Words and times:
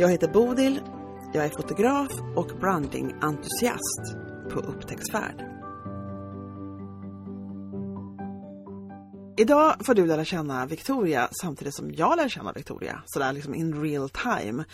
Jag 0.00 0.10
heter 0.10 0.28
Bodil, 0.28 0.80
jag 1.32 1.44
är 1.44 1.48
fotograf 1.48 2.08
och 2.36 2.50
brandingentusiast 2.60 4.16
på 4.50 4.60
upptäcktsfärd. 4.60 5.44
Idag 9.36 9.74
får 9.86 9.94
du 9.94 10.06
lära 10.06 10.24
känna 10.24 10.66
Victoria 10.66 11.28
samtidigt 11.42 11.74
som 11.74 11.92
jag 11.92 12.16
lär 12.16 12.28
känna 12.28 12.52
Victoria, 12.52 13.02
sådär 13.06 13.32
liksom 13.32 13.54
in 13.54 13.82
real 13.82 14.10
time. 14.10 14.64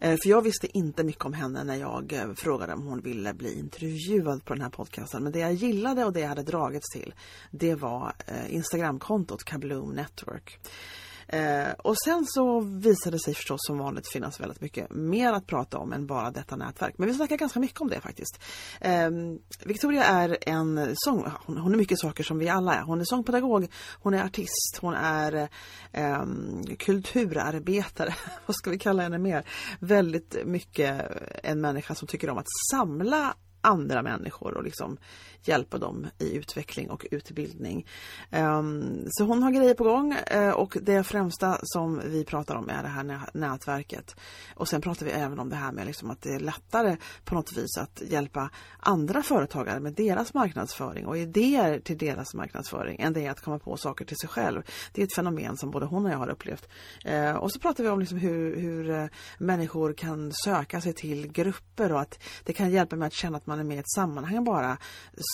Eh, 0.00 0.16
för 0.22 0.28
jag 0.30 0.42
visste 0.42 0.78
inte 0.78 1.04
mycket 1.04 1.24
om 1.24 1.32
henne 1.32 1.64
när 1.64 1.76
jag 1.76 2.12
eh, 2.12 2.34
frågade 2.34 2.72
om 2.72 2.86
hon 2.86 3.00
ville 3.00 3.34
bli 3.34 3.58
intervjuad 3.58 4.44
på 4.44 4.54
den 4.54 4.62
här 4.62 4.70
podcasten. 4.70 5.22
Men 5.22 5.32
det 5.32 5.38
jag 5.38 5.52
gillade 5.52 6.04
och 6.04 6.12
det 6.12 6.20
jag 6.20 6.28
hade 6.28 6.42
dragits 6.42 6.90
till, 6.92 7.14
det 7.50 7.74
var 7.74 8.12
eh, 8.26 8.54
Instagramkontot 8.54 9.44
Kabloom 9.44 9.90
Network. 9.92 10.58
Eh, 11.28 11.72
och 11.78 11.98
sen 11.98 12.24
så 12.26 12.60
visade 12.60 13.16
det 13.16 13.20
sig 13.20 13.34
förstås 13.34 13.60
som 13.66 13.78
vanligt 13.78 14.08
finnas 14.08 14.40
väldigt 14.40 14.60
mycket 14.60 14.90
mer 14.90 15.32
att 15.32 15.46
prata 15.46 15.78
om 15.78 15.92
än 15.92 16.06
bara 16.06 16.30
detta 16.30 16.56
nätverk. 16.56 16.94
Men 16.98 17.08
vi 17.08 17.14
snackar 17.14 17.36
ganska 17.36 17.60
mycket 17.60 17.80
om 17.80 17.88
det 17.88 18.00
faktiskt. 18.00 18.40
Eh, 18.80 19.10
Victoria 19.64 20.04
är 20.04 20.38
en 20.40 20.94
sång, 20.94 21.24
hon, 21.46 21.58
hon, 21.58 21.72
är 21.72 21.76
mycket 21.76 21.98
saker 21.98 22.24
som 22.24 22.38
vi 22.38 22.48
alla 22.48 22.74
är. 22.74 22.82
Hon 22.82 23.00
är 23.00 23.04
sångpedagog, 23.04 23.68
hon 24.00 24.14
är 24.14 24.24
artist, 24.24 24.78
hon 24.80 24.94
är 24.94 25.48
eh, 25.92 26.24
kulturarbetare, 26.78 28.14
vad 28.46 28.56
ska 28.56 28.70
vi 28.70 28.78
kalla 28.78 29.02
henne 29.02 29.18
mer? 29.18 29.44
Väldigt 29.80 30.36
mycket 30.44 31.02
en 31.42 31.60
människa 31.60 31.94
som 31.94 32.08
tycker 32.08 32.30
om 32.30 32.38
att 32.38 32.46
samla 32.70 33.34
andra 33.64 34.02
människor 34.02 34.56
och 34.56 34.64
liksom 34.64 34.96
hjälpa 35.48 35.78
dem 35.78 36.06
i 36.18 36.36
utveckling 36.36 36.90
och 36.90 37.06
utbildning. 37.10 37.86
Ehm, 38.30 39.06
så 39.10 39.24
hon 39.24 39.42
har 39.42 39.50
grejer 39.50 39.74
på 39.74 39.84
gång 39.84 40.12
eh, 40.12 40.50
och 40.50 40.76
det 40.82 41.04
främsta 41.04 41.58
som 41.62 42.00
vi 42.04 42.24
pratar 42.24 42.54
om 42.54 42.68
är 42.68 42.82
det 42.82 42.88
här 42.88 43.30
nätverket. 43.34 44.16
Och 44.54 44.68
sen 44.68 44.80
pratar 44.80 45.06
vi 45.06 45.12
även 45.12 45.38
om 45.38 45.48
det 45.48 45.56
här 45.56 45.72
med 45.72 45.86
liksom 45.86 46.10
att 46.10 46.22
det 46.22 46.34
är 46.34 46.40
lättare 46.40 46.96
på 47.24 47.34
något 47.34 47.52
vis 47.52 47.78
att 47.78 48.02
hjälpa 48.06 48.50
andra 48.80 49.22
företagare 49.22 49.80
med 49.80 49.92
deras 49.92 50.34
marknadsföring 50.34 51.06
och 51.06 51.18
idéer 51.18 51.78
till 51.78 51.98
deras 51.98 52.34
marknadsföring 52.34 53.00
än 53.00 53.12
det 53.12 53.26
är 53.26 53.30
att 53.30 53.40
komma 53.40 53.58
på 53.58 53.76
saker 53.76 54.04
till 54.04 54.16
sig 54.16 54.28
själv. 54.28 54.62
Det 54.92 55.02
är 55.02 55.06
ett 55.06 55.14
fenomen 55.14 55.56
som 55.56 55.70
både 55.70 55.86
hon 55.86 56.06
och 56.06 56.12
jag 56.12 56.18
har 56.18 56.28
upplevt. 56.28 56.68
Eh, 57.04 57.34
och 57.34 57.52
så 57.52 57.58
pratar 57.58 57.84
vi 57.84 57.90
om 57.90 58.00
liksom 58.00 58.18
hur, 58.18 58.56
hur 58.56 58.90
eh, 58.90 59.06
människor 59.38 59.92
kan 59.92 60.32
söka 60.32 60.80
sig 60.80 60.92
till 60.92 61.32
grupper 61.32 61.92
och 61.92 62.00
att 62.00 62.18
det 62.44 62.52
kan 62.52 62.70
hjälpa 62.70 62.96
med 62.96 63.06
att 63.06 63.12
känna 63.12 63.36
att 63.36 63.46
man 63.46 63.60
är 63.60 63.64
med 63.64 63.76
i 63.76 63.80
ett 63.80 63.92
sammanhang 63.94 64.44
bara 64.44 64.78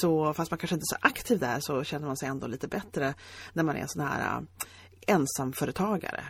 så 0.00 0.34
fast 0.34 0.50
man 0.50 0.58
kanske 0.58 0.74
inte 0.74 0.84
är 0.84 0.96
så 0.98 1.06
aktiv 1.06 1.38
där 1.38 1.60
så 1.60 1.84
känner 1.84 2.06
man 2.06 2.16
sig 2.16 2.28
ändå 2.28 2.46
lite 2.46 2.68
bättre 2.68 3.14
när 3.52 3.62
man 3.62 3.76
är 3.76 3.86
sån 3.86 4.02
här 4.02 4.36
äh, 4.36 4.42
ensamföretagare. 5.14 6.24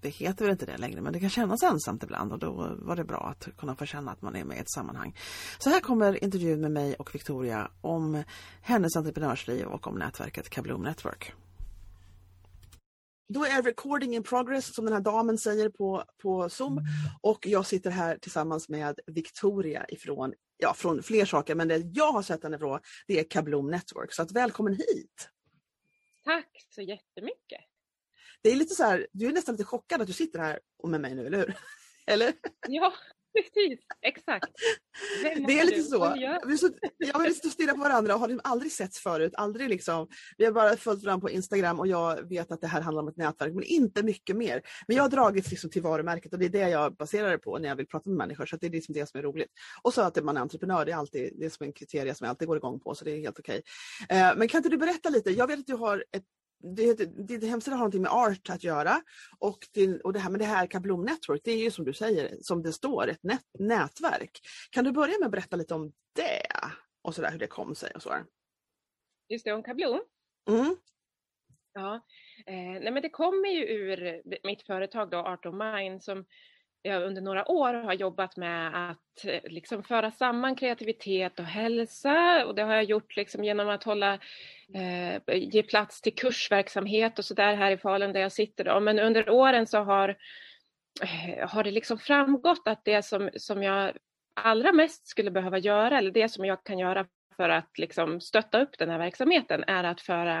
Det 0.00 0.08
heter 0.08 0.44
väl 0.44 0.52
inte 0.52 0.66
det 0.66 0.78
längre 0.78 1.00
men 1.00 1.12
det 1.12 1.20
kan 1.20 1.30
kännas 1.30 1.62
ensamt 1.62 2.02
ibland 2.02 2.32
och 2.32 2.38
då 2.38 2.76
var 2.78 2.96
det 2.96 3.04
bra 3.04 3.28
att 3.30 3.48
kunna 3.58 3.76
få 3.76 3.86
känna 3.86 4.12
att 4.12 4.22
man 4.22 4.36
är 4.36 4.44
med 4.44 4.56
i 4.56 4.60
ett 4.60 4.70
sammanhang. 4.70 5.16
Så 5.58 5.70
här 5.70 5.80
kommer 5.80 6.24
intervjun 6.24 6.60
med 6.60 6.70
mig 6.70 6.94
och 6.94 7.14
Victoria 7.14 7.70
om 7.80 8.22
hennes 8.60 8.96
entreprenörsliv 8.96 9.66
och 9.66 9.86
om 9.86 9.94
nätverket 9.94 10.50
Kabloom 10.50 10.82
Network. 10.82 11.32
Då 13.28 13.44
är 13.44 13.62
recording 13.62 14.14
in 14.14 14.22
progress 14.22 14.74
som 14.74 14.84
den 14.84 14.94
här 14.94 15.00
damen 15.00 15.38
säger 15.38 15.68
på, 15.68 16.04
på 16.22 16.48
Zoom 16.48 16.80
och 17.22 17.46
jag 17.46 17.66
sitter 17.66 17.90
här 17.90 18.18
tillsammans 18.18 18.68
med 18.68 19.00
Victoria 19.06 19.86
ifrån 19.88 20.34
ja, 20.56 20.74
från 20.74 21.02
fler 21.02 21.24
saker, 21.24 21.54
men 21.54 21.68
det 21.68 21.82
jag 21.92 22.12
har 22.12 22.22
sett 22.22 22.42
henne 22.42 22.58
från 22.58 22.80
det 23.06 23.20
är 23.20 23.24
Kabloom 23.24 23.70
Network. 23.70 24.12
Så 24.12 24.22
att 24.22 24.32
välkommen 24.32 24.74
hit! 24.74 25.28
Tack 26.24 26.66
så 26.74 26.82
jättemycket! 26.82 27.60
Det 28.42 28.50
är 28.50 28.56
lite 28.56 28.74
så 28.74 28.84
här, 28.84 29.06
du 29.12 29.26
är 29.26 29.32
nästan 29.32 29.54
lite 29.54 29.64
chockad 29.64 30.00
att 30.00 30.06
du 30.06 30.12
sitter 30.12 30.38
här 30.38 30.60
med 30.84 31.00
mig 31.00 31.14
nu, 31.14 31.26
eller 31.26 31.38
hur? 31.38 31.56
Eller? 32.06 32.32
Ja, 32.68 32.92
precis, 33.36 33.80
exakt. 34.02 34.52
det 35.22 35.58
är 35.58 35.64
lite 35.64 35.82
så. 35.82 36.14
Vi, 36.46 36.58
så, 36.58 36.68
ja, 36.98 37.18
vi 37.18 37.30
och 37.30 37.52
stirrar 37.52 37.72
på 37.72 37.80
varandra 37.80 38.14
och 38.14 38.20
har 38.20 38.28
liksom 38.28 38.50
aldrig 38.50 38.72
setts 38.72 38.98
förut. 38.98 39.32
Aldrig 39.36 39.68
liksom. 39.68 40.08
Vi 40.36 40.44
har 40.44 40.52
bara 40.52 40.76
följt 40.76 41.04
varandra 41.04 41.28
på 41.28 41.30
Instagram 41.30 41.80
och 41.80 41.86
jag 41.86 42.28
vet 42.28 42.52
att 42.52 42.60
det 42.60 42.66
här 42.66 42.80
handlar 42.80 43.02
om 43.02 43.08
ett 43.08 43.16
nätverk 43.16 43.54
men 43.54 43.64
inte 43.64 44.02
mycket 44.02 44.36
mer. 44.36 44.62
Men 44.88 44.96
jag 44.96 45.04
har 45.04 45.10
dragits 45.10 45.50
liksom 45.50 45.70
till 45.70 45.82
varumärket 45.82 46.32
och 46.32 46.38
det 46.38 46.44
är 46.44 46.50
det 46.50 46.68
jag 46.68 46.96
baserar 46.96 47.30
det 47.30 47.38
på 47.38 47.58
när 47.58 47.68
jag 47.68 47.76
vill 47.76 47.86
prata 47.86 48.10
med 48.10 48.16
människor. 48.16 48.46
Så 48.46 48.56
det 48.56 48.66
är 48.66 48.70
liksom 48.70 48.94
det 48.94 49.08
som 49.08 49.18
är 49.18 49.22
roligt. 49.22 49.50
Och 49.82 49.94
så 49.94 50.02
att 50.02 50.24
man 50.24 50.36
är 50.36 50.40
entreprenör, 50.40 50.84
det 50.84 50.92
är 50.92 50.96
alltid 50.96 51.32
det 51.38 51.46
är 51.46 51.50
som 51.50 51.66
en 51.66 51.72
kriterie 51.72 52.14
som 52.14 52.24
jag 52.24 52.30
alltid 52.30 52.48
går 52.48 52.56
igång 52.56 52.80
på 52.80 52.94
så 52.94 53.04
det 53.04 53.12
är 53.12 53.20
helt 53.20 53.38
okej. 53.38 53.62
Okay. 54.04 54.18
Eh, 54.18 54.36
men 54.36 54.48
kan 54.48 54.58
inte 54.58 54.68
du 54.68 54.76
berätta 54.76 55.08
lite? 55.08 55.30
Jag 55.30 55.46
vet 55.46 55.58
att 55.58 55.66
du 55.66 55.74
har 55.74 56.04
ett 56.12 56.24
din 57.28 57.42
hemsida 57.42 57.76
har 57.76 57.78
någonting 57.78 58.02
med 58.02 58.12
art 58.12 58.50
att 58.50 58.64
göra 58.64 59.02
och, 59.38 59.58
din, 59.74 60.00
och 60.00 60.12
det 60.12 60.18
här 60.18 60.30
med 60.30 60.40
det 60.40 60.44
här 60.44 60.66
Kablom 60.66 61.04
Network, 61.04 61.40
det 61.44 61.50
är 61.50 61.56
ju 61.64 61.70
som 61.70 61.84
du 61.84 61.92
säger, 61.92 62.36
som 62.40 62.62
det 62.62 62.72
står, 62.72 63.08
ett 63.08 63.22
nät, 63.22 63.44
nätverk. 63.58 64.40
Kan 64.70 64.84
du 64.84 64.92
börja 64.92 65.18
med 65.18 65.26
att 65.26 65.32
berätta 65.32 65.56
lite 65.56 65.74
om 65.74 65.92
det 66.14 66.46
och 67.02 67.14
så 67.14 67.22
där, 67.22 67.30
hur 67.30 67.38
det 67.38 67.46
kom 67.46 67.74
sig 67.74 67.92
och 67.94 68.02
så? 68.02 68.14
Just 69.28 69.44
det, 69.44 69.52
om 69.52 69.62
Kablom? 69.62 70.00
Mm. 70.48 70.76
Ja, 71.72 71.94
eh, 72.46 72.54
nej 72.54 72.92
men 72.92 73.02
det 73.02 73.10
kommer 73.10 73.48
ju 73.48 73.64
ur 73.64 74.22
mitt 74.46 74.62
företag 74.62 75.10
då, 75.10 75.18
Art 75.18 75.46
of 75.46 75.54
Mind, 75.54 76.02
som 76.02 76.24
jag 76.86 77.02
under 77.02 77.22
några 77.22 77.50
år 77.50 77.74
har 77.74 77.92
jobbat 77.92 78.36
med 78.36 78.90
att 78.90 79.24
eh, 79.24 79.40
liksom 79.44 79.82
föra 79.82 80.10
samman 80.10 80.56
kreativitet 80.56 81.38
och 81.38 81.44
hälsa 81.44 82.46
och 82.46 82.54
det 82.54 82.62
har 82.62 82.74
jag 82.74 82.84
gjort 82.84 83.16
liksom 83.16 83.44
genom 83.44 83.68
att 83.68 83.84
hålla, 83.84 84.18
eh, 84.74 85.36
ge 85.36 85.62
plats 85.62 86.00
till 86.00 86.14
kursverksamhet 86.14 87.18
och 87.18 87.24
sådär 87.24 87.54
här 87.54 87.70
i 87.70 87.78
Falun 87.78 88.12
där 88.12 88.20
jag 88.20 88.32
sitter. 88.32 88.64
Då. 88.64 88.80
Men 88.80 88.98
under 88.98 89.30
åren 89.30 89.66
så 89.66 89.78
har, 89.78 90.08
eh, 91.02 91.48
har 91.48 91.64
det 91.64 91.70
liksom 91.70 91.98
framgått 91.98 92.62
att 92.68 92.84
det 92.84 93.02
som, 93.02 93.30
som 93.36 93.62
jag 93.62 93.92
allra 94.40 94.72
mest 94.72 95.08
skulle 95.08 95.30
behöva 95.30 95.58
göra 95.58 95.98
eller 95.98 96.10
det 96.10 96.28
som 96.28 96.44
jag 96.44 96.64
kan 96.64 96.78
göra 96.78 97.06
för 97.36 97.48
att 97.48 97.78
liksom 97.78 98.20
stötta 98.20 98.62
upp 98.62 98.78
den 98.78 98.90
här 98.90 98.98
verksamheten 98.98 99.64
är 99.66 99.84
att 99.84 100.00
föra 100.00 100.40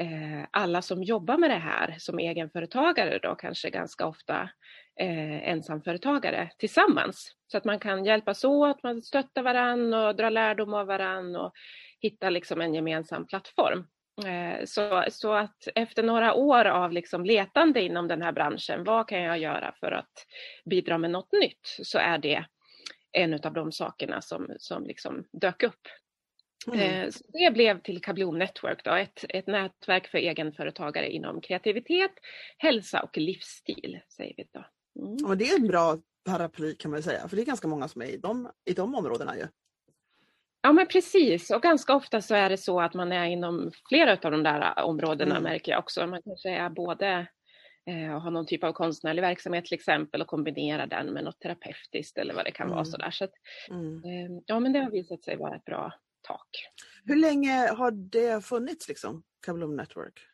eh, 0.00 0.46
alla 0.50 0.82
som 0.82 1.02
jobbar 1.02 1.38
med 1.38 1.50
det 1.50 1.58
här 1.58 1.96
som 1.98 2.18
egenföretagare 2.18 3.18
då 3.18 3.34
kanske 3.34 3.70
ganska 3.70 4.06
ofta 4.06 4.50
eh, 5.00 5.48
ensamföretagare 5.48 6.50
tillsammans. 6.58 7.32
Så 7.46 7.56
att 7.56 7.64
man 7.64 7.78
kan 7.78 8.04
hjälpas 8.04 8.44
åt, 8.44 8.82
man 8.82 9.02
stöttar 9.02 9.42
varann 9.42 9.94
och 9.94 10.16
dra 10.16 10.30
lärdom 10.30 10.74
av 10.74 10.86
varann 10.86 11.36
och 11.36 11.52
hitta 12.00 12.30
liksom 12.30 12.60
en 12.60 12.74
gemensam 12.74 13.26
plattform. 13.26 13.86
Eh, 14.26 14.64
så, 14.64 15.04
så 15.10 15.32
att 15.32 15.68
efter 15.74 16.02
några 16.02 16.34
år 16.34 16.64
av 16.64 16.92
liksom 16.92 17.24
letande 17.24 17.80
inom 17.80 18.08
den 18.08 18.22
här 18.22 18.32
branschen, 18.32 18.84
vad 18.84 19.08
kan 19.08 19.22
jag 19.22 19.38
göra 19.38 19.74
för 19.80 19.92
att 19.92 20.26
bidra 20.64 20.98
med 20.98 21.10
något 21.10 21.32
nytt? 21.32 21.76
Så 21.82 21.98
är 21.98 22.18
det 22.18 22.44
en 23.12 23.34
av 23.34 23.52
de 23.52 23.72
sakerna 23.72 24.22
som, 24.22 24.54
som 24.58 24.86
liksom 24.86 25.24
dök 25.32 25.62
upp. 25.62 25.88
Mm. 26.66 26.80
Eh, 26.80 27.12
det 27.28 27.50
blev 27.52 27.80
till 27.80 28.00
Kablom 28.00 28.38
Network, 28.38 28.84
då, 28.84 28.94
ett, 28.94 29.24
ett 29.28 29.46
nätverk 29.46 30.06
för 30.06 30.18
egenföretagare 30.18 31.10
inom 31.10 31.40
kreativitet, 31.40 32.12
hälsa 32.58 33.00
och 33.00 33.18
livsstil. 33.18 34.00
säger 34.08 34.34
vi 34.36 34.48
då. 34.52 34.64
Mm. 34.98 35.26
Och 35.26 35.36
det 35.36 35.50
är 35.50 35.60
en 35.60 35.66
bra 35.66 35.98
paraply 36.24 36.74
kan 36.74 36.90
man 36.90 37.02
säga, 37.02 37.28
för 37.28 37.36
det 37.36 37.42
är 37.42 37.46
ganska 37.46 37.68
många 37.68 37.88
som 37.88 38.02
är 38.02 38.06
i 38.06 38.16
de, 38.16 38.50
i 38.64 38.72
de 38.72 38.94
områdena 38.94 39.36
ju. 39.36 39.46
Ja 40.62 40.72
men 40.72 40.86
precis 40.86 41.50
och 41.50 41.62
ganska 41.62 41.94
ofta 41.94 42.20
så 42.20 42.34
är 42.34 42.50
det 42.50 42.56
så 42.56 42.80
att 42.80 42.94
man 42.94 43.12
är 43.12 43.26
inom 43.26 43.72
flera 43.88 44.12
av 44.12 44.30
de 44.30 44.42
där 44.42 44.82
områdena 44.84 45.36
mm. 45.36 45.42
märker 45.42 45.72
jag 45.72 45.78
också. 45.78 46.06
Man 46.06 46.22
kanske 46.22 46.50
är 46.50 46.70
både 46.70 47.26
eh, 47.86 48.20
har 48.20 48.30
någon 48.30 48.46
typ 48.46 48.64
av 48.64 48.72
konstnärlig 48.72 49.22
verksamhet 49.22 49.64
till 49.64 49.74
exempel 49.74 50.22
och 50.22 50.28
kombinerar 50.28 50.86
den 50.86 51.06
med 51.06 51.24
något 51.24 51.40
terapeutiskt 51.40 52.18
eller 52.18 52.34
vad 52.34 52.44
det 52.44 52.50
kan 52.50 52.66
mm. 52.66 52.74
vara 52.74 52.84
sådär. 52.84 53.10
Så 53.10 53.24
att, 53.24 53.32
eh, 53.70 54.42
ja 54.46 54.60
men 54.60 54.72
det 54.72 54.78
har 54.78 54.90
visat 54.90 55.24
sig 55.24 55.36
vara 55.36 55.56
ett 55.56 55.64
bra 55.64 55.92
tak. 56.22 56.48
Hur 57.04 57.16
länge 57.16 57.68
har 57.68 57.90
det 57.90 58.44
funnits 58.44 58.88
liksom, 58.88 59.22
Kablom 59.46 59.76
Network? 59.76 60.31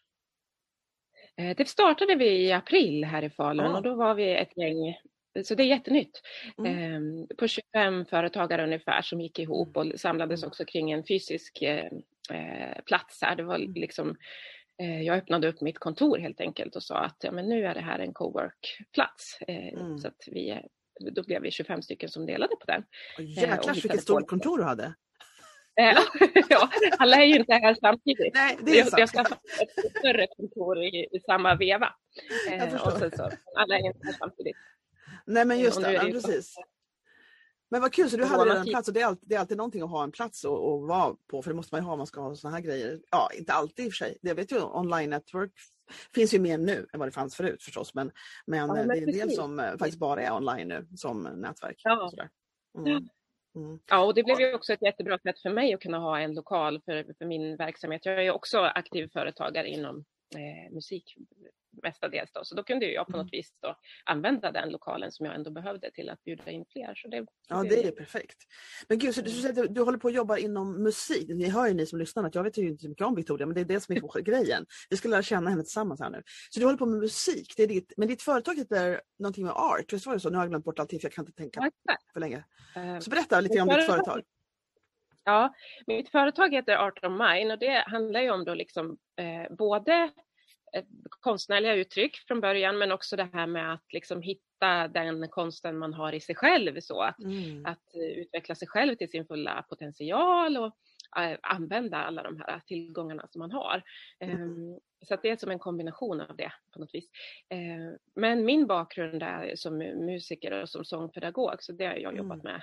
Eh, 1.38 1.56
det 1.56 1.68
startade 1.68 2.14
vi 2.14 2.46
i 2.46 2.52
april 2.52 3.04
här 3.04 3.22
i 3.22 3.30
Falun 3.30 3.66
ja. 3.66 3.76
och 3.76 3.82
då 3.82 3.94
var 3.94 4.14
vi 4.14 4.34
ett 4.34 4.56
gäng 4.56 4.96
så 5.44 5.54
det 5.54 5.62
är 5.62 5.66
jättenytt. 5.66 6.22
Mm. 6.58 6.78
Ehm, 6.78 7.26
på 7.38 7.48
25 7.48 8.04
företagare 8.04 8.64
ungefär 8.64 9.02
som 9.02 9.20
gick 9.20 9.38
ihop 9.38 9.76
och 9.76 9.86
samlades 9.96 10.42
också 10.42 10.64
kring 10.64 10.90
en 10.90 11.04
fysisk 11.04 11.62
eh, 11.62 11.90
eh, 12.30 12.82
plats 12.86 13.22
här. 13.22 13.36
Det 13.36 13.42
var 13.42 13.54
mm. 13.54 13.72
liksom, 13.72 14.16
jag 15.04 15.18
öppnade 15.18 15.48
upp 15.48 15.60
mitt 15.60 15.78
kontor 15.78 16.18
helt 16.18 16.40
enkelt 16.40 16.76
och 16.76 16.82
sa 16.82 16.98
att 16.98 17.16
ja, 17.20 17.32
men 17.32 17.48
nu 17.48 17.66
är 17.66 17.74
det 17.74 17.80
här 17.80 17.98
en 17.98 18.12
cowork-plats. 18.12 19.38
Mm. 19.48 19.98
Så 19.98 20.08
att 20.08 20.24
vi 20.26 20.60
då 21.12 21.22
blev 21.22 21.42
vi 21.42 21.50
25 21.50 21.82
stycken 21.82 22.08
som 22.08 22.26
delade 22.26 22.56
på 22.56 22.66
den. 22.66 22.84
Jäklar 23.18 23.74
vilket 23.74 24.02
stort 24.02 24.28
kontor 24.28 24.58
du 24.58 24.64
hade! 24.64 24.94
ja, 26.48 26.68
alla 26.98 27.16
är 27.16 27.24
ju 27.24 27.36
inte 27.36 27.52
här 27.52 27.74
samtidigt. 27.80 28.34
Nej, 28.34 28.58
det 28.62 28.78
är 28.78 28.84
sant. 28.84 28.98
Jag 28.98 29.08
skaffade 29.08 29.40
ett 29.62 29.98
större 29.98 30.26
kontor 30.36 30.78
i, 30.78 31.08
i 31.12 31.20
samma 31.20 31.54
veva. 31.54 31.94
Eh, 32.50 32.86
och 32.86 32.92
sen 32.92 33.10
så, 33.16 33.30
alla 33.56 33.78
är 33.78 33.86
inte 33.86 34.06
här 34.06 34.12
samtidigt. 34.18 34.56
Nej 35.26 35.44
men 35.44 35.58
just 35.58 35.82
det, 35.82 35.92
ja, 35.92 36.00
precis. 36.00 36.54
Men 37.70 37.80
vad 37.80 37.92
kul, 37.92 38.10
så 38.10 38.16
du 38.16 38.24
hade 38.24 38.44
redan 38.44 38.56
en 38.56 38.66
plats 38.66 38.88
och 38.88 38.94
det 38.94 39.00
är, 39.00 39.06
alltid, 39.06 39.28
det 39.28 39.34
är 39.34 39.38
alltid 39.38 39.56
någonting 39.56 39.82
att 39.82 39.90
ha 39.90 40.04
en 40.04 40.12
plats 40.12 40.44
att 40.44 40.50
vara 40.88 41.14
på 41.30 41.42
för 41.42 41.50
det 41.50 41.56
måste 41.56 41.74
man 41.74 41.82
ju 41.82 41.84
ha 41.84 41.92
om 41.92 41.98
man 41.98 42.06
ska 42.06 42.20
ha 42.20 42.34
sådana 42.34 42.56
här 42.56 42.64
grejer. 42.64 43.00
Ja, 43.10 43.30
inte 43.38 43.52
alltid 43.52 43.86
i 43.86 43.88
och 43.88 43.92
för 43.92 43.96
sig. 43.96 44.18
Det 44.22 44.34
vet 44.34 44.52
ju 44.52 44.62
online 44.62 45.10
network 45.10 45.52
finns 46.14 46.34
ju 46.34 46.38
mer 46.38 46.58
nu 46.58 46.86
än 46.92 46.98
vad 46.98 47.08
det 47.08 47.12
fanns 47.12 47.36
förut 47.36 47.62
förstås 47.62 47.94
men, 47.94 48.10
men, 48.46 48.58
ja, 48.58 48.66
men 48.66 48.88
det 48.88 48.98
är 48.98 49.02
en 49.02 49.12
del 49.12 49.30
som 49.30 49.60
eh, 49.60 49.70
faktiskt 49.70 49.98
bara 49.98 50.22
är 50.22 50.32
online 50.32 50.68
nu 50.68 50.88
som 50.96 51.22
nätverk. 51.22 51.80
Ja. 51.84 52.12
Mm. 52.78 53.08
Mm. 53.54 53.78
Ja, 53.86 54.04
och 54.04 54.14
det 54.14 54.22
blev 54.22 54.40
ju 54.40 54.54
också 54.54 54.72
ett 54.72 54.82
jättebra 54.82 55.18
sätt 55.18 55.38
för 55.38 55.50
mig 55.50 55.74
att 55.74 55.80
kunna 55.80 55.98
ha 55.98 56.20
en 56.20 56.34
lokal 56.34 56.80
för, 56.84 57.14
för 57.18 57.24
min 57.24 57.56
verksamhet. 57.56 58.06
Jag 58.06 58.26
är 58.26 58.30
också 58.30 58.58
aktiv 58.58 59.08
företagare 59.12 59.68
inom 59.68 60.04
eh, 60.36 60.74
musik 60.74 61.16
mestadels. 61.82 62.32
Då. 62.32 62.44
Så 62.44 62.54
då 62.54 62.62
kunde 62.62 62.86
jag 62.86 63.06
på 63.06 63.12
något 63.12 63.20
mm. 63.20 63.30
vis 63.32 63.52
då 63.62 63.76
använda 64.04 64.52
den 64.52 64.70
lokalen 64.70 65.12
som 65.12 65.26
jag 65.26 65.34
ändå 65.34 65.50
behövde 65.50 65.90
till 65.90 66.10
att 66.10 66.24
bjuda 66.24 66.50
in 66.50 66.64
fler. 66.72 66.94
Så 66.94 67.08
det, 67.08 67.26
ja, 67.48 67.62
det 67.62 67.84
är 67.84 67.90
perfekt. 67.90 68.36
Men 68.88 68.98
gud, 68.98 69.14
så 69.14 69.22
du, 69.22 69.30
så 69.30 69.52
du, 69.52 69.68
du 69.68 69.80
håller 69.80 69.98
på 69.98 70.08
att 70.08 70.14
jobba 70.14 70.38
inom 70.38 70.82
musik. 70.82 71.28
Ni 71.28 71.48
hör 71.48 71.66
ju 71.68 71.74
ni 71.74 71.86
som 71.86 71.98
lyssnar 71.98 72.24
att 72.24 72.34
jag 72.34 72.42
vet 72.42 72.58
ju 72.58 72.68
inte 72.68 72.82
så 72.82 72.88
mycket 72.88 73.06
om 73.06 73.14
Victoria, 73.14 73.46
men 73.46 73.54
det 73.54 73.60
är 73.60 73.64
det 73.64 73.80
som 73.80 73.96
är 73.96 74.20
grejen. 74.20 74.66
Vi 74.90 74.96
ska 74.96 75.08
lära 75.08 75.22
känna 75.22 75.50
henne 75.50 75.62
tillsammans 75.62 76.00
här 76.00 76.10
nu. 76.10 76.22
Så 76.50 76.60
du 76.60 76.66
håller 76.66 76.78
på 76.78 76.86
med 76.86 76.98
musik, 76.98 77.54
det 77.56 77.62
är 77.62 77.66
ditt, 77.66 77.92
men 77.96 78.08
ditt 78.08 78.22
företag 78.22 78.56
heter 78.56 79.00
någonting 79.18 79.44
med 79.44 79.52
art, 79.52 79.92
visst 79.92 80.06
var 80.06 80.14
det 80.14 80.20
så? 80.20 80.30
Nu 80.30 80.36
har 80.36 80.44
jag 80.44 80.50
glömt 80.50 80.64
bort 80.64 80.78
allting 80.78 81.00
för 81.00 81.06
jag 81.06 81.12
kan 81.12 81.26
inte 81.26 81.36
tänka 81.36 81.70
för 82.12 82.20
länge. 82.20 82.44
Eh, 82.76 82.98
så 82.98 83.10
berätta 83.10 83.40
lite 83.40 83.60
om 83.60 83.68
ditt 83.68 83.86
företag. 83.86 84.22
Ja, 85.24 85.54
mitt 85.86 86.08
företag 86.08 86.54
heter 86.54 86.76
Art 86.76 87.04
of 87.04 87.12
Mine 87.12 87.52
och 87.52 87.58
det 87.58 87.84
handlar 87.86 88.20
ju 88.20 88.30
om 88.30 88.44
då 88.44 88.54
liksom 88.54 88.98
eh, 89.16 89.56
både 89.56 90.10
konstnärliga 91.20 91.74
uttryck 91.74 92.16
från 92.16 92.40
början 92.40 92.78
men 92.78 92.92
också 92.92 93.16
det 93.16 93.28
här 93.32 93.46
med 93.46 93.72
att 93.72 93.92
liksom 93.92 94.22
hitta 94.22 94.88
den 94.88 95.28
konsten 95.28 95.78
man 95.78 95.94
har 95.94 96.12
i 96.12 96.20
sig 96.20 96.34
själv. 96.34 96.80
Så 96.80 97.00
att, 97.00 97.18
mm. 97.18 97.66
att 97.66 97.94
eh, 97.94 98.18
utveckla 98.18 98.54
sig 98.54 98.68
själv 98.68 98.94
till 98.96 99.10
sin 99.10 99.26
fulla 99.26 99.64
potential 99.68 100.56
och 100.56 100.76
äh, 101.22 101.38
använda 101.42 101.96
alla 101.96 102.22
de 102.22 102.36
här 102.36 102.60
tillgångarna 102.66 103.28
som 103.30 103.38
man 103.38 103.52
har. 103.52 103.82
Mm. 104.20 104.42
Um, 104.42 104.80
så 105.02 105.16
det 105.22 105.30
är 105.30 105.36
som 105.36 105.50
en 105.50 105.58
kombination 105.58 106.20
av 106.20 106.36
det 106.36 106.52
på 106.72 106.80
något 106.80 106.94
vis. 106.94 107.10
Uh, 107.54 107.96
men 108.14 108.44
min 108.44 108.66
bakgrund 108.66 109.22
är 109.22 109.56
som 109.56 109.78
musiker 109.78 110.62
och 110.62 110.68
som 110.68 110.84
sångpedagog 110.84 111.62
så 111.62 111.72
det 111.72 111.86
har 111.86 111.94
jag 111.94 112.16
jobbat 112.16 112.44
mm. 112.44 112.52
med 112.52 112.62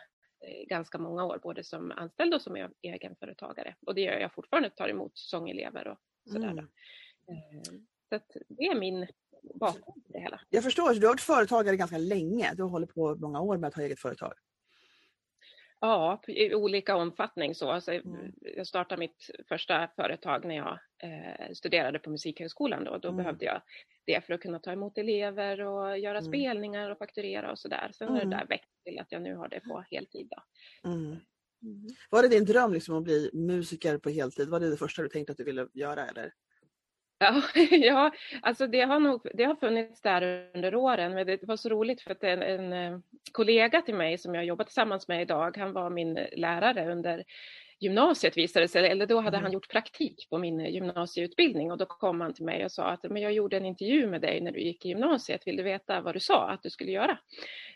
ganska 0.67 0.97
många 0.97 1.25
år, 1.25 1.39
både 1.43 1.63
som 1.63 1.91
anställd 1.91 2.33
och 2.33 2.41
som 2.41 2.69
egenföretagare. 2.81 3.75
Och 3.85 3.95
det 3.95 4.01
gör 4.01 4.19
jag 4.19 4.33
fortfarande, 4.33 4.69
tar 4.69 4.89
emot 4.89 5.11
sångelever 5.17 5.87
och 5.87 5.97
sådär. 6.31 6.49
Mm. 6.49 6.67
Så 8.09 8.19
det 8.47 8.65
är 8.65 8.75
min 8.75 9.07
bakgrund 9.53 10.03
det 10.07 10.19
hela. 10.19 10.41
Jag 10.49 10.63
förstår, 10.63 10.93
så 10.93 10.99
du 10.99 11.05
har 11.07 11.13
varit 11.13 11.21
företagare 11.21 11.75
ganska 11.75 11.97
länge. 11.97 12.53
Du 12.55 12.63
har 12.63 12.69
hållit 12.69 12.93
på 12.93 13.15
många 13.15 13.41
år 13.41 13.57
med 13.57 13.67
att 13.67 13.73
ha 13.73 13.83
eget 13.83 13.99
företag. 13.99 14.33
Ja, 15.79 16.21
i 16.27 16.55
olika 16.55 16.95
omfattning 16.95 17.55
så. 17.55 17.71
Alltså, 17.71 17.91
mm. 17.91 18.31
Jag 18.41 18.67
startade 18.67 18.99
mitt 18.99 19.29
första 19.47 19.87
företag 19.95 20.45
när 20.45 20.55
jag 20.55 20.79
eh, 21.03 21.53
studerade 21.53 21.99
på 21.99 22.09
Musikhögskolan. 22.09 22.83
Då, 22.83 22.97
då 22.97 23.07
mm. 23.07 23.17
behövde 23.17 23.45
jag 23.45 23.61
det 24.05 24.25
för 24.25 24.33
att 24.33 24.41
kunna 24.41 24.59
ta 24.59 24.71
emot 24.71 24.97
elever 24.97 25.61
och 25.61 25.99
göra 25.99 26.17
mm. 26.17 26.31
spelningar 26.31 26.89
och 26.89 26.97
fakturera 26.97 27.51
och 27.51 27.59
sådär. 27.59 27.91
Sen 27.93 28.07
har 28.07 28.15
det 28.15 28.21
mm. 28.21 28.37
där 28.37 28.45
växt 28.45 28.83
till 28.83 28.99
att 28.99 29.11
jag 29.11 29.21
nu 29.21 29.35
har 29.35 29.47
det 29.47 29.59
på 29.59 29.85
heltid. 29.91 30.27
Då. 30.29 30.43
Mm. 30.89 31.05
Mm. 31.63 31.87
Var 32.09 32.21
det 32.21 32.27
din 32.27 32.45
dröm 32.45 32.73
liksom, 32.73 32.97
att 32.97 33.03
bli 33.03 33.29
musiker 33.33 33.97
på 33.97 34.09
heltid? 34.09 34.49
Var 34.49 34.59
det 34.59 34.69
det 34.69 34.77
första 34.77 35.01
du 35.01 35.09
tänkte 35.09 35.31
att 35.31 35.37
du 35.37 35.43
ville 35.43 35.67
göra? 35.73 36.05
Eller? 36.05 36.33
Ja, 37.17 37.41
ja 37.71 38.11
alltså 38.41 38.67
det 38.67 38.81
har, 38.81 38.99
nog, 38.99 39.27
det 39.33 39.43
har 39.43 39.55
funnits 39.55 40.01
där 40.01 40.49
under 40.53 40.75
åren. 40.75 41.13
Men 41.13 41.27
det 41.27 41.43
var 41.43 41.57
så 41.57 41.69
roligt 41.69 42.01
för 42.01 42.11
att 42.11 42.23
en, 42.23 42.41
en 42.41 42.73
eh, 42.73 42.99
kollega 43.31 43.81
till 43.81 43.95
mig 43.95 44.17
som 44.17 44.35
jag 44.35 44.45
jobbar 44.45 44.65
tillsammans 44.65 45.07
med 45.07 45.21
idag, 45.21 45.57
han 45.57 45.73
var 45.73 45.89
min 45.89 46.13
lärare 46.31 46.91
under 46.91 47.23
gymnasiet 47.79 48.37
visade 48.37 48.67
sig, 48.67 48.87
eller 48.87 49.05
då 49.05 49.15
hade 49.15 49.37
mm. 49.37 49.43
han 49.43 49.51
gjort 49.51 49.69
praktik 49.69 50.29
på 50.29 50.37
min 50.37 50.59
gymnasieutbildning 50.59 51.71
och 51.71 51.77
då 51.77 51.85
kom 51.85 52.21
han 52.21 52.33
till 52.33 52.45
mig 52.45 52.65
och 52.65 52.71
sa 52.71 52.83
att 52.83 53.03
men 53.03 53.21
jag 53.21 53.33
gjorde 53.33 53.57
en 53.57 53.65
intervju 53.65 54.07
med 54.07 54.21
dig 54.21 54.41
när 54.41 54.51
du 54.51 54.59
gick 54.61 54.85
i 54.85 54.89
gymnasiet, 54.89 55.47
vill 55.47 55.57
du 55.57 55.63
veta 55.63 56.01
vad 56.01 56.15
du 56.15 56.19
sa 56.19 56.49
att 56.49 56.63
du 56.63 56.69
skulle 56.69 56.91
göra? 56.91 57.17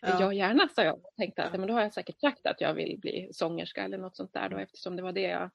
Ja, 0.01 0.18
ja 0.19 0.33
gärna, 0.33 0.68
sa 0.75 0.83
jag. 0.83 0.95
och 0.95 1.15
tänkte 1.18 1.44
att 1.44 1.59
men 1.59 1.68
då 1.68 1.74
har 1.74 1.81
jag 1.81 1.94
säkert 1.94 2.19
sagt 2.19 2.45
att 2.45 2.62
jag 2.62 2.74
vill 2.74 3.00
bli 3.00 3.30
sångerska 3.31 3.83
eller 3.83 3.97
något 3.97 4.15
sånt 4.15 4.33
där 4.33 4.50
då 4.50 4.57
eftersom 4.57 4.95
det 4.95 5.01
var 5.01 5.12
det 5.12 5.21
jag 5.21 5.50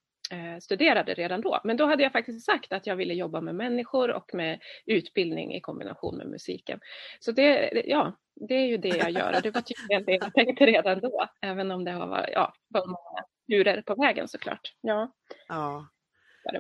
studerade 0.61 1.15
redan 1.15 1.41
då. 1.41 1.61
Men 1.65 1.77
då 1.77 1.87
hade 1.87 2.03
jag 2.03 2.13
faktiskt 2.13 2.47
sagt 2.47 2.73
att 2.73 2.87
jag 2.87 2.97
ville 2.97 3.15
jobba 3.15 3.41
med 3.41 3.55
människor 3.55 4.11
och 4.11 4.35
med 4.35 4.61
utbildning 4.87 5.55
i 5.55 5.61
kombination 5.61 6.17
med 6.17 6.27
musiken. 6.27 6.81
Så 7.21 7.33
det, 7.33 7.83
ja, 7.87 8.19
det 8.49 8.55
är 8.55 8.67
ju 8.67 8.77
det 8.77 8.89
jag 8.89 9.11
gör 9.11 9.37
och 9.37 9.43
det 9.43 9.51
var 9.51 9.61
tydligen 9.61 10.05
det 10.05 10.13
jag 10.13 10.35
tänkte 10.35 10.67
redan 10.67 11.01
då, 11.01 11.29
även 11.43 11.71
om 11.71 11.85
det 11.85 11.91
har 11.91 12.07
varit 12.07 12.31
ja, 12.33 12.55
många 12.75 13.25
turer 13.51 13.83
på 13.83 13.95
vägen 13.95 14.29
såklart. 14.29 14.75
Ja. 14.81 15.13
ja. 15.49 15.89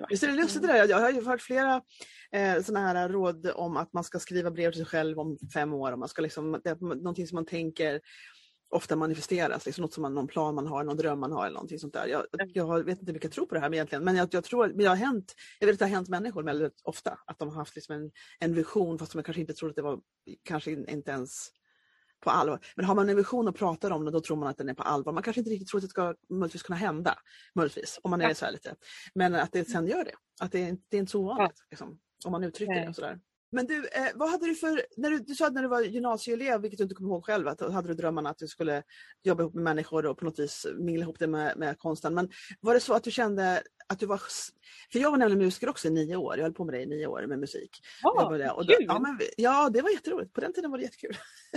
Visst 0.08 0.22
är 0.22 0.28
det 0.28 0.34
lustigt 0.34 0.62
det 0.62 0.68
där? 0.68 0.88
Jag 0.88 1.00
har 1.00 1.10
ju 1.10 1.24
hört 1.24 1.42
flera 1.42 1.82
eh, 2.32 2.62
sådana 2.62 2.86
här 2.86 3.08
råd 3.08 3.50
om 3.54 3.76
att 3.76 3.92
man 3.92 4.04
ska 4.04 4.18
skriva 4.18 4.50
brev 4.50 4.70
till 4.70 4.80
sig 4.80 4.86
själv 4.86 5.18
om 5.18 5.38
fem 5.54 5.72
år. 5.72 5.92
Och 5.92 5.98
man 5.98 6.08
ska 6.08 6.22
liksom, 6.22 6.60
det 6.64 6.70
är 6.70 6.76
någonting 6.80 7.26
som 7.26 7.36
man 7.36 7.46
tänker 7.46 8.00
ofta 8.74 8.96
manifesteras, 8.96 9.66
liksom 9.66 9.82
något 9.82 9.92
som 9.92 10.02
man, 10.02 10.14
någon 10.14 10.26
plan 10.26 10.54
man 10.54 10.66
har, 10.66 10.84
någon 10.84 10.96
dröm 10.96 11.20
man 11.20 11.32
har 11.32 11.46
eller 11.46 11.54
någonting 11.54 11.78
sånt 11.78 11.92
där. 11.92 12.06
Jag, 12.06 12.26
jag 12.52 12.84
vet 12.84 13.00
inte 13.00 13.12
vilka 13.12 13.28
tror 13.28 13.46
på 13.46 13.54
det 13.54 13.60
här 13.60 13.74
egentligen, 13.74 14.04
men 14.04 14.16
jag, 14.16 14.28
jag 14.30 14.44
tror 14.44 14.66
men 14.66 14.78
det 14.78 14.84
har 14.84 14.96
hänt, 14.96 15.34
jag 15.60 15.66
vet 15.66 15.72
att 15.72 15.78
det 15.78 15.84
har 15.84 15.90
hänt 15.90 16.08
människor 16.08 16.42
väldigt 16.42 16.80
ofta, 16.84 17.18
att 17.26 17.38
de 17.38 17.48
har 17.48 17.56
haft 17.56 17.74
liksom 17.74 17.94
en, 17.94 18.10
en 18.38 18.54
vision 18.54 18.98
fast 18.98 19.12
de 19.12 19.22
kanske 19.22 19.40
inte 19.40 19.52
trodde 19.52 19.70
att 19.70 19.76
det 19.76 19.82
var, 19.82 20.00
kanske 20.44 20.70
inte 20.70 21.10
ens 21.10 21.50
på 22.20 22.30
allvar. 22.30 22.60
Men 22.76 22.84
har 22.84 22.94
man 22.94 23.08
en 23.08 23.16
vision 23.16 23.48
och 23.48 23.56
pratar 23.56 23.90
om 23.90 24.04
den 24.04 24.12
då 24.12 24.20
tror 24.20 24.36
man 24.36 24.48
att 24.48 24.58
den 24.58 24.68
är 24.68 24.74
på 24.74 24.82
allvar. 24.82 25.12
Man 25.12 25.22
kanske 25.22 25.40
inte 25.40 25.50
riktigt 25.50 25.68
tror 25.68 25.78
att 25.78 25.82
det 25.82 25.88
ska 25.88 26.14
möjligtvis 26.30 26.62
kunna 26.62 26.76
hända, 26.76 27.18
möjligtvis, 27.54 28.00
om 28.02 28.10
man 28.10 28.20
är 28.20 28.34
så 28.34 28.44
här 28.44 28.52
lite. 28.52 28.74
Men 29.14 29.34
att 29.34 29.52
det 29.52 29.68
sen 29.68 29.86
gör 29.86 30.04
det, 30.04 30.14
att 30.40 30.52
det, 30.52 30.76
det 30.88 30.96
är 30.96 31.00
inte 31.00 31.12
så 31.12 31.20
ovanligt, 31.20 31.64
liksom, 31.70 31.98
om 32.24 32.32
man 32.32 32.44
uttrycker 32.44 32.86
det 32.86 32.94
sådär. 32.94 33.20
Men 33.54 33.66
du, 33.66 33.88
eh, 33.88 34.08
vad 34.14 34.30
hade 34.30 34.46
du 34.46 34.54
för, 34.54 34.82
när 34.96 35.10
du, 35.10 35.18
du 35.18 35.34
sa 35.34 35.46
att 35.46 35.52
när 35.52 35.62
du 35.62 35.68
var 35.68 35.80
gymnasieelev, 35.80 36.60
vilket 36.60 36.78
du 36.78 36.82
inte 36.82 36.94
kommer 36.94 37.10
ihåg 37.10 37.24
själv, 37.24 37.48
att 37.48 37.72
hade 37.72 37.88
du 37.88 37.94
drömmarna 37.94 38.30
att 38.30 38.38
du 38.38 38.46
skulle 38.48 38.82
jobba 39.22 39.42
ihop 39.42 39.54
med 39.54 39.64
människor 39.64 40.06
och 40.06 40.18
på 40.18 40.24
något 40.24 40.38
vis 40.38 40.66
mingla 40.78 41.02
ihop 41.02 41.18
det 41.18 41.26
med, 41.26 41.56
med 41.56 41.78
konsten. 41.78 42.14
Men 42.14 42.28
var 42.60 42.74
det 42.74 42.80
så 42.80 42.94
att 42.94 43.04
du 43.04 43.10
kände 43.10 43.62
att 43.86 43.98
du 43.98 44.06
var... 44.06 44.22
För 44.92 44.98
jag 44.98 45.10
var 45.10 45.18
nämligen 45.18 45.44
musiker 45.44 45.68
också 45.68 45.88
i 45.88 45.90
nio 45.90 46.16
år, 46.16 46.36
jag 46.36 46.42
höll 46.42 46.52
på 46.52 46.64
med 46.64 46.74
det 46.74 46.82
i 46.82 46.86
nio 46.86 47.06
år 47.06 47.26
med 47.26 47.38
musik. 47.38 47.80
Oh, 48.04 48.24
och 48.52 48.66
då, 48.66 48.74
ja, 48.80 48.98
men, 48.98 49.20
ja, 49.36 49.70
det 49.70 49.82
var 49.82 49.90
jätteroligt. 49.90 50.32
På 50.32 50.40
den 50.40 50.52
tiden 50.52 50.70
var 50.70 50.78
det 50.78 50.84
jättekul. 50.84 51.16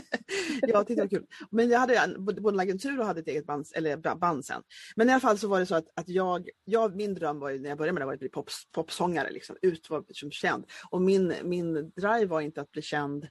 jag 0.62 0.88
tyckte 0.88 1.02
det 1.02 1.02
var 1.02 1.20
kul. 1.20 1.26
Men 1.52 1.70
jag 1.70 1.80
hade 1.80 2.16
både 2.18 2.50
en 2.50 2.60
agentur 2.60 3.00
och 3.00 3.06
hade 3.06 3.20
ett 3.20 3.28
eget 3.28 3.46
band, 3.46 3.66
eller 3.76 4.16
band 4.16 4.46
sen. 4.46 4.64
Men 4.96 5.10
i 5.10 5.12
alla 5.12 5.20
fall 5.20 5.38
så 5.38 5.48
var 5.48 5.60
det 5.60 5.66
så 5.66 5.76
att, 5.76 5.88
att 5.96 6.10
jag, 6.10 6.50
jag, 6.66 6.96
min 6.96 7.14
dröm 7.14 7.40
var 7.40 7.50
ju, 7.50 7.60
när 7.60 7.70
jag 7.70 7.78
började 7.78 7.94
med 7.94 8.02
det 8.02 8.06
var 8.06 8.14
att 8.14 8.20
bli 8.20 8.30
pop, 8.30 8.50
popsångare, 8.72 9.32
liksom, 9.32 9.58
ut 9.62 9.90
var 9.90 10.04
liksom 10.08 10.32
känd. 10.32 10.66
Och 10.90 11.02
min, 11.02 11.34
min 11.44 11.92
drive 11.92 12.26
var 12.26 12.42
inte 12.42 12.62
att 12.62 12.72
bli 12.72 12.82
känd, 12.82 13.28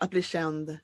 att 0.00 0.10
bli 0.10 0.22
känd 0.22 0.78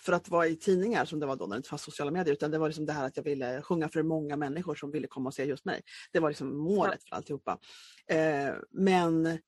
för 0.00 0.12
att 0.12 0.28
vara 0.28 0.46
i 0.46 0.56
tidningar 0.56 1.04
som 1.04 1.20
det 1.20 1.26
var 1.26 1.36
då 1.36 1.46
när 1.46 1.54
det 1.54 1.56
inte 1.56 1.68
fanns 1.68 1.82
sociala 1.82 2.10
medier 2.10 2.32
utan 2.32 2.50
det 2.50 2.58
var 2.58 2.68
liksom 2.68 2.86
det 2.86 2.92
här 2.92 3.06
att 3.06 3.16
jag 3.16 3.24
ville 3.24 3.62
sjunga 3.62 3.88
för 3.88 4.02
många 4.02 4.36
människor 4.36 4.74
som 4.74 4.90
ville 4.90 5.06
komma 5.06 5.28
och 5.28 5.34
se 5.34 5.44
just 5.44 5.64
mig. 5.64 5.82
Det 6.12 6.20
var 6.20 6.30
liksom 6.30 6.58
målet 6.58 7.04
för 7.08 7.16
alltihopa. 7.16 7.58
Eh, 8.10 8.54
men, 8.70 9.38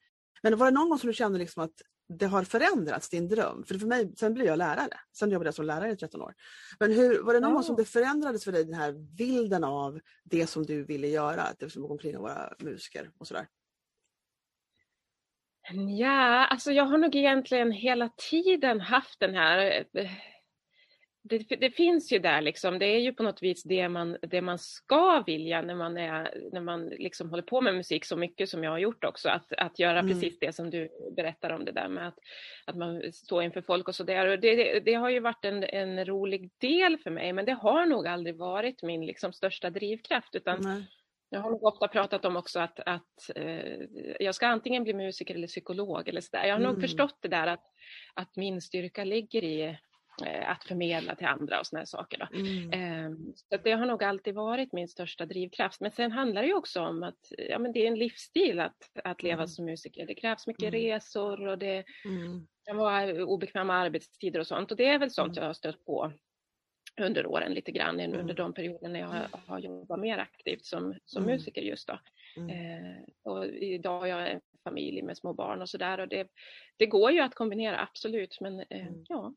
men 0.43 0.57
var 0.57 0.67
det 0.67 0.73
någon 0.73 0.89
gång 0.89 0.99
som 0.99 1.07
du 1.07 1.13
kände 1.13 1.39
liksom 1.39 1.63
att 1.63 1.75
det 2.19 2.27
har 2.27 2.45
förändrats, 2.45 3.09
din 3.09 3.29
dröm? 3.29 3.65
För, 3.65 3.75
för 3.75 3.87
mig, 3.87 4.13
sen 4.17 4.35
blev 4.35 4.47
jag 4.47 4.59
lärare. 4.59 5.01
Sen 5.19 5.31
jobbade 5.31 5.49
jag 5.49 5.55
som 5.55 5.67
lärare 5.67 5.93
i 5.93 5.97
13 5.97 6.23
år. 6.23 6.35
Men 6.81 6.93
hur, 6.93 7.23
var 7.23 7.35
det 7.35 7.41
någon 7.41 7.55
gång 7.55 7.63
som 7.63 7.77
det 7.77 7.85
förändrades 7.85 8.45
för 8.45 8.53
dig, 8.53 8.65
den 8.65 8.75
här 8.75 8.93
bilden 9.17 9.65
av 9.65 10.01
det 10.25 10.47
som 10.47 10.67
du 10.67 10.85
ville 10.85 11.09
göra? 11.09 11.43
Att 11.43 11.59
det 11.59 11.71
som 11.71 11.83
gå 11.83 11.93
omkring 11.93 12.17
och 12.17 12.23
vara 12.23 12.55
musiker 12.59 13.11
och 13.19 13.27
sådär? 13.27 13.47
Ja, 15.99 16.47
alltså 16.47 16.73
jag 16.73 16.85
har 16.85 16.99
nog 16.99 17.17
egentligen 17.17 17.73
hela 17.73 18.09
tiden 18.31 18.81
haft 18.81 19.21
den 19.21 19.35
här 19.35 19.87
eh, 19.95 20.11
det, 21.23 21.39
det, 21.39 21.71
finns 21.71 22.13
ju 22.13 22.19
där 22.19 22.41
liksom, 22.41 22.79
det 22.79 22.87
är 22.87 22.99
ju 22.99 23.13
på 23.13 23.23
något 23.23 23.43
vis 23.43 23.63
det 23.63 23.89
man, 23.89 24.17
det 24.23 24.41
man 24.41 24.59
ska 24.59 25.23
vilja 25.27 25.63
när 25.63 25.75
man, 25.75 25.97
är, 25.97 26.35
när 26.53 26.61
man 26.61 26.87
liksom 26.87 27.31
håller 27.31 27.43
på 27.43 27.61
med 27.61 27.75
musik 27.75 28.05
så 28.05 28.17
mycket 28.17 28.49
som 28.49 28.65
jag 28.65 28.71
har 28.71 28.79
gjort 28.79 29.05
också. 29.05 29.29
Att, 29.29 29.53
att 29.53 29.79
göra 29.79 29.99
mm. 29.99 30.13
precis 30.13 30.39
det 30.39 30.53
som 30.53 30.71
du 30.71 30.89
berättar 31.17 31.51
om 31.51 31.65
det 31.65 31.73
där 31.73 31.89
med 31.89 32.09
att, 32.09 32.19
att 32.65 32.77
man 32.77 33.13
står 33.13 33.43
inför 33.43 33.63
folk 33.63 33.89
och 33.89 33.95
sådär. 33.95 34.27
Det, 34.27 34.57
det, 34.57 34.81
det 34.81 34.95
har 34.95 35.11
ju 35.11 35.21
varit 35.21 35.45
en, 35.45 35.65
en 35.65 36.05
rolig 36.05 36.51
del 36.59 36.99
för 36.99 37.11
mig 37.11 37.33
men 37.33 37.45
det 37.45 37.53
har 37.53 37.87
nog 37.87 38.07
aldrig 38.07 38.37
varit 38.37 38.83
min 38.83 39.07
liksom 39.07 39.33
största 39.33 39.71
drivkraft 39.71 40.35
utan 40.35 40.59
mm. 40.65 40.83
Jag 41.33 41.41
har 41.41 41.51
nog 41.51 41.65
ofta 41.65 41.89
pratat 41.89 42.25
om 42.25 42.37
också 42.37 42.61
att, 42.61 42.81
att 42.87 43.31
eh, 43.37 43.81
jag 44.21 44.35
ska 44.35 44.47
antingen 44.47 44.85
bli 44.85 44.95
musiker 44.95 45.35
eller 45.35 45.47
psykolog 45.47 46.09
eller 46.09 46.21
sådär. 46.21 46.45
Jag 46.45 46.55
har 46.55 46.61
mm. 46.61 46.73
nog 46.73 46.81
förstått 46.81 47.19
det 47.21 47.29
där 47.29 47.47
att, 47.47 47.65
att 48.15 48.37
min 48.37 48.61
styrka 48.61 49.05
ligger 49.05 49.45
i 49.45 49.79
att 50.27 50.65
förmedla 50.65 51.15
till 51.15 51.27
andra 51.27 51.61
och 51.61 51.67
sådana 51.67 51.87
saker. 51.87 52.19
Då. 52.31 52.39
Mm. 52.39 52.73
Eh, 52.73 53.19
så 53.35 53.57
det 53.57 53.73
har 53.73 53.87
nog 53.87 54.05
alltid 54.05 54.35
varit 54.35 54.73
min 54.73 54.89
största 54.89 55.27
drivkraft. 55.27 55.81
Men 55.81 55.91
sen 55.91 56.13
handlar 56.13 56.43
det 56.43 56.49
ju 56.49 56.55
också 56.55 56.81
om 56.81 57.03
att 57.03 57.33
ja, 57.39 57.59
men 57.59 57.73
det 57.73 57.83
är 57.83 57.87
en 57.87 57.99
livsstil 57.99 58.61
att, 58.61 58.91
att 59.05 59.23
leva 59.23 59.35
Mm. 59.43 59.49
som 59.49 59.65
musiker. 59.65 60.07
Det 60.07 60.15
krävs 60.15 60.47
mycket 60.47 60.69
Mm. 60.69 60.81
resor 60.81 61.47
och 61.47 61.59
det 61.59 61.85
Mm. 62.05 62.47
kan 62.67 62.77
vara 62.77 63.25
obekväma 63.25 63.75
arbetstider 63.75 64.41
och 64.41 64.47
sånt. 64.47 64.71
Och 64.71 64.77
det 64.77 64.87
är 64.87 64.99
väl 64.99 65.11
sånt 65.11 65.37
Mm. 65.37 65.43
jag 65.43 65.49
har 65.49 65.55
stött 65.55 65.85
på 65.85 66.13
under 67.01 67.27
åren 67.27 67.53
lite 67.55 67.71
grann, 67.73 68.01
Mm. 68.01 68.21
under 68.21 68.35
de 68.35 68.55
perioder 68.55 68.89
när 68.89 69.01
jag 69.01 69.07
har, 69.09 69.27
har 69.47 69.59
jobbat 69.59 70.01
mer 70.01 70.19
aktivt 70.19 70.65
som, 70.65 70.95
som 71.05 71.23
Mm. 71.23 71.35
musiker 71.35 71.63
just 71.63 71.89
då. 71.89 71.99
Mm. 72.37 72.51
Eh, 72.51 72.97
och 73.23 73.47
idag 73.47 74.01
har 74.01 74.07
jag 74.07 74.31
en 74.31 74.41
familj 74.65 75.03
med 75.03 75.17
små 75.17 75.33
barn 75.35 75.63
och 75.63 75.69
sådär 75.69 76.01
och 76.01 76.09
det, 76.09 76.29
det 76.77 76.87
går 76.87 77.11
ju 77.11 77.21
att 77.21 77.35
kombinera 77.35 77.81
absolut 77.81 78.41
men 78.41 78.61
eh, 78.61 78.87
Mm. 78.87 79.05
ja, 79.09 79.35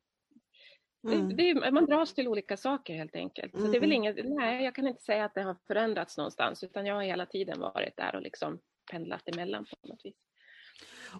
Mm. 1.03 1.36
det, 1.38 1.53
det, 1.53 1.72
man 1.72 1.86
dras 1.86 2.13
till 2.13 2.27
olika 2.27 2.57
saker 2.57 2.93
helt 2.93 3.15
enkelt. 3.15 3.51
Så 3.51 3.67
det 3.67 3.77
är 3.77 3.81
väl 3.81 3.91
Mm. 3.91 4.03
inget, 4.03 4.25
nej 4.25 4.63
jag 4.63 4.75
kan 4.75 4.88
inte 4.88 5.03
säga 5.03 5.25
att 5.25 5.33
det 5.33 5.41
har 5.41 5.57
förändrats 5.67 6.17
någonstans 6.17 6.63
utan 6.63 6.86
jag 6.86 6.95
har 6.95 7.03
hela 7.03 7.25
tiden 7.25 7.60
varit 7.60 7.98
där 7.98 8.15
och 8.15 8.22
liksom 8.22 8.60
pendlat 8.91 9.29
emellan 9.29 9.65
på 9.65 9.88
något 9.88 10.05
vis. 10.05 10.15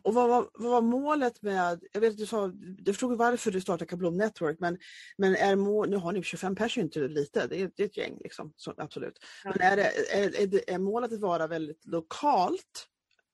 Och 0.02 0.14
vad 0.14 0.30
var, 0.30 0.50
vad 0.54 0.72
var 0.72 0.82
målet 0.82 1.42
med, 1.42 1.80
jag 1.94 2.02
vet 2.02 2.12
att 2.12 2.18
du 2.18 2.26
sa, 2.26 2.52
jag 2.78 2.96
förstod 2.96 3.18
varför 3.18 3.52
du 3.52 3.62
startade 3.62 3.90
Kablom 3.90 4.18
Network 4.18 4.60
men, 4.60 4.78
men 5.18 5.36
är 5.36 5.56
mål, 5.56 5.90
nu 5.90 5.98
har 5.98 6.12
ni 6.12 6.24
25 6.24 6.56
pers 6.56 6.78
är 6.78 6.82
ju 6.82 6.86
inte 6.86 7.00
lite, 7.00 7.48
det 7.48 7.62
är, 7.62 7.72
det 7.76 7.84
är 7.84 7.88
ett 7.88 7.98
gäng 7.98 8.18
liksom, 8.24 8.54
så, 8.56 8.74
absolut. 8.78 9.20
Men 9.44 9.62
är, 9.62 9.76
det, 9.76 10.14
är, 10.14 10.42
är, 10.42 10.48
det, 10.48 10.74
är 10.74 10.80
målet 10.80 11.14
att 11.14 11.20
vara 11.20 11.48
väldigt 11.48 11.86
lokalt 11.86 12.88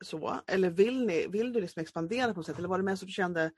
så 0.05 0.39
eller 0.47 0.69
vill, 0.69 1.05
ni, 1.05 1.27
vill 1.27 1.53
du 1.53 1.61
liksom 1.61 1.81
expandera 1.81 2.33
på 2.33 2.39
något 2.39 2.45
sätt 2.45 2.57
eller 2.57 2.69
var 2.69 2.77
det 2.77 2.83
mest 2.83 3.03
att 3.03 3.07
du 3.07 3.13
kände 3.13 3.51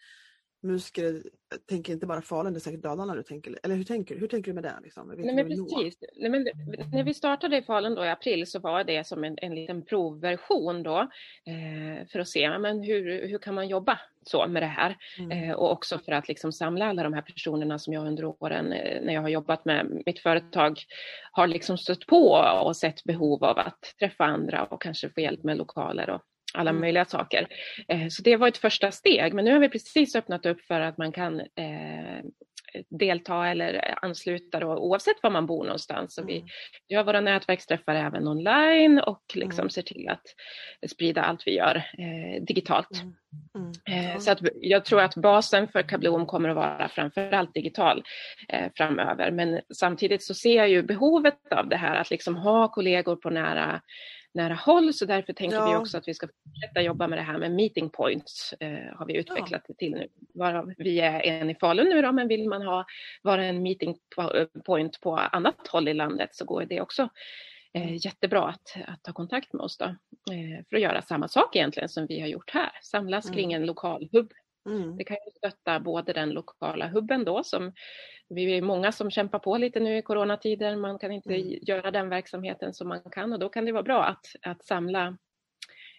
musiker 0.62 1.24
tänker 1.70 1.94
inte 1.94 2.06
bara 2.06 2.22
Falun, 2.22 2.54
det 2.54 2.58
är 2.58 2.62
säkert 2.62 2.82
Dalarna 2.82 3.16
du 3.16 3.24
tänker, 3.24 3.60
eller 3.64 3.76
hur 3.76 3.84
tänker, 3.84 4.20
hur 4.20 4.28
tänker 4.28 4.52
du 4.52 4.56
med 4.56 4.64
det? 4.64 4.76
Liksom? 4.84 5.08
Nej, 5.08 5.18
du 5.18 5.34
men 5.34 5.48
precis. 5.48 5.98
Nej, 6.16 6.30
men, 6.30 6.48
när 6.92 7.04
vi 7.04 7.14
startade 7.14 7.58
i 7.58 7.62
Falun 7.62 7.96
då 7.96 8.06
i 8.06 8.10
april 8.10 8.48
så 8.48 8.60
var 8.60 8.84
det 8.84 9.08
som 9.08 9.24
en, 9.24 9.38
en 9.42 9.56
liten 9.56 9.86
provversion 9.86 10.84
då 10.84 11.00
eh, 11.46 12.08
för 12.12 12.20
att 12.20 12.28
se 12.28 12.60
men 12.60 12.84
hur, 12.84 13.28
hur 13.28 13.38
kan 13.38 13.56
man 13.56 13.68
jobba 13.68 14.00
så 14.26 14.48
med 14.48 14.64
det 14.64 14.68
här 14.68 14.98
Mm. 15.20 15.50
eh, 15.50 15.56
och 15.56 15.72
också 15.72 16.00
för 16.00 16.12
att 16.12 16.28
liksom 16.28 16.52
samla 16.52 16.86
alla 16.86 17.04
de 17.04 17.14
här 17.14 17.22
personerna 17.22 17.80
som 17.80 17.94
jag 17.94 18.08
under 18.08 18.26
åren 18.26 18.74
eh, 18.74 19.02
när 19.02 19.14
jag 19.14 19.22
har 19.22 19.30
jobbat 19.30 19.66
med 19.66 20.02
mitt 20.06 20.20
företag 20.20 20.80
har 21.32 21.48
liksom 21.48 21.78
stött 21.78 22.06
på 22.06 22.32
och 22.64 22.78
sett 22.78 23.04
behov 23.04 23.44
av 23.44 23.58
att 23.58 23.96
träffa 24.00 24.26
andra 24.26 24.64
och 24.64 24.82
kanske 24.82 25.10
få 25.10 25.22
hjälp 25.22 25.44
med 25.44 25.58
lokaler 25.58 26.10
och 26.10 26.22
alla 26.54 26.70
Mm. 26.70 26.82
möjliga 26.82 27.06
saker. 27.06 27.48
Eh, 27.88 28.08
så 28.10 28.22
det 28.22 28.36
var 28.38 28.48
ett 28.48 28.58
första 28.58 28.92
steg 28.92 29.34
men 29.34 29.46
nu 29.46 29.52
har 29.52 29.60
vi 29.60 29.70
precis 29.70 30.16
öppnat 30.16 30.46
upp 30.46 30.62
för 30.62 30.82
att 30.82 30.98
man 30.98 31.12
kan 31.12 31.40
eh, 31.40 32.22
delta 32.90 33.48
eller 33.48 33.96
ansluta 34.06 34.60
då, 34.60 34.76
oavsett 34.78 35.24
var 35.24 35.30
man 35.30 35.46
bor 35.46 35.64
någonstans. 35.64 36.16
Så 36.16 36.26
vi 36.26 36.36
Mm. 36.38 36.48
gör 36.90 37.04
våra 37.04 37.22
nätverksträffar 37.22 37.96
även 37.96 38.28
online 38.28 39.00
och 39.00 39.24
liksom 39.34 39.62
Mm. 39.62 39.70
ser 39.70 39.82
till 39.82 40.10
att 40.10 40.24
sprida 40.92 41.22
allt 41.22 41.48
vi 41.48 41.56
gör 41.56 41.76
eh, 41.76 42.44
digitalt. 42.44 43.02
Mm. 43.02 43.14
Mm. 43.88 44.12
Eh. 44.14 44.18
Så 44.20 44.32
att 44.32 44.40
jag 44.62 44.86
tror 44.86 45.02
att 45.02 45.16
basen 45.16 45.68
för 45.68 45.82
Kablom 45.82 46.26
kommer 46.26 46.50
att 46.50 46.56
vara 46.56 46.88
framförallt 46.90 47.54
digital 47.54 48.04
eh, 48.50 48.72
framöver. 48.76 49.32
Men 49.32 49.62
samtidigt 49.74 50.24
så 50.24 50.34
ser 50.34 50.56
jag 50.58 50.70
ju 50.70 50.84
behovet 50.84 51.38
av 51.52 51.70
det 51.70 51.78
här 51.78 51.96
att 51.96 52.10
liksom 52.10 52.36
ha 52.36 52.68
kollegor 52.68 53.16
på 53.16 53.30
nära, 53.30 53.82
nära 54.34 54.54
håll. 54.54 54.94
Så 54.94 55.06
därför 55.06 55.34
tänker 55.34 55.56
Ja. 55.58 55.70
vi 55.70 55.76
också 55.76 55.98
att 55.98 56.08
vi 56.08 56.14
ska 56.14 56.28
fortsätta 56.28 56.82
jobba 56.82 57.08
med 57.08 57.18
det 57.20 57.24
här 57.24 57.38
med 57.38 57.52
meeting 57.52 57.90
points. 57.90 58.54
Eh, 58.60 58.96
har 58.98 59.06
vi 59.06 59.18
utvecklat 59.18 59.62
det 59.68 59.74
till 59.78 59.92
nu. 59.92 60.08
Varav 60.34 60.74
vi 60.78 61.00
är 61.00 61.22
en 61.22 61.50
i 61.50 61.56
Falun 61.56 61.90
nu 61.90 62.02
då, 62.02 62.12
men 62.12 62.28
vill 62.28 62.50
man 62.50 62.62
ha 62.62 62.86
vara 63.22 63.46
en 63.46 63.64
meeting 63.64 63.98
po- 64.18 64.62
point 64.66 65.02
på 65.02 65.16
annat 65.18 65.68
håll 65.68 65.88
i 65.88 65.94
landet 65.94 66.30
så 66.36 66.46
går 66.46 66.66
det 66.66 66.82
också 66.82 67.10
eh, 67.74 68.06
jättebra 68.06 68.48
att, 68.48 68.76
att 68.88 69.04
ta 69.04 69.14
kontakt 69.14 69.54
med 69.54 69.62
oss 69.62 69.78
då. 69.78 69.86
Eh, 69.86 70.66
för 70.70 70.76
att 70.76 70.82
göra 70.82 71.02
samma 71.02 71.28
sak 71.28 71.56
egentligen 71.56 71.90
som 71.90 72.06
vi 72.08 72.20
har 72.22 72.28
gjort 72.28 72.50
här. 72.54 72.72
Samlas 72.82 73.26
Mm. 73.26 73.36
kring 73.36 73.54
en 73.54 73.66
lokal 73.66 74.10
hubb. 74.12 74.32
Mm. 74.70 74.98
Det 74.98 75.04
kan 75.04 75.18
ju 75.26 75.32
stötta 75.32 75.80
både 75.80 76.14
den 76.14 76.30
lokala 76.30 76.88
hubben 76.88 77.24
då 77.26 77.44
som 77.44 77.74
vi 78.36 78.58
är 78.58 78.62
många 78.62 78.92
som 78.92 79.12
kämpar 79.12 79.40
på 79.40 79.58
lite 79.58 79.80
nu 79.80 79.98
i 79.98 80.02
coronatider. 80.02 80.76
Man 80.76 81.00
kan 81.00 81.12
inte 81.12 81.36
Mm. 81.36 81.60
göra 81.62 81.92
den 81.92 82.10
verksamheten 82.10 82.74
som 82.74 82.88
man 82.88 83.02
kan 83.12 83.34
och 83.34 83.40
då 83.40 83.50
kan 83.50 83.66
det 83.66 83.72
vara 83.72 83.84
bra 83.84 84.04
att, 84.04 84.26
att 84.42 84.66
samla 84.66 85.18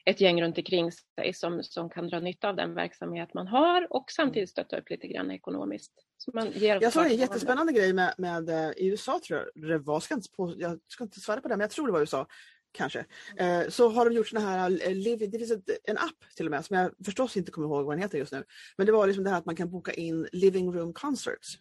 ett 0.05 0.21
gäng 0.21 0.43
runt 0.43 0.59
omkring 0.59 0.93
sig 0.93 1.35
som, 1.35 1.63
som 1.63 1.91
kan 1.91 2.09
dra 2.09 2.21
nytta 2.21 2.49
av 2.49 2.57
den 2.57 2.75
verksamhet 2.75 3.35
man 3.35 3.47
har 3.47 3.87
och 3.91 4.11
samtidigt 4.11 4.51
stötta 4.51 4.79
upp 4.79 4.91
lite 4.91 5.09
grann 5.09 5.31
ekonomiskt. 5.31 5.93
Så 6.19 6.31
man 6.35 6.51
ger 6.55 6.79
Jag 6.83 6.93
såg 6.93 7.07
en 7.07 7.17
jättespännande 7.17 7.73
grej 7.73 7.93
med, 7.93 8.15
med 8.19 8.49
eh, 8.49 8.71
i 8.77 8.87
USA 8.87 9.21
tror 9.27 9.41
jag 9.55 9.69
det 9.69 9.79
var, 9.79 10.01
ska 10.01 10.15
inte 10.15 10.29
på, 10.37 10.55
jag 10.57 10.81
ska 10.87 11.05
inte 11.05 11.21
svära 11.21 11.41
på 11.41 11.49
det 11.49 11.57
men 11.57 11.61
jag 11.61 11.71
tror 11.71 11.87
det 11.87 11.93
var 11.93 12.01
USA. 12.01 12.27
Kanske. 12.75 13.05
Eh, 13.37 13.69
så 13.69 13.89
har 13.89 14.05
de 14.11 14.15
gjort 14.17 14.29
såna 14.29 14.41
här, 14.41 14.71
eh, 14.89 14.95
live, 14.95 15.27
det 15.27 15.39
finns 15.39 15.53
en 15.85 15.99
app 15.99 16.35
till 16.37 16.47
och 16.47 16.51
med 16.51 16.65
som 16.65 16.77
jag 16.77 16.93
förstås 17.05 17.37
inte 17.37 17.51
kommer 17.51 17.67
ihåg 17.69 17.85
vad 17.87 17.95
den 17.97 18.03
heter 18.03 18.19
just 18.19 18.33
nu. 18.33 18.45
Men 18.77 18.87
det 18.87 18.93
var 18.93 19.07
liksom 19.07 19.25
det 19.25 19.31
här 19.31 19.39
att 19.39 19.47
man 19.47 19.57
kan 19.57 19.71
boka 19.71 19.93
in 19.93 20.29
living 20.33 20.73
room 20.73 20.93
concerts. 20.93 21.59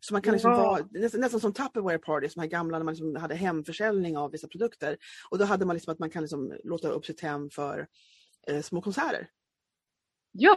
Så 0.00 0.14
man 0.14 0.22
kan 0.22 0.32
liksom 0.32 0.50
Ja. 0.50 0.56
vara, 0.56 0.86
nästan, 0.90 1.20
nästan 1.20 1.40
som 1.40 1.52
Tupperware 1.52 1.98
parties, 1.98 2.34
de 2.34 2.40
här 2.40 2.48
gamla 2.48 2.78
när 2.78 2.84
man 2.84 2.94
liksom 2.94 3.16
hade 3.16 3.34
hemförsäljning 3.34 4.16
av 4.16 4.30
vissa 4.30 4.48
produkter. 4.48 4.96
Och 5.30 5.38
då 5.38 5.44
hade 5.44 5.64
man 5.66 5.76
liksom 5.76 5.92
att 5.92 5.98
man 5.98 6.10
kan 6.10 6.22
liksom 6.22 6.52
låta 6.64 6.88
upp 6.88 7.06
sitt 7.06 7.20
hem 7.20 7.50
för 7.50 7.86
eh, 8.46 8.62
små 8.62 8.82
konserter. 8.82 9.28
Ja, 10.32 10.56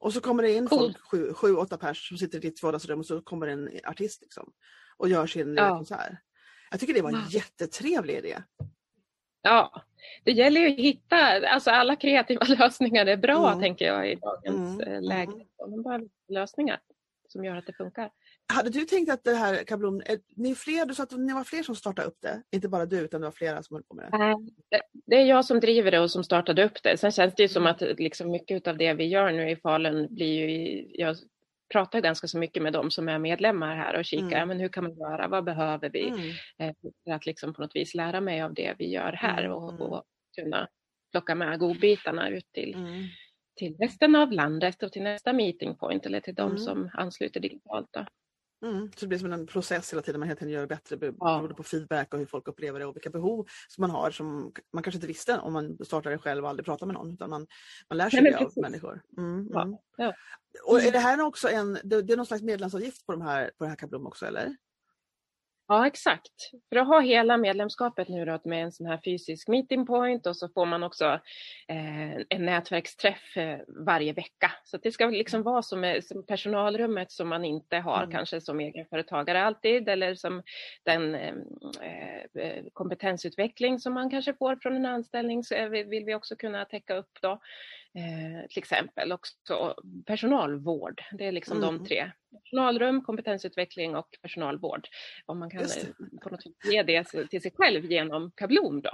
Och 0.00 0.12
så 0.12 0.20
kommer 0.20 0.42
det 0.42 0.52
in 0.52 0.66
Cool. 0.68 0.78
folk, 0.78 0.98
sju, 1.10 1.32
sju, 1.34 1.54
åtta 1.56 1.76
pers 1.78 2.08
som 2.08 2.18
sitter 2.18 2.38
i 2.38 2.40
ditt 2.40 2.62
vardagsrum 2.62 2.98
och 3.00 3.06
så 3.06 3.22
kommer 3.22 3.46
en 3.46 3.70
artist 3.84 4.22
liksom, 4.22 4.52
och 4.96 5.08
gör 5.08 5.26
sin 5.26 5.54
Ja. 5.54 5.76
konsert. 5.76 6.12
Jag 6.70 6.80
tycker 6.80 6.94
det 6.94 7.02
var 7.02 7.10
en 7.10 7.16
Wow. 7.16 7.24
jättetrevlig 7.30 8.14
idé. 8.16 8.42
Ja. 9.42 9.82
Det 10.24 10.32
gäller 10.32 10.60
ju 10.60 10.68
att 10.68 10.78
hitta, 10.78 11.16
alltså 11.48 11.70
alla 11.70 11.96
kreativa 11.96 12.44
lösningar 12.58 13.06
är 13.06 13.16
bra 13.16 13.48
Mm. 13.48 13.60
tänker 13.60 13.84
jag 13.86 14.10
i 14.12 14.14
dagens 14.14 14.80
Mm, 14.80 14.94
eh, 14.94 15.02
läge. 15.02 15.32
mm. 15.32 15.46
Man 15.70 15.82
behöver 15.82 16.06
lösningar 16.28 16.80
som 17.28 17.44
gör 17.44 17.56
att 17.56 17.66
det 17.66 17.72
funkar. 17.72 18.10
Hade 18.52 18.70
du 18.70 18.80
tänkt 18.84 19.10
att 19.12 19.24
det 19.24 19.34
här 19.34 19.64
Kablon, 19.64 20.02
är, 20.06 20.18
ni 20.36 20.50
är 20.50 20.54
fler, 20.54 20.86
du 20.86 20.94
sa 20.94 21.02
att 21.02 21.18
ni 21.18 21.32
var 21.32 21.44
fler 21.44 21.62
som 21.62 21.76
startade 21.76 22.08
upp 22.08 22.16
det, 22.20 22.42
inte 22.52 22.68
bara 22.68 22.86
du 22.86 22.98
utan 23.00 23.20
det 23.20 23.26
var 23.26 23.32
flera 23.32 23.62
som 23.62 23.74
höll 23.76 23.82
på 23.84 23.94
med 23.94 24.04
det. 24.12 24.80
Det- 25.06 25.16
är 25.16 25.24
jag 25.24 25.44
som 25.44 25.60
driver 25.60 25.90
det 25.90 26.00
och 26.00 26.10
som 26.10 26.24
startade 26.24 26.64
upp 26.64 26.82
det. 26.82 26.96
Sen 26.96 27.10
känns 27.12 27.34
det 27.34 27.42
ju 27.42 27.48
som 27.48 27.66
att 27.66 27.80
liksom 27.80 28.30
mycket 28.30 28.66
av 28.68 28.76
det 28.76 28.94
vi 28.94 29.04
gör 29.04 29.32
nu 29.32 29.50
i 29.50 29.56
Falun 29.56 30.14
blir 30.14 30.48
ju, 30.48 30.86
jag 30.94 31.16
pratar 31.72 32.00
ganska 32.00 32.26
så 32.28 32.38
mycket 32.38 32.62
med 32.62 32.72
dem 32.72 32.90
som 32.90 33.08
är 33.08 33.18
medlemmar 33.18 33.76
här 33.76 33.96
och 33.98 34.04
kikar, 34.04 34.36
Mm. 34.36 34.48
men 34.48 34.60
hur 34.60 34.68
kan 34.68 34.84
man 34.84 34.96
göra, 34.98 35.28
vad 35.28 35.44
behöver 35.44 35.90
vi? 35.90 36.08
Mm. 36.08 36.20
Eh, 36.58 36.74
För 37.04 37.12
att 37.12 37.26
liksom 37.26 37.54
på 37.54 37.62
något 37.62 37.76
vis 37.76 37.94
lära 37.94 38.20
mig 38.20 38.42
av 38.42 38.54
det 38.54 38.74
vi 38.78 38.88
gör 38.90 39.12
här 39.12 39.42
Mm, 39.44 39.52
och, 39.56 39.70
mm. 39.72 39.82
och 39.82 40.04
kunna 40.38 40.68
plocka 41.10 41.34
med 41.34 41.58
godbitarna 41.58 42.28
ut 42.28 42.52
till, 42.52 42.74
Mm. 42.74 43.04
till 43.56 43.76
resten 43.76 44.16
av 44.16 44.32
landet 44.32 44.82
och 44.82 44.92
till 44.92 45.02
nästa 45.02 45.32
meeting 45.32 45.74
point 45.76 46.06
eller 46.06 46.20
till 46.20 46.34
de 46.34 46.46
Mm. 46.50 46.58
som 46.58 46.90
ansluter 46.94 47.40
digitalt. 47.40 47.88
Då. 47.92 48.06
Mm. 48.62 48.90
Så 48.92 49.00
det 49.00 49.06
blir 49.06 49.18
som 49.18 49.32
en 49.32 49.46
process 49.46 49.92
hela 49.92 50.02
tiden, 50.02 50.20
man 50.20 50.28
hela 50.28 50.38
tiden 50.38 50.52
gör 50.54 50.66
bättre 50.66 50.96
be- 50.96 51.06
Ja. 51.06 51.12
beroende 51.18 51.54
på 51.54 51.62
feedback 51.62 52.12
och 52.14 52.18
hur 52.18 52.26
folk 52.26 52.48
upplever 52.48 52.80
det 52.80 52.86
och 52.86 52.96
vilka 52.96 53.10
behov 53.10 53.46
som 53.68 53.82
man 53.82 53.90
har 53.90 54.10
som 54.10 54.52
man 54.72 54.82
kanske 54.82 54.96
inte 54.96 55.06
visste 55.06 55.38
om 55.38 55.52
man 55.52 55.78
startade 55.84 56.18
själv 56.18 56.44
och 56.44 56.50
aldrig 56.50 56.66
pratade 56.66 56.86
med 56.86 56.94
någon. 56.94 57.12
Utan 57.12 57.30
man, 57.30 57.46
man 57.88 57.98
lär 57.98 58.10
sig 58.10 58.22
Nej, 58.22 58.34
av 58.34 58.52
människor. 58.56 59.02
Mm. 59.18 59.48
Ja, 59.52 59.62
Mm. 59.62 59.76
ja. 59.96 60.14
Och 60.68 60.80
är 60.80 60.92
det 60.92 60.98
här 60.98 61.20
också 61.20 61.48
en, 61.48 61.78
det, 61.84 62.02
det 62.02 62.12
är 62.12 62.16
någon 62.16 62.26
slags 62.26 62.42
medlemsavgift 62.42 63.06
på, 63.06 63.12
de 63.12 63.22
här, 63.22 63.50
på 63.58 63.64
det 63.64 63.68
här 63.70 63.76
Kablom 63.76 64.06
också 64.06 64.26
eller? 64.26 64.56
Ja, 65.70 65.86
exakt. 65.86 66.50
För 66.68 66.76
att 66.76 66.86
ha 66.86 67.00
hela 67.00 67.36
medlemskapet 67.36 68.08
nu 68.08 68.24
då 68.24 68.40
med 68.44 68.62
en 68.62 68.72
sån 68.72 68.86
här 68.86 69.00
fysisk 69.04 69.48
meeting 69.48 69.86
point 69.86 70.26
och 70.26 70.36
så 70.36 70.48
får 70.48 70.66
man 70.66 70.82
också 70.82 71.04
eh, 71.68 72.14
en 72.28 72.46
nätverksträff 72.46 73.36
eh, 73.36 73.58
varje 73.86 74.12
vecka. 74.12 74.52
Så 74.64 74.76
det 74.76 74.92
ska 74.92 75.06
liksom 75.06 75.42
vara 75.42 75.62
som, 75.62 75.84
eh, 75.84 76.00
som 76.00 76.26
personalrummet 76.26 77.12
som 77.12 77.28
man 77.28 77.44
inte 77.44 77.76
har 77.76 77.98
Mm. 77.98 78.10
kanske 78.10 78.40
som 78.40 78.60
egenföretagare 78.60 79.42
alltid 79.42 79.88
eller 79.88 80.14
som 80.14 80.42
den 80.84 81.14
eh, 81.14 81.34
eh, 82.34 82.64
kompetensutveckling 82.72 83.78
som 83.78 83.94
man 83.94 84.10
kanske 84.10 84.34
får 84.34 84.56
från 84.56 84.76
en 84.76 84.86
anställning 84.86 85.44
så 85.44 85.68
vill 85.68 86.04
vi 86.04 86.14
också 86.14 86.36
kunna 86.36 86.64
täcka 86.64 86.96
upp 86.96 87.18
då. 87.22 87.40
Eh, 87.94 88.46
till 88.48 88.58
exempel 88.58 89.12
också 89.12 89.74
personalvård. 90.06 91.02
Det 91.12 91.26
är 91.26 91.32
liksom 91.32 91.56
Mm. 91.58 91.78
de 91.78 91.84
tre. 91.86 92.10
Personalrum, 92.44 93.02
kompetensutveckling 93.04 93.96
och 93.96 94.08
personalvård. 94.22 94.88
Om 95.26 95.38
man 95.38 95.50
kan 95.50 95.60
eh, 95.60 95.66
på 96.22 96.28
något 96.30 96.42
sätt 96.42 96.52
ge 96.72 96.82
det 96.82 97.04
till 97.30 97.42
sig 97.42 97.52
själv 97.54 97.84
genom 97.84 98.30
Kablom 98.36 98.80
då. 98.82 98.90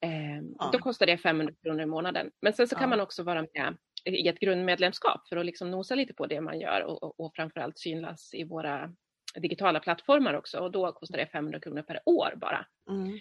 Eh, 0.00 0.36
Ja. 0.58 0.70
Då 0.72 0.78
kostar 0.78 1.06
det 1.06 1.18
500 1.18 1.54
kronor 1.62 1.80
i 1.82 1.86
månaden. 1.86 2.30
Men 2.40 2.52
sen 2.52 2.68
så 2.68 2.74
kan 2.74 2.82
Ja. 2.82 2.88
man 2.88 3.00
också 3.00 3.22
vara 3.22 3.42
med 3.54 3.76
i 4.04 4.28
ett 4.28 4.40
grundmedlemskap 4.40 5.28
för 5.28 5.36
att 5.36 5.46
liksom 5.46 5.70
nosa 5.70 5.94
lite 5.94 6.14
på 6.14 6.26
det 6.26 6.40
man 6.40 6.60
gör 6.60 6.80
och, 6.84 7.02
och, 7.02 7.20
och 7.20 7.32
framförallt 7.34 7.78
synas 7.78 8.34
i 8.34 8.44
våra 8.44 8.92
digitala 9.34 9.80
plattformar 9.80 10.34
också 10.34 10.58
och 10.58 10.70
då 10.72 10.92
kostar 10.92 11.18
det 11.18 11.26
500 11.26 11.60
kronor 11.60 11.82
per 11.82 12.00
år 12.04 12.32
bara. 12.36 12.66
Mm. 12.90 13.18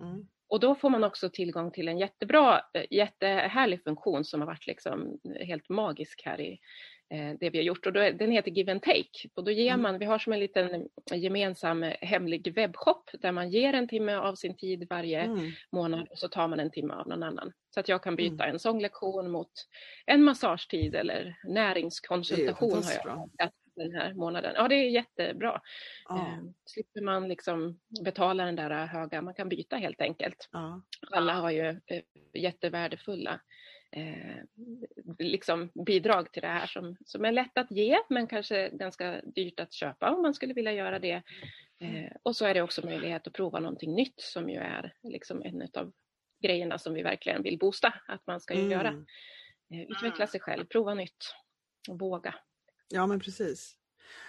Mm. 0.00 0.26
Och 0.50 0.60
då 0.60 0.74
får 0.74 0.90
man 0.90 1.04
också 1.04 1.30
tillgång 1.30 1.70
till 1.70 1.88
en 1.88 1.98
jättebra, 1.98 2.60
eh, 2.74 2.84
jättehärlig 2.90 3.82
funktion 3.84 4.24
som 4.24 4.40
har 4.40 4.46
varit 4.46 4.66
liksom 4.66 5.18
helt 5.40 5.68
magisk 5.68 6.22
här 6.24 6.40
i, 6.40 6.58
eh, 7.10 7.32
det 7.40 7.50
vi 7.50 7.58
har 7.58 7.64
gjort 7.64 7.86
och 7.86 7.92
då, 7.92 8.00
den 8.00 8.30
heter 8.30 8.50
Give 8.50 8.72
and 8.72 8.82
Take 8.82 9.28
och 9.34 9.44
då 9.44 9.50
ger 9.50 9.68
Mm. 9.70 9.82
man, 9.82 9.98
vi 9.98 10.04
har 10.04 10.18
som 10.18 10.32
en 10.32 10.40
liten 10.40 10.88
gemensam 11.14 11.82
hemlig 12.00 12.54
webbshop 12.54 13.10
där 13.12 13.32
man 13.32 13.50
ger 13.50 13.72
en 13.72 13.88
timme 13.88 14.14
av 14.16 14.34
sin 14.34 14.56
tid 14.56 14.86
varje 14.90 15.20
Mm. 15.20 15.50
månad 15.72 16.08
och 16.10 16.18
så 16.18 16.28
tar 16.28 16.48
man 16.48 16.60
en 16.60 16.70
timme 16.70 16.94
av 16.94 17.08
någon 17.08 17.22
annan. 17.22 17.52
Så 17.74 17.80
att 17.80 17.88
jag 17.88 18.02
kan 18.02 18.16
byta 18.16 18.44
Mm. 18.44 18.54
en 18.54 18.58
sånglektion 18.58 19.30
mot 19.30 19.52
en 20.06 20.22
massagetid 20.24 20.94
eller 20.94 21.36
näringskonsultation 21.44 22.70
har 22.82 22.92
jag 22.92 23.02
bra. 23.04 23.28
Den 23.74 23.92
här 23.94 24.14
månaden. 24.14 24.52
Ja, 24.56 24.68
det 24.68 24.74
är 24.74 24.90
jättebra. 24.90 25.60
Ja, 26.08 26.16
Eh, 26.18 26.44
slipper 26.64 27.00
man 27.00 27.28
liksom 27.28 27.80
betala 28.04 28.44
den 28.44 28.56
där 28.56 28.86
höga, 28.86 29.22
man 29.22 29.34
kan 29.34 29.48
byta 29.48 29.76
helt 29.76 30.00
enkelt. 30.00 30.48
ja. 30.52 30.82
Alla 31.10 31.32
har 31.32 31.50
ju 31.50 31.80
eh, 31.86 32.02
jättevärdefulla 32.34 33.40
eh, 33.92 34.44
liksom 35.18 35.70
bidrag 35.86 36.32
till 36.32 36.42
det 36.42 36.48
här 36.48 36.66
som, 36.66 36.96
som 37.04 37.24
är 37.24 37.32
lätt 37.32 37.58
att 37.58 37.70
ge 37.70 37.98
men 38.08 38.26
kanske 38.26 38.68
ganska 38.68 39.20
dyrt 39.24 39.60
att 39.60 39.72
köpa 39.72 40.10
om 40.10 40.22
man 40.22 40.34
skulle 40.34 40.54
vilja 40.54 40.72
göra 40.72 40.98
det. 40.98 41.22
Eh, 41.80 42.12
och 42.22 42.36
så 42.36 42.46
är 42.46 42.54
det 42.54 42.62
också 42.62 42.86
möjlighet 42.86 43.26
att 43.26 43.32
prova 43.32 43.60
någonting 43.60 43.94
nytt 43.94 44.20
som 44.20 44.50
ju 44.50 44.58
är 44.58 44.94
liksom 45.02 45.42
en 45.42 45.68
av 45.74 45.92
grejerna 46.42 46.78
som 46.78 46.94
vi 46.94 47.02
verkligen 47.02 47.42
vill 47.42 47.58
boosta 47.58 47.94
att 48.08 48.26
man 48.26 48.40
ska 48.40 48.54
göra. 48.54 48.88
Mm. 48.88 49.06
Eh, 49.74 49.80
utveckla 49.80 50.26
sig 50.26 50.40
själv, 50.40 50.64
prova 50.64 50.94
nytt 50.94 51.34
och 51.88 51.98
våga. 51.98 52.34
Ja 52.92 53.06
men 53.06 53.20
precis. 53.20 53.76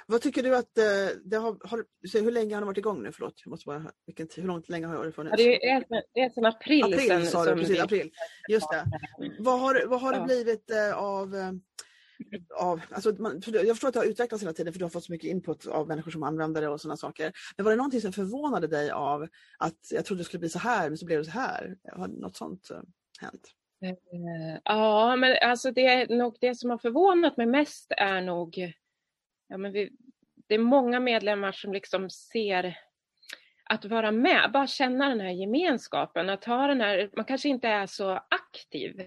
Vad 0.08 0.22
tycker 0.22 0.44
du 0.44 0.56
att 0.56 0.78
eh, 0.78 0.84
det 1.26 1.38
har, 1.38 1.68
har 1.68 1.86
hur 2.24 2.32
länge 2.32 2.56
har 2.56 2.62
den 2.62 2.68
varit 2.68 2.78
igång 2.78 3.04
nu? 3.04 3.12
Förlåt, 3.12 3.42
jag 3.44 3.50
måste 3.50 3.66
bara, 3.66 3.92
vilken 4.06 4.28
hur 4.36 4.44
långt 4.44 4.70
länge 4.70 4.88
har 4.88 5.06
det 5.06 5.12
funnits? 5.12 5.36
Ja, 5.40 5.46
det, 5.46 5.70
är, 5.70 5.86
det 6.14 6.20
är 6.20 6.30
sedan 6.30 6.46
april. 6.46 6.84
april 6.84 7.08
sedan, 7.08 7.26
sa 7.26 7.46
du, 7.46 7.62
precis, 7.62 7.80
april. 7.80 8.12
Just 8.50 8.70
det. 8.72 8.86
Vad 9.40 9.60
har, 9.60 9.86
vad 9.86 10.02
har 10.02 10.14
det 10.14 10.22
blivit 10.22 10.72
eh, 10.72 10.98
av, 10.98 11.36
eh, 11.36 11.52
av 12.56 12.82
alltså 12.90 13.14
man, 13.20 13.42
jag 13.46 13.68
förstår 13.68 13.88
att 13.88 13.94
det 13.94 14.00
har 14.00 14.06
utvecklats 14.06 14.44
hela 14.44 14.54
tiden 14.54 14.74
för 14.74 14.80
du 14.80 14.86
har 14.86 14.90
fått 14.90 15.04
så 15.04 15.12
mycket 15.12 15.30
input 15.30 15.68
av 15.68 15.88
människor 15.88 16.12
som 16.12 16.24
använder 16.24 16.62
det 16.62 16.70
och 16.70 16.82
sådana 16.82 16.98
saker. 16.98 17.32
Men 17.58 17.64
var 17.64 17.72
det 17.72 17.78
någonting 17.78 18.02
som 18.02 18.14
förvånade 18.14 18.68
dig 18.68 18.92
av 18.92 19.28
att 19.58 19.92
jag 19.92 20.06
trodde 20.06 20.20
det 20.20 20.26
skulle 20.26 20.40
bli 20.40 20.50
så 20.50 20.60
här 20.60 20.90
men 20.90 20.98
så 20.98 21.06
blev 21.06 21.20
det 21.20 21.26
så 21.26 21.32
här? 21.32 21.76
Har 21.92 22.08
något 22.08 22.38
sånt 22.38 22.72
hänt? 23.20 23.52
Eh, 23.82 24.60
ja, 24.64 25.16
men 25.16 25.38
alltså 25.42 25.72
det 25.72 25.86
är 25.86 26.08
nog 26.08 26.38
det 26.42 26.56
som 26.56 26.70
har 26.70 26.78
förvånat 26.78 27.38
mig 27.38 27.46
mest 27.46 27.92
är 27.98 28.22
nog, 28.22 28.74
ja 29.48 29.58
men 29.58 29.72
vi, 29.72 29.90
det 30.48 30.56
är 30.56 30.60
många 30.60 31.00
medlemmar 31.00 31.52
som 31.52 31.74
liksom 31.74 32.10
ser 32.10 32.78
att 33.66 33.86
vara 33.86 34.12
med, 34.12 34.52
bara 34.52 34.68
känna 34.68 35.10
den 35.10 35.20
här 35.20 35.30
gemenskapen, 35.30 36.30
att 36.30 36.46
ha 36.46 36.68
den 36.68 36.82
här, 36.82 37.10
man 37.16 37.26
kanske 37.26 37.50
inte 37.50 37.68
är 37.68 37.86
så 37.86 38.12
aktiv. 38.30 39.02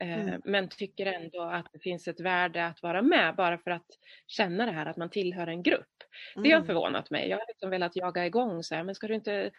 Mm. 0.00 0.40
men 0.44 0.68
tycker 0.68 1.06
ändå 1.06 1.42
att 1.42 1.66
det 1.72 1.78
finns 1.78 2.08
ett 2.08 2.20
värde 2.20 2.66
att 2.66 2.82
vara 2.82 3.02
med 3.02 3.34
bara 3.36 3.58
för 3.58 3.70
att 3.70 3.86
känna 4.26 4.66
det 4.66 4.72
här 4.72 4.86
att 4.86 4.96
man 4.96 5.10
tillhör 5.10 5.46
en 5.46 5.62
grupp. 5.62 5.86
Det 6.34 6.50
har 6.50 6.56
Mm. 6.56 6.66
förvånat 6.66 7.10
mig. 7.10 7.28
Jag 7.28 7.38
har 7.38 7.44
liksom 7.48 7.70
velat 7.70 7.96
jaga 7.96 8.26
igång 8.26 8.62
så 8.62 8.74
här, 8.74 8.82
men 8.84 8.94
ska 8.94 9.06
du 9.08 9.14
inte 9.14 9.50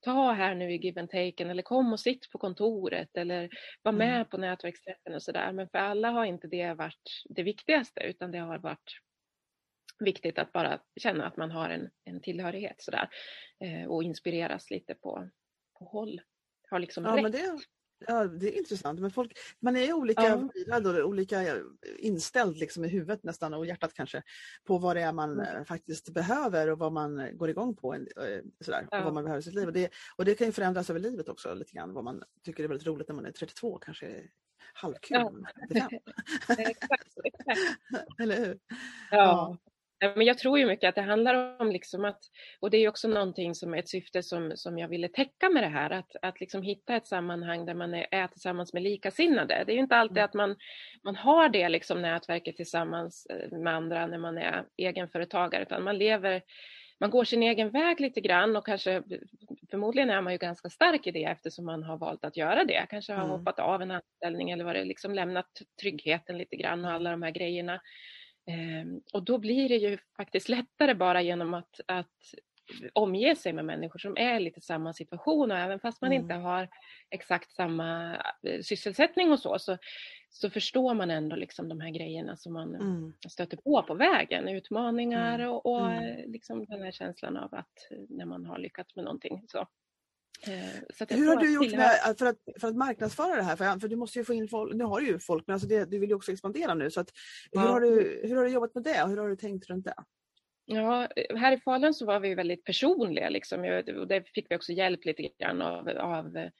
ta 0.00 0.32
här 0.32 0.54
nu 0.54 0.72
i 0.72 0.76
give 0.76 1.00
and 1.00 1.10
taken 1.10 1.50
eller 1.50 1.62
kom 1.62 1.92
och 1.92 2.00
sitt 2.00 2.30
på 2.30 2.38
kontoret 2.38 3.16
eller 3.16 3.48
var 3.82 3.92
med 3.92 4.14
Mm. 4.16 4.26
på 4.28 4.36
nätverksträffen 4.36 5.14
och 5.14 5.22
sådär. 5.22 5.52
Men 5.52 5.68
för 5.68 5.78
alla 5.78 6.10
har 6.10 6.24
inte 6.24 6.46
det 6.48 6.74
varit 6.74 7.22
det 7.24 7.42
viktigaste 7.42 8.00
utan 8.00 8.30
det 8.30 8.38
har 8.38 8.58
varit 8.58 8.92
viktigt 9.98 10.38
att 10.38 10.52
bara 10.52 10.78
känna 11.00 11.26
att 11.26 11.36
man 11.36 11.50
har 11.50 11.70
en, 11.70 11.90
en 12.04 12.20
tillhörighet 12.20 12.76
sådär 12.82 13.08
eh, 13.64 13.86
och 13.86 14.02
inspireras 14.02 14.70
lite 14.70 14.94
på, 14.94 15.28
på 15.78 15.84
håll. 15.84 16.20
Har 16.70 16.78
liksom 16.78 17.04
Ja, 17.04 17.16
rätt. 17.16 17.22
men 17.22 17.32
det, 17.32 17.58
ja, 18.06 18.24
det 18.26 18.54
är 18.54 18.58
intressant. 18.58 19.00
Men 19.00 19.10
folk, 19.10 19.38
man 19.60 19.76
är 19.76 19.80
ju 19.86 19.92
olika 19.92 20.22
Ja. 20.22 20.48
virad 20.54 20.86
och 20.86 21.08
olika 21.08 21.42
eh, 21.42 21.56
inställd 21.98 22.56
liksom 22.56 22.84
i 22.84 22.88
huvudet 22.88 23.24
nästan 23.24 23.54
och 23.54 23.66
hjärtat 23.66 23.94
kanske 23.94 24.22
på 24.64 24.78
vad 24.78 24.96
det 24.96 25.02
är 25.02 25.12
man 25.12 25.32
Mm. 25.40 25.56
eh, 25.56 25.64
faktiskt 25.64 26.08
behöver 26.14 26.70
och 26.70 26.78
vad 26.78 26.92
man 26.92 27.36
går 27.36 27.50
igång 27.50 27.76
på. 27.76 27.94
eh, 27.94 28.00
Sådär, 28.60 28.88
Ja. 28.90 28.98
och 28.98 29.04
vad 29.04 29.14
man 29.14 29.24
behöver 29.24 29.40
i 29.40 29.42
sitt 29.42 29.54
liv. 29.54 29.66
Och 29.66 29.72
det, 29.72 29.90
och 30.16 30.24
det 30.24 30.34
kan 30.34 30.46
ju 30.46 30.52
förändras 30.52 30.90
över 30.90 31.00
livet 31.00 31.28
också 31.28 31.54
lite 31.54 31.72
grann. 31.72 31.92
Vad 31.92 32.04
man 32.04 32.22
tycker 32.44 32.64
är 32.64 32.68
väldigt 32.68 32.86
roligt 32.86 33.08
när 33.08 33.14
man 33.14 33.26
är 33.26 33.32
32 33.32 33.78
kanske 33.78 34.22
halvkul. 34.74 35.16
Ja. 35.16 35.24
när 35.24 35.30
man 35.32 35.44
är 35.44 35.66
35. 35.68 36.00
exakt, 36.58 37.12
exakt. 37.24 37.60
Eller 38.20 38.36
hur? 38.36 38.58
Ja. 39.10 39.16
Ja, 39.16 39.56
Men 40.16 40.26
jag 40.26 40.38
tror 40.38 40.58
ju 40.58 40.66
mycket 40.66 40.88
att 40.88 40.94
det 40.94 41.02
handlar 41.02 41.60
om 41.60 41.70
liksom 41.72 42.04
att, 42.04 42.18
och 42.60 42.70
det 42.70 42.76
är 42.76 42.80
ju 42.80 42.88
också 42.88 43.08
någonting 43.08 43.54
som 43.54 43.74
är 43.74 43.78
ett 43.78 43.88
syfte 43.88 44.22
som, 44.22 44.52
som 44.56 44.78
jag 44.78 44.88
ville 44.88 45.08
täcka 45.08 45.50
med 45.50 45.62
det 45.62 45.68
här, 45.68 45.90
att, 45.90 46.16
att 46.22 46.40
liksom 46.40 46.62
hitta 46.62 46.96
ett 46.96 47.06
sammanhang 47.06 47.66
där 47.66 47.74
man 47.74 47.94
är, 47.94 48.06
är 48.10 48.26
tillsammans 48.26 48.72
med 48.72 48.82
likasinnade. 48.82 49.62
Det 49.66 49.72
är 49.72 49.74
ju 49.74 49.80
inte 49.80 49.96
alltid 49.96 50.16
Mm. 50.18 50.24
att 50.24 50.34
man, 50.34 50.56
man 51.04 51.16
har 51.16 51.48
det 51.48 51.68
liksom 51.68 52.02
nätverket 52.02 52.56
tillsammans 52.56 53.26
eh, 53.26 53.58
med 53.58 53.74
andra 53.74 54.06
när 54.06 54.18
man 54.18 54.38
är 54.38 54.64
egenföretagare, 54.76 55.62
utan 55.62 55.84
man 55.84 55.98
lever 55.98 56.42
man 57.00 57.10
går 57.10 57.24
sin 57.24 57.42
egen 57.42 57.70
väg 57.70 58.00
lite 58.00 58.20
grann 58.20 58.56
och 58.56 58.66
kanske 58.66 59.02
förmodligen 59.70 60.10
är 60.10 60.20
man 60.20 60.32
ju 60.32 60.38
ganska 60.38 60.70
stark 60.70 61.06
i 61.06 61.10
det 61.10 61.24
eftersom 61.24 61.64
man 61.66 61.82
har 61.82 61.98
valt 61.98 62.24
att 62.24 62.36
göra 62.36 62.64
det. 62.64 62.86
Kanske 62.90 63.12
har 63.12 63.24
Mm. 63.24 63.30
hoppat 63.30 63.58
av 63.58 63.82
en 63.82 63.90
anställning 63.90 64.50
eller 64.50 64.64
vad 64.64 64.74
det 64.76 64.84
liksom 64.84 65.14
lämnat 65.14 65.46
tryggheten 65.82 66.38
lite 66.38 66.56
grann 66.56 66.84
och 66.84 66.90
alla 66.90 67.10
de 67.10 67.22
här 67.22 67.30
grejerna. 67.30 67.80
Ehm, 68.46 69.00
och 69.12 69.22
då 69.22 69.38
blir 69.38 69.68
det 69.68 69.76
ju 69.76 69.98
faktiskt 70.16 70.48
lättare 70.48 70.94
bara 70.94 71.22
genom 71.22 71.54
att, 71.54 71.80
att 71.86 72.08
omge 72.92 73.36
sig 73.36 73.52
med 73.52 73.64
människor 73.64 73.98
som 73.98 74.16
är 74.16 74.40
lite 74.40 74.60
samma 74.60 74.92
situation 74.92 75.50
och 75.50 75.58
även 75.58 75.80
fast 75.80 76.00
man 76.00 76.12
Mm. 76.12 76.22
inte 76.22 76.34
har 76.34 76.68
exakt 77.10 77.52
samma 77.52 78.16
eh, 78.42 78.60
sysselsättning 78.62 79.32
och 79.32 79.38
så, 79.38 79.58
så, 79.58 79.78
så 80.30 80.50
förstår 80.50 80.94
man 80.94 81.10
ändå 81.10 81.36
liksom 81.36 81.68
de 81.68 81.80
här 81.80 81.90
grejerna 81.90 82.36
som 82.36 82.52
man 82.52 82.74
Mm. 82.74 83.12
stöter 83.28 83.56
på 83.56 83.82
på 83.82 83.94
vägen, 83.94 84.48
utmaningar 84.48 85.38
Mm. 85.38 85.50
och, 85.50 85.66
och 85.66 85.86
Mm. 85.90 86.04
eh, 86.04 86.26
liksom 86.26 86.64
den 86.64 86.82
här 86.82 86.92
känslan 86.92 87.36
av 87.36 87.54
att 87.54 87.90
eh, 87.90 87.98
när 88.08 88.24
man 88.26 88.46
har 88.46 88.58
lyckats 88.58 88.96
med 88.96 89.04
någonting. 89.04 89.44
Så. 89.48 89.66
Hur 90.46 91.06
tror 91.06 91.26
har 91.26 91.36
du 91.36 91.54
gjort 91.54 91.72
med, 91.72 92.16
för, 92.18 92.26
att, 92.26 92.36
för 92.60 92.68
att 92.68 92.76
marknadsföra 92.76 93.36
det 93.36 93.42
här? 93.42 93.56
För, 93.56 93.80
för 93.80 93.88
du 93.88 93.96
måste 93.96 94.18
ju 94.18 94.24
få 94.24 94.34
in 94.34 94.48
folk, 94.48 94.74
nu 94.74 94.84
har 94.84 95.00
du 95.00 95.06
ju 95.06 95.18
folk 95.18 95.46
men 95.46 95.54
alltså 95.54 95.68
det, 95.68 95.90
du 95.90 95.98
vill 95.98 96.08
ju 96.10 96.14
också 96.16 96.32
expandera 96.32 96.74
nu. 96.74 96.90
Så 96.90 97.00
att, 97.00 97.10
hur, 97.52 97.60
Ja. 97.60 97.66
har 97.68 97.80
du, 97.80 98.20
hur 98.24 98.36
har 98.36 98.44
du 98.44 98.50
jobbat 98.50 98.74
med 98.74 98.84
det 98.84 99.02
och 99.02 99.08
hur 99.08 99.16
har 99.16 99.28
du 99.28 99.36
tänkt 99.36 99.70
runt 99.70 99.84
det? 99.84 99.94
Ja, 100.64 101.08
här 101.36 101.52
i 101.52 101.58
Falun 101.60 101.94
så 101.94 102.06
var 102.06 102.20
vi 102.20 102.34
väldigt 102.34 102.64
personliga 102.64 103.28
liksom. 103.28 103.82
och 103.98 104.08
det 104.08 104.24
fick 104.34 104.46
vi 104.50 104.56
också 104.56 104.72
hjälp 104.72 105.04
lite 105.04 105.22
grann 105.22 105.62
av, 105.62 105.88
av 105.88 106.36
eh, 106.36 106.50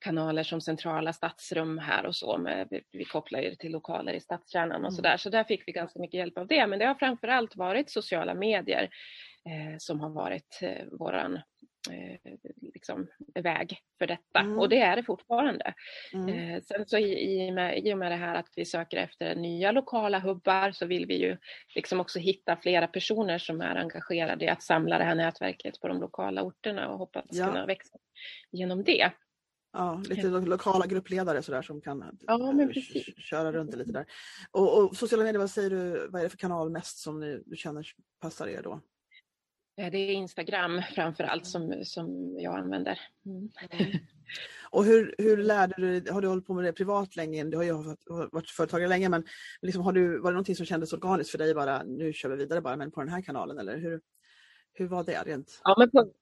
kanaler 0.00 0.42
som 0.42 0.60
centrala 0.60 1.12
stadsrum 1.12 1.78
här 1.78 2.06
och 2.06 2.16
så. 2.16 2.38
Med, 2.38 2.82
vi, 2.92 3.04
kopplar 3.04 3.40
ju 3.40 3.54
till 3.54 3.72
lokaler 3.72 4.12
i 4.12 4.20
stadskärnan 4.20 4.84
och 4.84 4.90
Mm. 4.90 4.90
så 4.90 5.02
där. 5.02 5.16
Så 5.16 5.30
där 5.30 5.44
fick 5.44 5.62
vi 5.68 5.72
ganska 5.72 6.00
mycket 6.00 6.18
hjälp 6.18 6.38
av 6.38 6.46
det. 6.46 6.66
Men 6.66 6.78
det 6.78 6.84
har 6.86 6.94
framförallt 6.94 7.56
varit 7.56 7.90
sociala 7.90 8.34
medier 8.34 8.82
eh, 9.46 9.76
som 9.78 10.00
har 10.00 10.10
varit 10.10 10.58
eh, 10.62 10.86
våran 10.92 11.36
eh, 11.36 11.42
liksom, 12.74 13.06
väg 13.34 13.78
för 13.98 14.06
detta. 14.06 14.40
Mm. 14.40 14.58
Och 14.58 14.68
det 14.68 14.80
är 14.80 14.96
det 14.96 15.02
fortfarande. 15.02 15.74
Mm. 16.12 16.28
Eh, 16.54 16.62
sen 16.62 16.86
så 16.88 16.98
i, 16.98 17.32
i, 17.46 17.50
med, 17.52 17.86
i 17.86 17.94
och 17.94 17.98
med 17.98 18.12
det 18.12 18.16
här 18.16 18.34
att 18.34 18.48
vi 18.56 18.64
söker 18.64 18.96
efter 18.96 19.34
nya 19.34 19.72
lokala 19.72 20.18
hubbar 20.18 20.70
så 20.72 20.86
vill 20.86 21.06
vi 21.06 21.20
ju 21.22 21.36
liksom 21.74 22.00
också 22.00 22.18
hitta 22.18 22.56
flera 22.56 22.86
personer 22.86 23.38
som 23.38 23.60
är 23.60 23.76
engagerade 23.76 24.44
i 24.44 24.48
att 24.48 24.62
samla 24.62 24.98
det 24.98 25.04
här 25.04 25.14
nätverket 25.14 25.80
på 25.80 25.88
de 25.88 26.00
lokala 26.00 26.42
orterna 26.42 26.88
och 26.88 26.98
hoppas 26.98 27.24
Ja. 27.30 27.46
kunna 27.46 27.66
växa 27.66 27.98
genom 28.52 28.84
det. 28.84 29.10
Ja, 29.72 30.02
lite 30.08 30.26
lo- 30.28 30.40
lokala 30.46 30.86
gruppledare 30.86 31.42
sådär 31.42 31.62
som 31.62 31.80
kan 31.80 32.18
Ja, 32.26 32.62
eh, 32.62 33.02
köra 33.18 33.52
runt 33.52 33.70
det 33.70 33.76
lite 33.76 33.92
där. 33.92 34.06
Och, 34.50 34.78
och 34.84 34.96
sociala 34.96 35.24
medier, 35.24 35.38
vad 35.38 35.50
säger 35.50 35.70
du, 35.70 36.08
vad 36.08 36.20
är 36.20 36.24
det 36.24 36.30
för 36.30 36.38
kanal 36.38 36.70
mest 36.70 36.98
som 36.98 37.20
ni, 37.20 37.42
du 37.46 37.56
känner 37.56 37.86
passar 38.20 38.48
er 38.48 38.62
då? 38.62 38.80
Eh, 39.78 39.90
Det 39.90 39.98
är 39.98 40.12
Instagram 40.12 40.82
framför 40.94 41.24
allt 41.24 41.46
som, 41.46 41.84
som 41.84 42.36
jag 42.38 42.58
använder. 42.58 43.00
Mm. 43.26 43.48
Och 44.70 44.84
hur, 44.84 45.14
hur 45.18 45.36
lärde 45.36 45.74
du 45.76 46.00
dig, 46.00 46.12
har 46.12 46.20
du 46.20 46.28
hållit 46.28 46.46
på 46.46 46.54
med 46.54 46.64
det 46.64 46.72
privat 46.72 47.16
länge? 47.16 47.44
Du 47.44 47.56
har 47.56 47.64
ju 47.64 47.72
varit 48.32 48.50
företagare 48.50 48.88
länge 48.88 49.08
men 49.08 49.24
liksom 49.62 49.82
har 49.82 49.92
du, 49.92 50.18
var 50.18 50.30
det 50.30 50.34
någonting 50.34 50.56
som 50.56 50.66
kändes 50.66 50.92
organiskt 50.92 51.30
för 51.30 51.38
dig 51.38 51.54
bara, 51.54 51.82
nu 51.82 52.12
kör 52.12 52.28
vi 52.28 52.36
vidare 52.36 52.60
bara 52.60 52.76
men 52.76 52.90
på 52.90 53.00
den 53.00 53.08
här 53.08 53.22
kanalen 53.22 53.58
eller 53.58 53.78
hur, 53.78 54.00
hur 54.72 54.86
var 54.88 55.04
det 55.04 55.22
rent? 55.26 55.60
Ja, 55.64 55.74
men 55.78 55.90
på, 55.90 56.12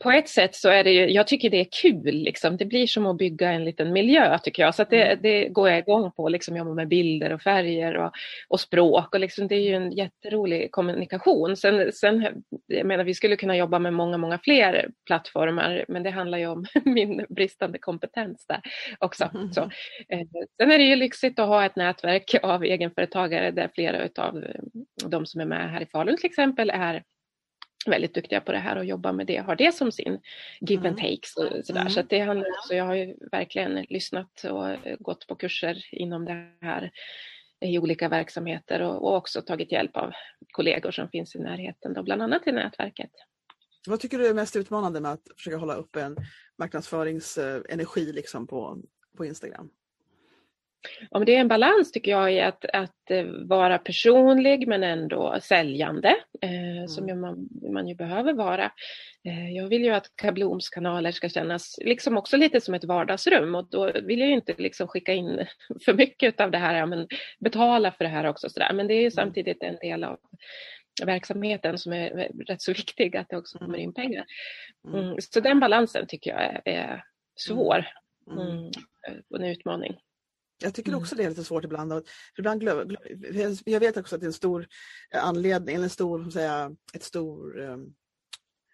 på 0.00 0.10
ett 0.10 0.28
sätt 0.28 0.54
så 0.54 0.68
är 0.68 0.84
det 0.84 0.90
ju, 0.90 1.10
jag 1.10 1.26
tycker 1.26 1.50
det 1.50 1.60
är 1.60 1.68
kul 1.82 2.14
liksom. 2.14 2.56
Det 2.56 2.64
blir 2.64 2.86
som 2.86 3.06
att 3.06 3.16
bygga 3.16 3.50
en 3.50 3.64
liten 3.64 3.92
miljö 3.92 4.38
tycker 4.38 4.62
jag. 4.62 4.74
Så 4.74 4.84
det, 4.84 5.18
det 5.22 5.48
går 5.48 5.68
jag 5.68 5.78
igång 5.78 6.12
på, 6.12 6.28
liksom 6.28 6.56
jobba 6.56 6.74
med 6.74 6.88
bilder 6.88 7.32
och 7.32 7.42
färger 7.42 7.96
och, 7.96 8.12
och 8.48 8.60
språk. 8.60 9.14
Och 9.14 9.20
liksom, 9.20 9.48
det 9.48 9.54
är 9.54 9.60
ju 9.60 9.74
en 9.74 9.92
jätterolig 9.92 10.70
kommunikation. 10.70 11.56
Sen, 11.56 11.92
sen, 11.92 12.42
jag 12.66 12.86
menar, 12.86 13.04
vi 13.04 13.14
skulle 13.14 13.36
kunna 13.36 13.56
jobba 13.56 13.78
med 13.78 13.94
många, 13.94 14.18
många 14.18 14.38
fler 14.38 14.88
plattformar, 15.06 15.84
men 15.88 16.02
det 16.02 16.10
handlar 16.10 16.38
ju 16.38 16.46
om 16.46 16.64
min 16.84 17.26
bristande 17.28 17.78
kompetens 17.78 18.46
där 18.46 18.60
också. 18.98 19.30
Så, 19.52 19.60
eh, 20.08 20.26
sen 20.56 20.70
är 20.70 20.78
det 20.78 20.84
ju 20.84 20.96
lyxigt 20.96 21.38
att 21.38 21.48
ha 21.48 21.64
ett 21.64 21.76
nätverk 21.76 22.34
av 22.42 22.64
egenföretagare 22.64 23.50
där 23.50 23.70
flera 23.74 24.08
av 24.16 24.44
de 25.06 25.26
som 25.26 25.40
är 25.40 25.44
med 25.44 25.70
här 25.70 25.82
i 25.82 25.86
Falun 25.86 26.16
till 26.16 26.26
exempel 26.26 26.70
är 26.70 27.02
väldigt 27.88 28.14
duktiga 28.14 28.40
på 28.40 28.52
det 28.52 28.58
här 28.58 28.76
och 28.76 28.84
jobbar 28.84 29.12
med 29.12 29.26
det, 29.26 29.36
har 29.36 29.56
det 29.56 29.74
som 29.74 29.92
sin 29.92 30.20
give 30.60 30.88
and 30.88 30.98
Mm. 30.98 31.10
take. 31.10 31.26
Så, 31.26 31.62
sådär. 31.64 31.80
Mm. 31.80 31.92
så 31.92 32.02
det 32.02 32.20
handlar 32.20 32.50
också, 32.50 32.74
jag 32.74 32.84
har 32.84 32.94
ju 32.94 33.16
verkligen 33.30 33.86
lyssnat 33.88 34.44
och 34.44 34.76
gått 34.98 35.26
på 35.26 35.34
kurser 35.34 35.84
inom 35.92 36.24
det 36.24 36.50
här 36.60 36.90
i 37.60 37.78
olika 37.78 38.08
verksamheter 38.08 38.82
och, 38.82 38.96
och, 39.08 39.16
också 39.16 39.42
tagit 39.42 39.72
hjälp 39.72 39.96
av 39.96 40.12
kollegor 40.52 40.90
som 40.90 41.08
finns 41.08 41.34
i 41.36 41.38
närheten, 41.38 41.94
då, 41.94 42.02
bland 42.02 42.22
annat 42.22 42.46
i 42.46 42.52
nätverket. 42.52 43.10
Vad 43.86 44.00
tycker 44.00 44.18
du 44.18 44.26
är 44.26 44.34
mest 44.34 44.56
utmanande 44.56 45.00
med 45.00 45.12
att 45.12 45.22
försöka 45.36 45.56
hålla 45.56 45.74
upp 45.74 45.96
en 45.96 46.16
marknadsföringsenergi 46.58 48.12
liksom 48.12 48.46
på, 48.46 48.82
på 49.16 49.24
Instagram? 49.24 49.70
Ja, 51.10 51.18
men 51.18 51.26
det 51.26 51.36
är 51.36 51.40
en 51.40 51.48
balans 51.48 51.92
tycker 51.92 52.10
jag 52.10 52.32
i 52.32 52.40
att, 52.40 52.64
att 52.64 53.10
eh, 53.10 53.24
vara 53.24 53.78
personlig 53.78 54.68
men 54.68 54.82
ändå 54.82 55.38
säljande, 55.42 56.16
eh, 56.42 56.76
mm. 56.76 56.88
som 56.88 57.20
man, 57.20 57.48
man 57.72 57.88
ju 57.88 57.94
behöver 57.94 58.32
vara. 58.32 58.72
Eh, 59.24 59.50
jag 59.50 59.68
vill 59.68 59.84
ju 59.84 59.90
att 59.90 60.16
Kabloms 60.16 60.68
kanaler 60.68 61.12
ska 61.12 61.28
kännas 61.28 61.78
liksom 61.84 62.16
också 62.16 62.36
lite 62.36 62.60
som 62.60 62.74
ett 62.74 62.84
vardagsrum 62.84 63.54
och 63.54 63.70
då 63.70 63.92
vill 63.92 64.20
jag 64.20 64.28
ju 64.28 64.34
inte 64.34 64.54
liksom 64.58 64.88
skicka 64.88 65.12
in 65.12 65.46
för 65.84 65.94
mycket 65.94 66.40
av 66.40 66.50
det 66.50 66.58
här, 66.58 66.74
ja, 66.74 66.86
men 66.86 67.06
betala 67.38 67.92
för 67.92 68.04
det 68.04 68.10
här 68.10 68.26
också. 68.26 68.48
Så 68.48 68.60
där. 68.60 68.72
Men 68.72 68.86
det 68.86 68.94
är 68.94 69.00
ju 69.00 69.02
mm. 69.02 69.10
samtidigt 69.10 69.62
en 69.62 69.76
del 69.76 70.04
av 70.04 70.18
verksamheten 71.04 71.78
som 71.78 71.92
är 71.92 72.10
rätt 72.48 72.62
så 72.62 72.72
viktig, 72.72 73.16
att 73.16 73.28
det 73.28 73.36
också 73.36 73.58
kommer 73.58 73.78
in 73.78 73.94
pengar. 73.94 74.24
Mm. 74.88 75.04
mm 75.04 75.16
så 75.18 75.40
den 75.40 75.60
balansen 75.60 76.06
tycker 76.06 76.30
jag 76.30 76.42
är, 76.42 76.60
är 76.64 77.04
svår 77.36 77.86
mm. 78.30 78.48
mm 78.48 78.70
och 79.30 79.36
en 79.36 79.44
utmaning. 79.44 79.96
Jag 80.58 80.74
tycker 80.74 80.94
också 80.94 81.14
det 81.14 81.24
är 81.24 81.28
lite 81.28 81.44
svårt 81.44 81.64
ibland. 81.64 81.92
För 81.92 82.04
ibland 82.38 82.60
glöm, 82.60 82.96
jag 83.64 83.80
vet 83.80 83.96
också 83.96 84.14
att 84.14 84.20
det 84.20 84.24
är 84.24 84.28
en 84.28 84.32
stor 84.32 84.66
anledning, 85.14 85.74
eller 85.74 85.84
en 85.84 85.90
stor, 85.90 86.30
säga, 86.30 86.76
ett 86.94 87.02
stor 87.02 87.60
um, 87.60 87.94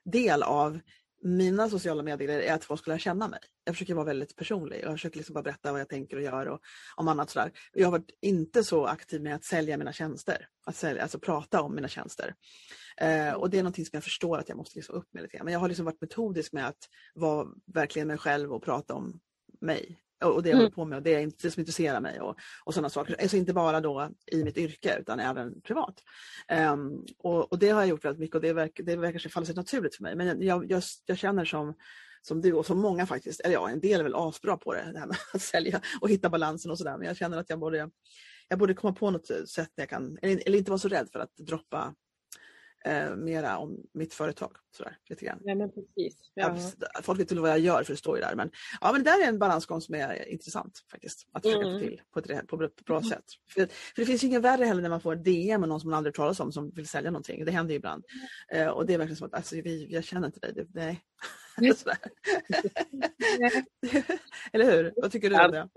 del 0.05 0.43
av 0.43 0.81
mina 1.23 1.71
sociala 1.71 2.03
medier 2.03 2.41
är 2.41 2.55
att 2.55 2.65
folk 2.65 2.81
ska 2.81 2.91
lära 2.91 2.99
känna 2.99 3.29
mig. 3.29 3.41
Jag 3.65 3.75
försöker 3.75 3.95
vara 3.95 4.05
väldigt 4.05 4.37
personlig. 4.37 4.81
Jag 4.83 4.93
försöker 4.93 5.17
liksom 5.17 5.35
bara 5.35 5.43
berätta 5.43 5.73
vad 5.73 5.81
jag 5.81 5.89
tänker 5.89 6.17
och 6.17 6.23
gör 6.23 6.47
och 6.47 6.61
om 6.97 7.09
annat 7.09 7.31
sådär. 7.31 7.53
Jag 7.73 7.87
har 7.87 7.93
varit 7.93 8.11
inte 8.21 8.65
så 8.65 8.87
aktiv 8.87 9.23
med 9.23 9.35
att 9.35 9.45
sälja 9.45 9.77
mina 9.77 9.93
tjänster. 9.93 10.49
Att 10.67 10.77
sälja, 10.77 11.03
alltså 11.03 11.19
prata 11.19 11.63
om 11.63 11.75
mina 11.75 11.89
tjänster. 11.89 12.35
Eh, 12.97 13.33
och 13.33 13.51
det 13.51 13.59
är 13.59 13.63
någonting 13.63 13.85
som 13.85 13.97
jag 13.97 14.05
förstår 14.05 14.39
att 14.39 14.49
jag 14.49 14.59
måste 14.59 14.79
liksom 14.79 14.95
upp 14.95 15.09
med 15.15 15.23
lite 15.23 15.37
grann. 15.37 15.45
Men 15.45 15.53
jag 15.53 15.61
har 15.61 15.69
liksom 15.69 15.85
varit 15.85 16.01
metodisk 16.01 16.53
med 16.53 16.67
att 16.67 16.89
vara 17.15 17.49
verkligen 17.75 18.09
mig 18.09 18.19
själv 18.19 18.53
och 18.53 18.63
prata 18.63 18.95
om 18.95 19.21
mig 19.61 20.03
och 20.23 20.43
det 20.43 20.49
jag 20.49 20.55
mm. 20.55 20.65
håller 20.65 20.75
på 20.75 20.85
med 20.85 20.97
och 20.97 21.03
det, 21.03 21.43
det 21.43 21.51
som 21.51 21.61
intresserar 21.61 22.01
mig 22.01 22.21
och, 22.21 22.37
och 22.65 22.75
sådana 22.75 22.91
saker. 22.91 23.17
Alltså 23.23 23.37
inte 23.37 23.53
bara 23.53 23.81
då 23.81 24.11
i 24.33 24.45
mitt 24.45 24.57
yrke 24.57 24.99
utan 25.01 25.21
även 25.21 25.61
privat. 25.61 25.95
Um, 26.73 27.07
och, 27.19 27.53
och, 27.53 27.59
det 27.59 27.69
har 27.69 27.81
jag 27.81 27.89
gjort 27.89 28.05
väldigt 28.05 28.21
mycket 28.21 28.37
och 28.37 28.43
det 28.43 28.53
verkar, 28.53 28.85
det 28.85 28.97
verkar 28.97 29.29
falla 29.29 29.47
sig 29.47 29.55
naturligt 29.55 29.97
för 29.97 30.03
mig. 30.03 30.17
Men 30.17 30.43
jag, 30.43 30.71
jag, 30.71 30.83
jag 31.07 31.19
känner 31.19 31.45
som 31.45 31.75
som 32.23 32.41
du 32.41 32.53
och 32.53 32.67
som 32.67 32.79
många 32.79 33.07
faktiskt, 33.07 33.41
eller 33.41 33.55
ja 33.55 33.71
en 33.71 33.81
del 33.81 34.01
är 34.01 34.05
väl 34.05 34.15
asbra 34.15 34.57
på 34.57 34.75
det, 34.75 34.91
det 34.93 34.99
här 34.99 35.07
med 35.07 35.17
att 35.35 35.43
sälja 35.43 35.81
och 36.01 36.11
hitta 36.11 36.31
balansen 36.31 36.71
och 36.71 36.79
sådär. 36.79 36.99
Men 36.99 37.07
jag 37.07 37.17
känner 37.17 37.37
att 37.37 37.51
jag 37.51 37.59
borde, 37.59 37.91
jag 38.49 38.59
borde 38.59 38.75
komma 38.75 38.93
på 38.93 39.11
något 39.11 39.27
sätt 39.27 39.71
där 39.75 39.83
jag 39.83 39.89
kan, 39.89 40.19
eller, 40.23 40.43
eller 40.47 40.59
inte 40.59 40.71
vara 40.71 40.79
så 40.79 40.89
rädd 40.89 41.09
för 41.13 41.21
att 41.21 41.37
droppa 41.37 41.95
eh, 42.85 43.17
mera 43.17 43.59
om 43.59 43.77
mitt 43.95 44.15
företag. 44.15 44.57
Sådär, 44.77 44.97
lite 45.09 45.25
grann. 45.25 45.39
Ja, 45.45 45.55
men 45.55 45.71
precis. 45.71 46.17
Ja. 46.35 46.57
Folk 47.03 47.21
vet 47.21 47.31
inte 47.31 47.41
vad 47.41 47.51
jag 47.51 47.59
gör 47.59 47.85
för 47.85 47.93
det 47.93 47.97
står 47.97 48.17
ju 48.17 48.23
där. 48.23 48.35
Men, 48.35 48.51
ja, 48.81 48.93
men 48.93 49.05
det 49.05 49.11
där 49.11 49.23
är 49.25 49.29
en 49.29 49.39
balansgång 49.39 49.81
som 49.81 49.95
är 49.95 50.29
intressant 50.29 50.79
faktiskt. 50.91 51.29
Att 51.33 51.43
försöka 51.43 51.67
mm. 51.67 51.81
få 51.81 51.87
till 51.87 52.01
på 52.13 52.19
ett, 52.19 52.47
på 52.49 52.65
ett 52.65 52.85
bra 52.85 52.99
mm. 52.99 53.09
sätt. 53.11 53.25
För, 53.55 53.61
för, 53.67 54.03
det 54.03 54.07
finns 54.07 54.25
ju 54.25 54.27
inget 54.29 54.43
värre 54.43 54.65
heller 54.65 54.83
när 54.83 54.91
man 54.91 55.01
får 55.01 55.17
DM 55.17 55.61
med 55.61 55.69
någon 55.69 55.81
som 55.81 55.91
man 55.91 55.97
aldrig 55.97 56.15
talat 56.15 56.41
om 56.41 56.53
som 56.53 56.71
vill 56.71 56.89
sälja 56.89 57.11
någonting. 57.11 57.45
Det 57.45 57.53
händer 57.53 57.73
ju 57.73 57.77
ibland. 57.77 58.05
Mm. 58.53 58.67
Eh, 58.67 58.73
och 58.73 58.87
det 58.87 58.95
är 58.95 58.99
verkligen 58.99 59.17
som 59.17 59.27
att 59.27 59.35
alltså, 59.35 59.57
vi, 59.57 59.87
jag 59.91 60.05
känner 60.05 60.27
inte 60.27 60.41
dig. 60.41 60.53
Det, 60.55 60.67
nej. 60.75 61.01
Eller 64.53 64.65
hur? 64.65 64.93
Vad 64.97 65.13
tycker 65.13 65.31
du 65.31 65.45
om 65.45 65.51
det? 65.51 65.69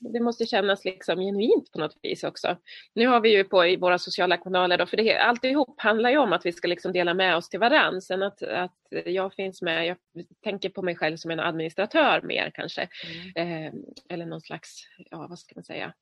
Det, 0.00 0.20
måste 0.20 0.46
kännas 0.46 0.84
liksom 0.84 1.18
genuint 1.18 1.72
på 1.72 1.78
något 1.78 1.98
vis 2.02 2.24
också. 2.24 2.56
Nu 2.94 3.06
har 3.06 3.20
vi 3.20 3.36
ju 3.36 3.44
på 3.44 3.66
i 3.66 3.76
våra 3.76 3.98
sociala 3.98 4.36
kanaler, 4.36 4.78
då, 4.78 4.86
för 4.86 4.96
det, 4.96 5.18
alltihop 5.18 5.80
handlar 5.80 6.10
ju 6.10 6.18
om 6.18 6.32
att 6.32 6.46
vi 6.46 6.52
ska 6.52 6.68
liksom 6.68 6.92
dela 6.92 7.14
med 7.14 7.36
oss 7.36 7.48
till 7.48 7.60
varandra. 7.60 8.00
Sen 8.00 8.22
att, 8.22 8.42
att 8.42 8.76
jag 9.04 9.34
finns 9.34 9.62
med, 9.62 9.86
jag 9.86 9.96
tänker 10.44 10.68
på 10.68 10.82
mig 10.82 10.96
själv 10.96 11.16
som 11.16 11.30
en 11.30 11.40
administratör 11.40 12.22
mer 12.22 12.50
kanske. 12.54 12.88
Mm. 13.36 13.66
Eh, 13.66 13.72
eller 14.08 14.26
någon 14.26 14.40
slags, 14.40 14.82
ja 15.10 15.26
vad 15.28 15.38
ska 15.38 15.52
man 15.54 15.64
säga, 15.64 15.94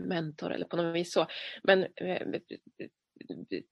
mentor 0.00 0.52
eller 0.52 0.66
på 0.66 0.76
något 0.76 0.96
vis 0.96 1.12
så. 1.12 1.26
Men 1.62 1.82
eh, 1.82 2.26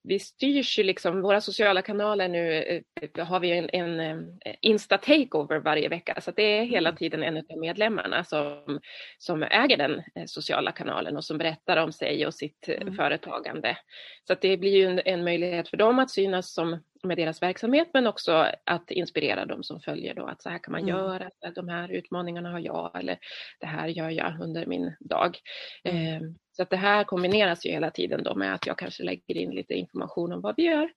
vi 0.03 0.19
styrs 0.19 0.79
ju 0.79 0.83
liksom, 0.83 1.21
våra 1.23 1.41
sociala 1.41 1.83
kanaler 1.83 2.29
nu 2.29 2.63
eh, 2.63 3.27
har 3.27 3.41
vi 3.41 3.51
en, 3.51 3.71
en 3.73 4.01
eh, 4.01 4.55
Insta-takeover 4.61 5.59
varje 5.59 5.89
vecka 5.89 6.21
så 6.21 6.31
det 6.31 6.43
är 6.43 6.65
hela 6.65 6.89
mm. 6.89 6.97
tiden 6.97 7.23
en 7.23 7.37
av 7.37 7.59
medlemmarna 7.59 8.25
som, 8.25 8.81
som 9.19 9.43
äger 9.43 9.77
den 9.77 9.99
eh, 9.99 10.25
sociala 10.27 10.73
kanalen 10.73 11.17
och 11.17 11.25
som 11.25 11.39
berättar 11.39 11.77
om 11.77 11.93
sig 11.93 12.27
och 12.27 12.35
sitt 12.35 12.69
mm. 12.69 12.95
företagande. 12.95 13.77
Så 14.27 14.35
det 14.41 14.57
blir 14.57 14.77
ju 14.77 14.85
en, 14.85 15.01
en, 15.05 15.25
möjlighet 15.25 15.69
för 15.69 15.77
dem 15.77 15.99
att 15.99 16.11
synas 16.11 16.53
som 16.55 16.83
med 17.03 17.17
deras 17.17 17.43
verksamhet 17.43 17.89
men 17.93 18.07
också 18.07 18.53
att 18.65 18.91
inspirera 18.91 19.47
dem 19.47 19.63
som 19.63 19.81
följer 19.81 20.15
då 20.15 20.27
att 20.27 20.43
så 20.43 20.49
här 20.49 20.59
kan 20.59 20.73
man 20.73 20.81
mm. 20.81 20.95
göra, 20.95 21.31
de 21.55 21.69
här 21.69 21.93
utmaningarna 21.93 22.51
har 22.51 22.59
jag 22.59 22.91
eller 23.01 23.19
det 23.61 23.67
här 23.67 23.89
gör 23.89 24.11
jag 24.11 24.41
under 24.41 24.67
min 24.67 24.93
dag. 25.01 25.39
Mm. 25.85 26.23
Eh, 26.23 26.31
så 26.53 26.63
att 26.63 26.71
det 26.71 26.77
här 26.77 27.05
kombineras 27.05 27.67
ju 27.67 27.71
hela 27.71 27.91
tiden 27.91 28.23
då 28.23 28.35
med 28.35 28.55
att 28.55 28.67
jag 28.67 28.79
kanske 28.79 29.03
lägger 29.03 29.37
in 29.37 29.51
lite 29.51 29.75
information 29.75 30.33
om 30.33 30.41
vad 30.41 30.55
vi 30.57 30.63
gör 30.63 30.91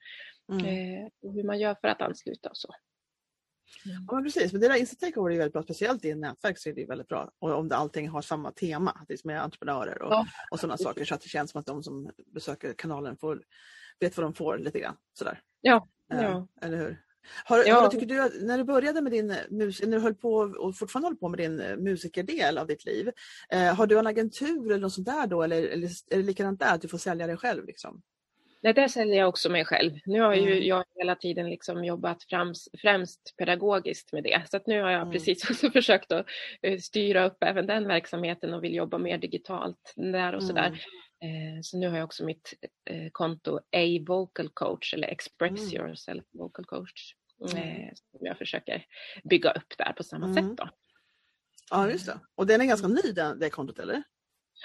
mm. 0.52 0.66
eh, 0.66 1.08
och 1.22 1.34
hur 1.34 1.44
man 1.44 1.60
gör 1.60 1.76
för 1.82 1.88
att 1.88 2.02
ansluta 2.02 2.50
och 2.50 2.58
så. 2.58 2.70
Mm. 3.86 4.06
Ja, 4.08 4.16
men 4.16 4.24
precis, 4.24 4.52
men 4.52 4.62
det 4.62 4.68
där 4.68 4.76
Insta-takeover 4.76 5.32
är 5.32 5.38
väldigt 5.38 5.54
bra, 5.54 5.64
speciellt 5.64 6.06
i 6.06 6.10
ett 6.10 6.18
nätverk 6.18 6.58
så 6.60 6.70
är 6.70 6.74
det 6.74 6.86
väldigt 6.86 7.08
bra. 7.08 7.32
Och 7.40 7.52
om 7.52 7.70
det 7.70 7.76
allting 7.76 8.10
har 8.10 8.22
samma 8.22 8.52
tema, 8.52 8.92
att 8.92 9.08
det 9.08 9.14
är 9.14 9.28
med 9.28 9.44
entreprenörer 9.44 10.02
och, 10.02 10.14
ja. 10.14 10.26
och 10.52 10.60
sådana 10.60 10.78
saker 10.78 11.06
så 11.06 11.16
att 11.16 11.22
det 11.22 11.30
känns 11.30 11.52
som 11.52 11.60
att 11.60 11.66
de 11.66 11.84
som 11.84 12.12
besöker 12.34 12.74
kanalen 12.74 13.18
får, 13.18 13.44
vet 14.00 14.18
vad 14.18 14.26
de 14.26 14.34
får 14.34 14.58
lite 14.58 14.80
grann. 14.80 14.96
Sådär. 15.14 15.42
Ja, 15.62 15.88
ja. 16.08 16.18
Eh, 16.18 16.44
eller 16.62 16.78
hur? 16.78 16.98
Har, 17.46 17.64
ja. 17.66 17.80
har, 17.80 17.90
tycker 17.90 18.06
du, 18.06 18.46
när 18.46 18.58
du 18.58 18.64
började 18.64 19.02
med 19.02 19.12
din 19.12 19.36
mus, 19.50 19.82
när 19.82 19.98
du 19.98 20.00
höll 20.00 20.16
på 20.16 20.34
och 20.36 20.78
fortfarande 20.78 21.08
håller 21.08 21.18
på 21.18 21.30
med 21.30 21.40
din 21.40 21.84
musikerdel 21.84 22.58
av 22.58 22.68
ditt 22.68 22.86
liv, 22.86 23.12
eh, 23.50 23.76
har 23.76 23.88
du 23.88 24.00
en 24.00 24.08
agentur 24.08 24.66
eller 24.66 24.82
något 24.82 24.94
sånt 24.94 25.08
där 25.08 25.28
då 25.28 25.44
eller, 25.44 25.64
eller 25.64 25.88
är 25.88 26.18
det 26.18 26.24
likadant 26.24 26.60
där 26.60 26.76
att 26.76 26.82
du 26.82 26.88
får 26.88 26.98
sälja 26.98 27.28
dig 27.28 27.38
själv? 27.38 27.66
Liksom? 27.66 28.02
Nej, 28.64 28.74
där 28.74 28.88
säljer 28.88 29.18
jag 29.18 29.30
också 29.30 29.50
mig 29.50 29.66
själv. 29.66 29.92
Nu 30.06 30.22
har 30.22 30.36
ju 30.36 30.52
mm. 30.52 30.68
jag 30.68 30.84
hela 30.96 31.16
tiden 31.16 31.50
liksom 31.50 31.86
jobbat 31.86 32.24
främst, 32.30 32.82
främst 32.82 33.34
pedagogiskt 33.38 34.14
med 34.14 34.24
det. 34.24 34.42
Så 34.50 34.58
att 34.58 34.68
nu 34.68 34.82
har 34.82 34.90
jag 34.90 35.02
mm. 35.02 35.14
precis 35.14 35.50
också 35.50 35.72
försökt 35.72 36.12
att 36.12 36.26
eh, 36.62 36.78
styra 36.78 37.26
upp 37.26 37.44
även 37.44 37.68
den 37.68 37.88
verksamheten 37.88 38.54
och 38.54 38.64
vill 38.64 38.76
jobba 38.76 38.98
mer 38.98 39.18
digitalt 39.18 39.94
där 39.96 40.36
och 40.36 40.44
sådär. 40.44 40.86
Mm. 41.22 41.64
Så 41.64 41.78
nu 41.78 41.90
har 41.90 41.98
jag 41.98 42.06
också 42.06 42.24
mitt 42.24 42.54
konto 43.12 43.58
A 43.58 44.04
Vocal 44.08 44.50
Coach 44.50 44.94
eller 44.94 45.08
Express 45.08 45.74
mm. 45.74 45.74
Yourself 45.74 46.26
Vocal 46.32 46.66
Coach. 46.66 47.16
Mm. 47.42 47.96
Som 47.96 48.26
jag 48.26 48.38
försöker 48.38 48.86
bygga 49.24 49.52
upp 49.52 49.78
där 49.78 49.94
på 49.94 50.04
samma 50.04 50.34
sätt. 50.34 50.58
Då. 50.58 50.70
Ja, 51.70 51.90
just 51.90 52.06
det. 52.06 52.20
Och 52.36 52.48
den 52.48 52.62
är 52.62 52.66
ganska 52.66 52.88
ny 52.88 53.12
det, 53.16 53.36
det 53.40 53.50
kontot 53.50 53.80
eller? 53.80 54.04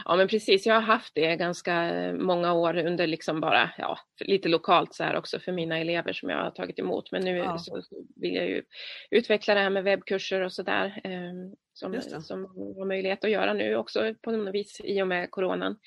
Ja 0.05 0.17
men 0.17 0.29
precis, 0.29 0.67
jag 0.67 0.75
har 0.75 0.81
haft 0.81 1.15
det 1.15 1.37
ganska 1.37 1.93
många 2.13 2.53
år 2.53 2.77
under 2.77 3.07
liksom 3.07 3.41
bara, 3.41 3.71
ja, 3.79 3.99
lite 4.21 4.49
lokalt 4.49 4.95
så 4.95 5.05
här 5.05 5.17
också 5.17 5.41
för 5.41 5.53
mina 5.53 5.79
elever 5.79 6.13
som 6.13 6.31
jag 6.31 6.39
har 6.39 6.51
tagit 6.51 6.79
emot. 6.79 7.13
Men 7.13 7.25
nu 7.25 7.37
ja. 7.37 7.59
så 7.59 7.83
vill 8.17 8.35
jag 8.35 8.49
ju 8.49 8.63
utveckla 9.11 9.55
det 9.55 9.61
här 9.61 9.71
med 9.71 9.85
webbkurser 9.85 10.41
och 10.41 10.53
sådär. 10.53 11.01
Eh, 11.05 11.33
som, 11.73 12.23
som 12.23 12.45
har 12.79 12.87
möjlighet 12.87 13.25
att 13.25 13.31
göra 13.31 13.53
nu 13.53 13.77
också 13.77 14.15
på 14.23 14.31
något 14.31 14.55
vis 14.55 14.81
i 14.85 15.03
och 15.03 15.09
med 15.09 15.31
coronan. 15.31 15.79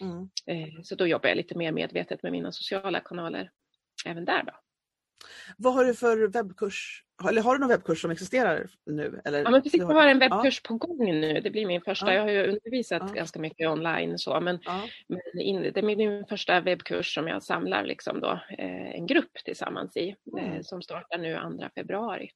Mm. 0.00 0.30
Eh, 0.46 0.82
så 0.82 0.94
då 0.94 1.06
jobbar 1.06 1.28
jag 1.28 1.36
lite 1.36 1.58
mer 1.58 1.72
medvetet 1.72 2.22
med 2.22 2.32
mina 2.32 2.52
sociala 2.52 3.00
kanaler 3.00 3.50
även 4.06 4.24
där 4.24 4.42
då. 4.42 4.52
Vad 5.56 5.74
har 5.74 5.84
du 5.84 5.94
för 5.94 6.28
webbkurs? 6.28 7.04
Eller 7.24 7.42
har 7.42 7.54
du 7.54 7.60
någon 7.60 7.68
webbkurs 7.68 8.02
som 8.02 8.10
existerar 8.10 8.66
nu? 8.86 9.20
Eller? 9.24 9.42
Ja, 9.42 9.50
men 9.50 9.62
precis, 9.62 9.80
jag 9.80 9.86
har 9.86 10.06
en 10.06 10.18
webbkurs 10.18 10.60
ja. 10.64 10.68
på 10.68 10.74
gång 10.74 11.20
nu. 11.20 11.40
Det 11.40 11.50
blir 11.50 11.66
min 11.66 11.80
första. 11.80 12.06
Ja. 12.06 12.14
Jag 12.14 12.22
har 12.22 12.30
ju 12.30 12.46
undervisat 12.46 13.02
ja. 13.06 13.14
ganska 13.14 13.38
mycket 13.40 13.68
online 13.68 14.18
så, 14.18 14.40
men, 14.40 14.58
men 15.08 15.40
in, 15.40 15.62
det 15.62 15.76
är 15.76 15.82
min 15.82 16.26
första 16.26 16.60
webbkurs 16.60 17.14
som 17.14 17.28
jag 17.28 17.42
samlar 17.42 17.84
liksom 17.84 18.20
då, 18.20 18.40
eh, 18.58 18.94
en 18.94 19.06
grupp 19.06 19.34
tillsammans 19.44 19.96
i 19.96 20.16
mm. 20.32 20.52
eh, 20.52 20.62
som 20.62 20.82
startar 20.82 21.18
nu 21.18 21.58
2 21.58 21.68
februari. 21.74 22.30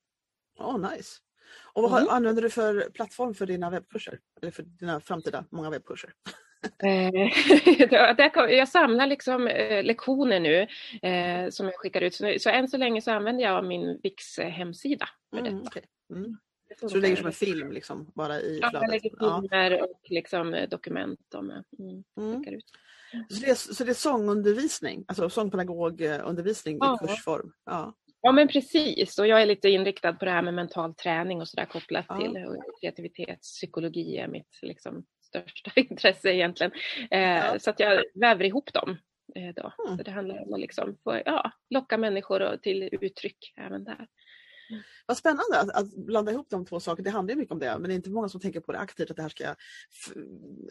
Oh, 0.58 0.90
nice. 0.90 1.18
Och 1.72 1.82
vad 1.82 2.02
mm. 2.02 2.14
använder 2.14 2.42
du 2.42 2.50
för 2.50 2.90
plattform 2.90 3.34
för 3.34 3.46
dina 3.46 3.70
webbkurser? 3.70 4.18
Eller 4.42 4.50
för 4.50 4.62
dina 4.62 5.00
framtida 5.00 5.44
många 5.50 5.70
webbkurser? 5.70 6.12
Eh, 6.84 7.10
jag 8.58 8.68
samlar 8.68 9.06
liksom 9.06 9.46
eh, 9.46 9.84
lektioner 9.84 10.40
nu 10.40 10.66
eh, 11.08 11.50
som 11.50 11.66
jag 11.66 11.74
skickar 11.74 12.00
ut. 12.00 12.14
Så, 12.14 12.50
än 12.50 12.68
så 12.68 12.76
länge 12.76 13.02
så 13.02 13.10
använder 13.10 13.44
jag 13.44 13.64
min 13.64 14.00
VIX 14.02 14.38
hemsida 14.38 15.08
för 15.30 15.38
mm, 15.38 15.54
detta. 15.54 15.68
Okay. 15.68 15.82
Mm. 16.10 16.36
Så 16.80 16.88
du 16.88 17.00
lägger 17.00 17.16
som 17.16 17.26
en 17.26 17.32
film 17.32 17.72
liksom, 17.72 18.12
bara 18.14 18.40
i 18.40 18.58
flödet? 18.58 18.72
Ja, 18.72 18.80
jag 18.82 18.90
lägger 18.90 19.10
filmer 19.10 19.70
ja. 19.70 19.84
och 19.84 20.00
liksom 20.10 20.66
dokument. 20.70 21.34
Om 21.34 21.50
mm, 21.50 22.04
mm. 22.18 22.54
ut. 22.54 22.64
Så, 23.28 23.40
det 23.40 23.50
är, 23.50 23.54
så 23.54 23.84
det 23.84 23.92
är 23.92 23.94
sångundervisning, 23.94 25.04
alltså 25.08 25.30
sångpedagogundervisning 25.30 26.78
ja. 26.80 26.98
i 27.02 27.06
kursform? 27.06 27.52
Ja. 27.64 27.94
Ja 28.24 28.32
men 28.32 28.48
precis 28.48 29.18
och 29.18 29.26
jag 29.26 29.42
är 29.42 29.46
lite 29.46 29.68
inriktad 29.68 30.12
på 30.12 30.24
det 30.24 30.30
här 30.30 30.42
med 30.42 30.54
mental 30.54 30.94
träning 30.94 31.40
och 31.40 31.48
sådär 31.48 31.64
kopplat 31.64 32.06
ja. 32.08 32.18
till 32.18 32.46
kreativitetspsykologi 32.80 34.16
är 34.16 34.28
mitt 34.28 34.58
liksom, 34.62 35.04
största 35.32 35.70
intresse 35.80 36.34
egentligen. 36.34 36.72
Eh, 37.10 37.20
ja. 37.20 37.58
Så 37.58 37.70
att 37.70 37.80
jag 37.80 38.02
väver 38.14 38.44
ihop 38.44 38.72
dem. 38.72 38.98
Eh, 39.34 39.54
då. 39.54 39.72
Mm. 39.86 39.98
Så 39.98 40.02
det 40.02 40.10
handlar 40.10 40.42
om 40.42 40.54
att 40.54 40.60
liksom 40.60 40.98
ja, 41.04 41.52
locka 41.70 41.98
människor 41.98 42.56
till 42.56 42.88
uttryck 43.00 43.52
även 43.56 43.84
där. 43.84 44.06
Vad 45.06 45.16
spännande 45.16 45.60
att, 45.60 45.70
att, 45.70 45.96
blanda 45.96 46.32
ihop 46.32 46.46
de 46.50 46.64
två 46.66 46.80
sakerna. 46.80 47.04
Det 47.04 47.10
handlar 47.10 47.34
ju 47.34 47.40
mycket 47.40 47.52
om 47.52 47.58
det, 47.58 47.78
men 47.78 47.82
det 47.82 47.94
är 47.94 47.96
inte 47.96 48.10
många 48.10 48.28
som 48.28 48.40
tänker 48.40 48.60
på 48.60 48.72
det 48.72 48.78
aktivt, 48.78 49.10
att 49.10 49.16
det 49.16 49.22
här 49.22 49.28
ska, 49.28 49.54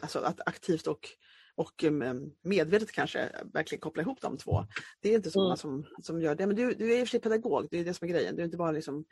alltså 0.02 0.18
att 0.18 0.40
aktivt 0.46 0.86
och, 0.86 1.08
och 1.54 1.84
mm, 1.84 2.30
medvetet 2.42 2.92
kanske 2.92 3.28
verkligen 3.52 3.80
koppla 3.80 4.02
ihop 4.02 4.20
de 4.20 4.38
två. 4.38 4.66
Det 5.00 5.08
är 5.08 5.14
inte 5.14 5.30
så 5.30 5.38
många 5.38 5.48
mm. 5.48 5.56
som, 5.56 5.86
som 6.02 6.20
gör 6.20 6.34
det. 6.34 6.46
Men 6.46 6.56
du, 6.56 6.74
du 6.74 6.92
är 6.92 6.98
i 6.98 7.02
och 7.02 7.06
för 7.08 7.10
sig 7.10 7.20
pedagog, 7.20 7.68
det 7.70 7.78
är 7.78 7.84
det 7.84 7.94
som 7.94 8.08
är 8.08 8.12
grejen. 8.12 8.36
Du 8.36 8.42
är 8.42 8.44
inte 8.44 8.56
bara 8.56 8.72
liksom 8.72 9.04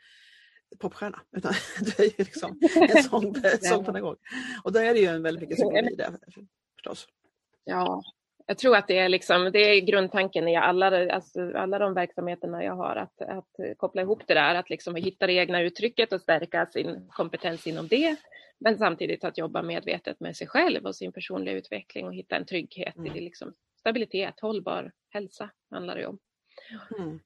popstjärna, 0.79 1.21
utan 1.31 1.53
du 1.79 2.03
är 2.03 2.07
ju 2.07 2.13
liksom 2.17 2.59
en 2.75 3.03
sång, 3.03 3.35
sångpedagog. 3.61 4.17
Och 4.63 4.71
då 4.71 4.79
är 4.79 4.93
det 4.93 4.99
ju 4.99 5.07
en 5.07 5.23
väldigt 5.23 5.41
mycket 5.41 5.57
psykologi 5.57 5.95
där 5.95 6.17
förstås. 6.75 7.07
Ja, 7.63 8.03
jag 8.45 8.57
tror 8.57 8.75
att 8.75 8.87
det 8.87 8.97
är, 8.97 9.09
liksom, 9.09 9.49
det 9.53 9.59
är 9.59 9.81
grundtanken 9.81 10.47
i 10.47 10.55
alla, 10.55 11.13
alltså 11.13 11.51
alla 11.55 11.79
de 11.79 11.93
verksamheterna 11.93 12.63
jag 12.63 12.75
har, 12.75 12.95
att, 12.95 13.21
att 13.21 13.77
koppla 13.77 14.01
ihop 14.01 14.27
det 14.27 14.33
där, 14.33 14.55
att 14.55 14.69
liksom 14.69 14.95
hitta 14.95 15.27
det 15.27 15.33
egna 15.33 15.61
uttrycket 15.61 16.13
och 16.13 16.21
stärka 16.21 16.65
sin 16.65 17.07
kompetens 17.09 17.67
inom 17.67 17.87
det, 17.87 18.15
men 18.59 18.77
samtidigt 18.77 19.23
att 19.23 19.37
jobba 19.37 19.61
medvetet 19.61 20.19
med 20.19 20.35
sig 20.35 20.47
själv 20.47 20.85
och 20.85 20.95
sin 20.95 21.11
personliga 21.11 21.55
utveckling 21.55 22.05
och 22.05 22.15
hitta 22.15 22.35
en 22.35 22.45
trygghet 22.45 22.97
mm. 22.97 23.15
i 23.15 23.21
liksom 23.21 23.53
stabilitet, 23.79 24.39
hållbar 24.39 24.91
hälsa 25.09 25.49
handlar 25.69 25.95
det 25.95 26.07
om. 26.07 26.19
Mm. 26.99 27.19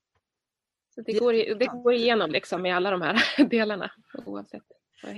Så 0.96 1.02
det, 1.02 1.14
går, 1.14 1.34
det 1.34 1.66
går 1.66 1.94
igenom 1.94 2.32
liksom 2.32 2.66
i 2.66 2.72
alla 2.72 2.92
de 2.92 3.02
här 3.02 3.22
delarna 3.50 3.92
oavsett. 4.26 4.64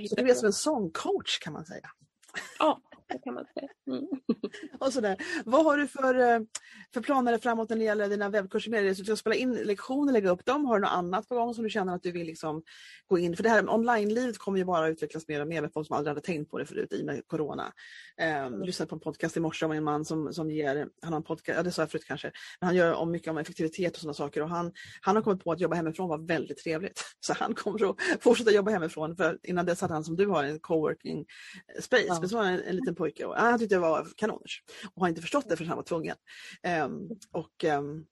Så 0.08 0.14
du 0.16 0.30
är 0.30 0.34
som 0.34 0.46
en 0.46 0.52
sångcoach 0.52 1.38
kan 1.38 1.52
man 1.52 1.66
säga? 1.66 1.90
Ja, 2.58 2.80
kan 3.24 3.34
man 3.34 3.44
säga. 3.54 3.68
Mm. 3.86 4.06
och 4.78 4.92
sådär. 4.92 5.16
Vad 5.44 5.64
har 5.64 5.76
du 5.76 5.86
för, 5.86 6.14
eh, 6.14 6.40
för 6.94 7.00
planer 7.00 7.38
framåt 7.38 7.70
när 7.70 7.76
det 7.76 7.84
gäller 7.84 8.08
dina 8.08 8.28
webbkurser? 8.28 8.70
Med 8.70 8.84
dig? 8.84 8.94
Så 8.94 9.02
du 9.02 9.04
ska 9.04 9.16
spela 9.16 9.34
in 9.34 9.54
lektioner, 9.54 10.12
lägga 10.12 10.30
upp 10.30 10.44
dem? 10.44 10.64
Har 10.64 10.74
du 10.74 10.80
något 10.80 10.90
annat 10.90 11.28
på 11.28 11.34
gång 11.34 11.54
som 11.54 11.64
du 11.64 11.70
känner 11.70 11.94
att 11.94 12.02
du 12.02 12.12
vill 12.12 12.26
liksom 12.26 12.62
gå 13.06 13.18
in? 13.18 13.36
För 13.36 13.42
det 13.42 13.48
här 13.48 13.70
online-livet 13.70 14.38
kommer 14.38 14.58
ju 14.58 14.64
bara 14.64 14.88
utvecklas 14.88 15.28
mer 15.28 15.40
och 15.40 15.48
mer 15.48 15.60
med 15.60 15.72
folk 15.72 15.86
som 15.86 15.96
aldrig 15.96 16.10
hade 16.10 16.20
tänkt 16.20 16.50
på 16.50 16.58
det 16.58 16.66
förut 16.66 16.92
i 16.92 17.02
och 17.02 17.06
med 17.06 17.26
Corona. 17.26 17.72
Eh, 18.20 18.50
lyssnade 18.50 18.88
på 18.88 18.96
en 18.96 19.00
podcast 19.00 19.36
i 19.36 19.40
morse 19.40 19.66
om 19.66 19.72
en 19.72 19.84
man 19.84 20.04
som, 20.04 20.32
som 20.32 20.50
ger, 20.50 20.88
han 21.02 21.12
har 21.12 21.16
en 21.16 21.22
podcast, 21.22 21.56
ja 21.56 21.62
det 21.62 21.72
sa 21.72 21.82
jag 21.82 21.90
förut 21.90 22.04
kanske, 22.06 22.32
men 22.60 22.66
han 22.66 22.76
gör 22.76 22.94
om 22.94 23.10
mycket 23.10 23.30
om 23.30 23.38
effektivitet 23.38 23.94
och 23.94 24.00
sådana 24.00 24.14
saker 24.14 24.42
och 24.42 24.48
han, 24.48 24.72
han 25.00 25.16
har 25.16 25.22
kommit 25.22 25.44
på 25.44 25.52
att 25.52 25.60
jobba 25.60 25.76
hemifrån 25.76 26.08
var 26.08 26.18
väldigt 26.18 26.58
trevligt. 26.58 27.04
Så 27.20 27.32
han 27.32 27.54
kommer 27.54 27.90
att 27.90 27.96
fortsätta 28.20 28.50
jobba 28.50 28.70
hemifrån 28.70 29.16
för 29.16 29.38
innan 29.42 29.66
dess 29.66 29.80
hade 29.80 29.94
han 29.94 30.04
som 30.04 30.16
du 30.16 30.26
har 30.26 30.44
en 30.44 30.60
coworking 30.60 31.26
space, 31.80 32.04
ja. 32.06 32.20
men 32.20 32.28
så 32.28 32.38
han 32.38 32.46
en, 32.46 32.62
en 32.62 32.76
liten 32.76 32.94
pojke 32.98 33.24
och 33.24 33.34
han 33.34 33.58
tyckte 33.58 33.74
det 33.74 33.80
var 33.80 34.06
kanoners 34.16 34.62
och 34.94 35.02
har 35.02 35.08
inte 35.08 35.20
förstått 35.20 35.48
det 35.48 35.56
förrän 35.56 35.68
han 35.68 35.76
var 35.76 35.84
tvungen. 35.84 36.16
Um, 36.84 37.08
och 37.32 37.64
um, 37.64 38.06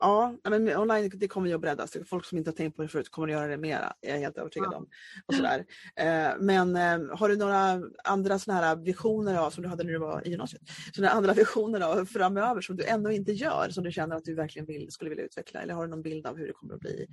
Ja, 0.00 0.34
men 0.44 0.76
online 0.76 1.10
det 1.14 1.28
kommer 1.28 1.48
ju 1.48 1.54
att 1.54 1.60
breddas. 1.60 1.96
Folk 2.06 2.24
som 2.24 2.38
inte 2.38 2.50
har 2.50 2.54
tänkt 2.54 2.76
på 2.76 2.82
det 2.82 2.88
förut 2.88 3.10
kommer 3.10 3.28
att 3.28 3.32
göra 3.32 3.46
det 3.46 3.56
mera. 3.56 3.92
Jag 4.00 4.16
är 4.16 4.18
helt 4.18 4.38
övertygad 4.38 4.74
om. 4.74 4.88
Och 5.26 5.34
sådär. 5.34 5.64
Eh, 5.96 6.30
men 6.40 6.76
har 7.10 7.28
du 7.28 7.36
några 7.36 7.82
andra 8.04 8.38
såna 8.38 8.58
här 8.58 8.76
visioner 8.76 9.38
av, 9.38 9.50
som 9.50 9.62
du 9.62 9.68
hade 9.68 9.84
när 9.84 9.92
du 9.92 9.98
var 9.98 10.26
i 10.26 10.30
gymnasiet? 10.30 10.62
Såna 10.94 11.08
andra 11.08 11.32
visioner 11.34 11.80
av 11.80 12.04
framöver 12.04 12.60
som 12.60 12.76
du 12.76 12.84
ännu 12.84 13.14
inte 13.14 13.32
gör, 13.32 13.68
som 13.70 13.84
du 13.84 13.92
känner 13.92 14.16
att 14.16 14.24
du 14.24 14.34
verkligen 14.34 14.66
vill, 14.66 14.90
skulle 14.90 15.10
vilja 15.10 15.24
utveckla? 15.24 15.62
Eller 15.62 15.74
har 15.74 15.84
du 15.84 15.90
någon 15.90 16.02
bild 16.02 16.26
av 16.26 16.36
hur 16.36 16.46
det 16.46 16.52
kommer 16.52 16.74
att 16.74 16.80
bli 16.80 17.06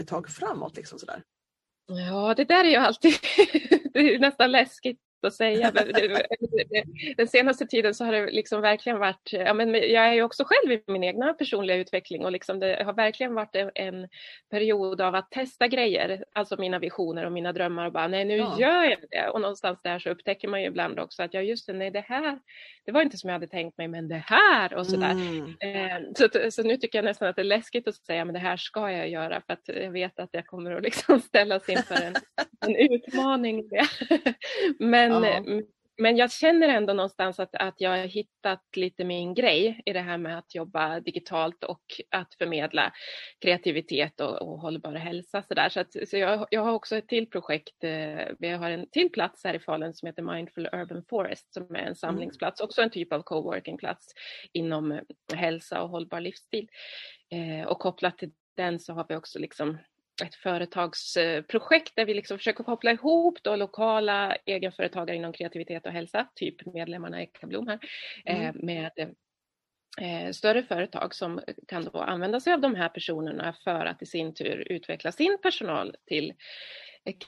ett 0.00 0.08
tag 0.08 0.28
framåt? 0.28 0.76
Liksom 0.76 0.98
sådär? 0.98 1.22
Ja, 1.86 2.34
det 2.34 2.44
där 2.44 2.64
är 2.64 2.68
ju 2.68 2.76
alltid 2.76 3.12
det 3.92 4.14
är 4.14 4.18
nästan 4.18 4.52
läskigt 4.52 5.00
att 5.26 5.34
säga. 5.34 5.72
Den 7.16 7.28
senaste 7.28 7.66
tiden 7.66 7.94
så 7.94 8.04
har 8.04 8.12
det 8.12 8.26
liksom 8.26 8.60
verkligen 8.60 8.98
varit, 8.98 9.32
ja, 9.32 9.54
men 9.54 9.74
jag 9.74 10.08
är 10.08 10.12
ju 10.12 10.22
också 10.22 10.44
själv 10.46 10.72
i 10.72 10.82
min 10.86 11.04
egna 11.04 11.32
personliga 11.32 11.76
utveckling 11.76 12.24
och 12.24 12.32
liksom 12.32 12.60
det 12.60 12.82
har 12.84 12.92
verkligen 12.92 13.34
varit 13.34 13.56
en, 13.74 14.08
period 14.50 15.00
av 15.00 15.14
att 15.14 15.30
testa 15.30 15.68
grejer, 15.68 16.24
alltså 16.32 16.56
mina 16.56 16.78
visioner 16.78 17.26
och 17.26 17.32
mina 17.32 17.52
drömmar 17.52 17.86
och 17.86 17.92
bara 17.92 18.08
nej 18.08 18.24
nu 18.24 18.36
ja. 18.36 18.56
gör 18.58 18.84
jag 18.84 18.98
det. 19.10 19.28
Och 19.28 19.40
någonstans 19.40 19.78
där 19.82 19.98
så 19.98 20.10
upptäcker 20.10 20.48
man 20.48 20.60
ju 20.60 20.66
ibland 20.66 20.98
också 20.98 21.22
att 21.22 21.34
ja 21.34 21.40
just 21.40 21.66
det, 21.66 21.72
nej 21.72 21.90
det 21.90 22.04
här, 22.08 22.38
det 22.84 22.92
var 22.92 23.02
inte 23.02 23.16
som 23.16 23.28
jag 23.28 23.34
hade 23.34 23.46
tänkt 23.46 23.78
mig 23.78 23.88
men 23.88 24.08
det 24.08 24.22
här 24.26 24.74
och 24.74 24.86
sådär. 24.86 25.10
Mm. 25.10 25.56
Eh, 25.60 26.12
så, 26.14 26.50
så 26.50 26.62
nu 26.62 26.76
tycker 26.76 26.98
jag 26.98 27.04
nästan 27.04 27.28
att 27.28 27.36
det 27.36 27.42
är 27.42 27.44
läskigt 27.44 27.88
att 27.88 27.94
säga 27.94 28.24
men 28.24 28.34
det 28.34 28.40
här 28.40 28.56
ska 28.56 28.90
jag 28.90 29.08
göra 29.08 29.42
för 29.46 29.52
att 29.52 29.68
jag 29.68 29.90
vet 29.90 30.18
att 30.18 30.30
jag 30.32 30.46
kommer 30.46 30.72
att 30.72 30.82
liksom 30.82 31.20
ställas 31.30 31.68
inför 31.68 31.94
en, 31.94 32.14
en 32.66 32.76
utmaning. 32.76 33.70
men 34.78 35.09
men, 35.18 35.56
ja. 35.58 35.62
men 35.98 36.16
jag 36.16 36.32
känner 36.32 36.68
ändå 36.68 36.92
någonstans 36.92 37.40
att, 37.40 37.54
att 37.54 37.74
jag 37.76 37.90
har 37.90 37.96
hittat 37.96 38.62
lite 38.76 39.04
min 39.04 39.34
grej 39.34 39.82
i 39.86 39.92
det 39.92 40.00
här 40.00 40.18
med 40.18 40.38
att 40.38 40.54
jobba 40.54 41.00
digitalt 41.00 41.64
och 41.64 41.84
att 42.10 42.34
förmedla 42.34 42.92
kreativitet 43.40 44.20
och, 44.20 44.42
och 44.42 44.60
hållbar 44.60 44.92
hälsa. 44.92 45.42
Så, 45.42 45.54
där. 45.54 45.68
så, 45.68 45.80
att, 45.80 46.08
så 46.08 46.16
jag, 46.16 46.46
jag 46.50 46.60
har 46.60 46.72
också 46.72 46.96
ett 46.96 47.08
till 47.08 47.30
projekt, 47.30 47.84
eh, 47.84 48.26
vi 48.38 48.48
har 48.48 48.70
en 48.70 48.90
till 48.90 49.10
plats 49.12 49.44
här 49.44 49.54
i 49.54 49.60
Falun 49.60 49.94
som 49.94 50.06
heter 50.06 50.22
Mindful 50.22 50.68
Urban 50.72 51.04
Forest 51.08 51.54
som 51.54 51.62
är 51.62 51.78
en 51.78 51.80
mm. 51.80 51.94
samlingsplats, 51.94 52.60
också 52.60 52.82
en 52.82 52.90
typ 52.90 53.12
av 53.12 53.22
coworkingplats 53.22 54.06
inom 54.52 55.00
hälsa 55.34 55.82
och 55.82 55.88
hållbar 55.88 56.20
livsstil. 56.20 56.68
Eh, 57.32 57.66
och 57.66 57.78
kopplat 57.78 58.18
till 58.18 58.30
den 58.56 58.80
så 58.80 58.92
har 58.92 59.06
vi 59.08 59.16
också 59.16 59.38
liksom 59.38 59.78
ett 60.22 60.34
företagsprojekt 60.34 61.96
där 61.96 62.04
vi 62.04 62.14
liksom 62.14 62.38
försöker 62.38 62.64
koppla 62.64 62.90
ihop 62.90 63.38
då 63.42 63.56
lokala 63.56 64.36
egenföretagare 64.46 65.16
inom 65.16 65.32
kreativitet 65.32 65.86
och 65.86 65.92
hälsa, 65.92 66.28
typ 66.34 66.66
medlemmarna 66.66 67.22
i 67.22 67.26
Kablom 67.26 67.68
här, 67.68 67.78
eh, 68.24 68.48
mm. 68.48 68.66
med 68.66 69.14
eh, 70.00 70.30
större 70.32 70.62
företag 70.62 71.14
som 71.14 71.40
kan 71.68 71.84
då 71.84 71.98
använda 71.98 72.40
sig 72.40 72.52
av 72.52 72.60
de 72.60 72.74
här 72.74 72.88
personerna 72.88 73.54
för 73.64 73.86
att 73.86 74.02
i 74.02 74.06
sin 74.06 74.34
tur 74.34 74.72
utveckla 74.72 75.12
sin 75.12 75.38
personal 75.42 75.96
till 76.06 76.32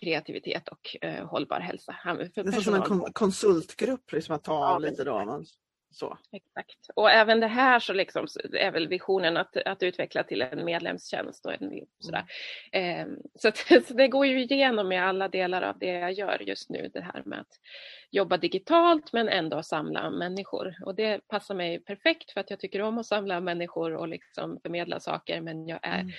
kreativitet 0.00 0.68
och 0.68 0.96
hållbar 1.30 1.60
hälsa. 1.60 1.96
För 2.02 2.42
det 2.44 2.56
är 2.56 2.60
som 2.60 2.74
en 2.74 3.12
konsultgrupp, 3.12 4.12
liksom 4.12 4.34
att 4.34 4.44
ta 4.44 4.52
ja, 4.52 4.78
lite 4.78 5.04
då. 5.04 5.44
Så. 5.92 6.18
Exakt. 6.32 6.78
Och 6.94 7.10
även 7.10 7.40
det 7.40 7.46
här 7.46 7.78
så 7.78 7.92
liksom 7.92 8.26
är 8.52 8.70
väl 8.70 8.88
visionen 8.88 9.36
att, 9.36 9.56
att 9.56 9.82
utveckla 9.82 10.24
till 10.24 10.42
en 10.42 10.64
medlemstjänst. 10.64 11.46
Och 11.46 11.52
en, 11.52 11.70
sådär. 11.98 12.24
Mm. 12.72 13.00
Eh, 13.00 13.16
så, 13.34 13.48
att, 13.48 13.56
så 13.86 13.94
det 13.94 14.08
går 14.08 14.26
ju 14.26 14.42
igenom 14.42 14.92
i 14.92 14.98
alla 14.98 15.28
delar 15.28 15.62
av 15.62 15.78
det 15.78 15.86
jag 15.86 16.12
gör 16.12 16.42
just 16.42 16.70
nu, 16.70 16.90
det 16.94 17.00
här 17.00 17.22
med 17.24 17.40
att 17.40 17.60
jobba 18.10 18.36
digitalt 18.36 19.12
men 19.12 19.28
ändå 19.28 19.62
samla 19.62 20.10
människor. 20.10 20.74
Och 20.84 20.94
det 20.94 21.28
passar 21.28 21.54
mig 21.54 21.84
perfekt 21.84 22.32
för 22.32 22.40
att 22.40 22.50
jag 22.50 22.60
tycker 22.60 22.82
om 22.82 22.98
att 22.98 23.06
samla 23.06 23.40
människor 23.40 23.94
och 23.94 24.08
liksom 24.08 24.60
förmedla 24.62 25.00
saker 25.00 25.40
men 25.40 25.66
jag 25.66 25.80
är 25.82 26.00
mm 26.00 26.12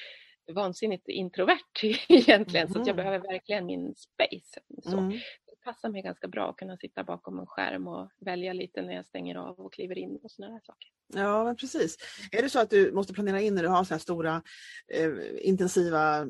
vansinnigt 0.51 1.07
introvert 1.07 1.83
egentligen 2.07 2.67
mm. 2.67 2.83
så 2.83 2.89
jag 2.89 2.95
behöver 2.95 3.19
verkligen 3.19 3.65
min 3.65 3.95
space. 3.95 4.59
Så. 4.83 4.97
Mm 4.97 5.19
passar 5.63 5.89
mig 5.89 6.01
ganska 6.01 6.27
bra 6.27 6.49
att 6.49 6.57
kunna 6.57 6.77
sitta 6.77 7.03
bakom 7.03 7.39
en 7.39 7.45
skärm 7.45 7.87
och 7.87 8.11
välja 8.19 8.53
lite 8.53 8.81
när 8.81 8.93
jag 8.93 9.05
stänger 9.05 9.35
av 9.35 9.59
och 9.59 9.73
kliver 9.73 9.97
in 9.97 10.19
och 10.23 10.31
sådana 10.31 10.59
saker. 10.59 10.89
Ja, 11.13 11.43
men 11.43 11.55
precis. 11.55 11.97
Är 12.31 12.41
det 12.41 12.49
så 12.49 12.59
att 12.59 12.69
du 12.69 12.91
måste 12.91 13.13
planera 13.13 13.41
in 13.41 13.55
när 13.55 13.63
du 13.63 13.69
har 13.69 13.83
så 13.83 13.93
här 13.93 13.99
stora 13.99 14.41
eh, 14.93 15.11
intensiva 15.41 16.19
eh, 16.19 16.27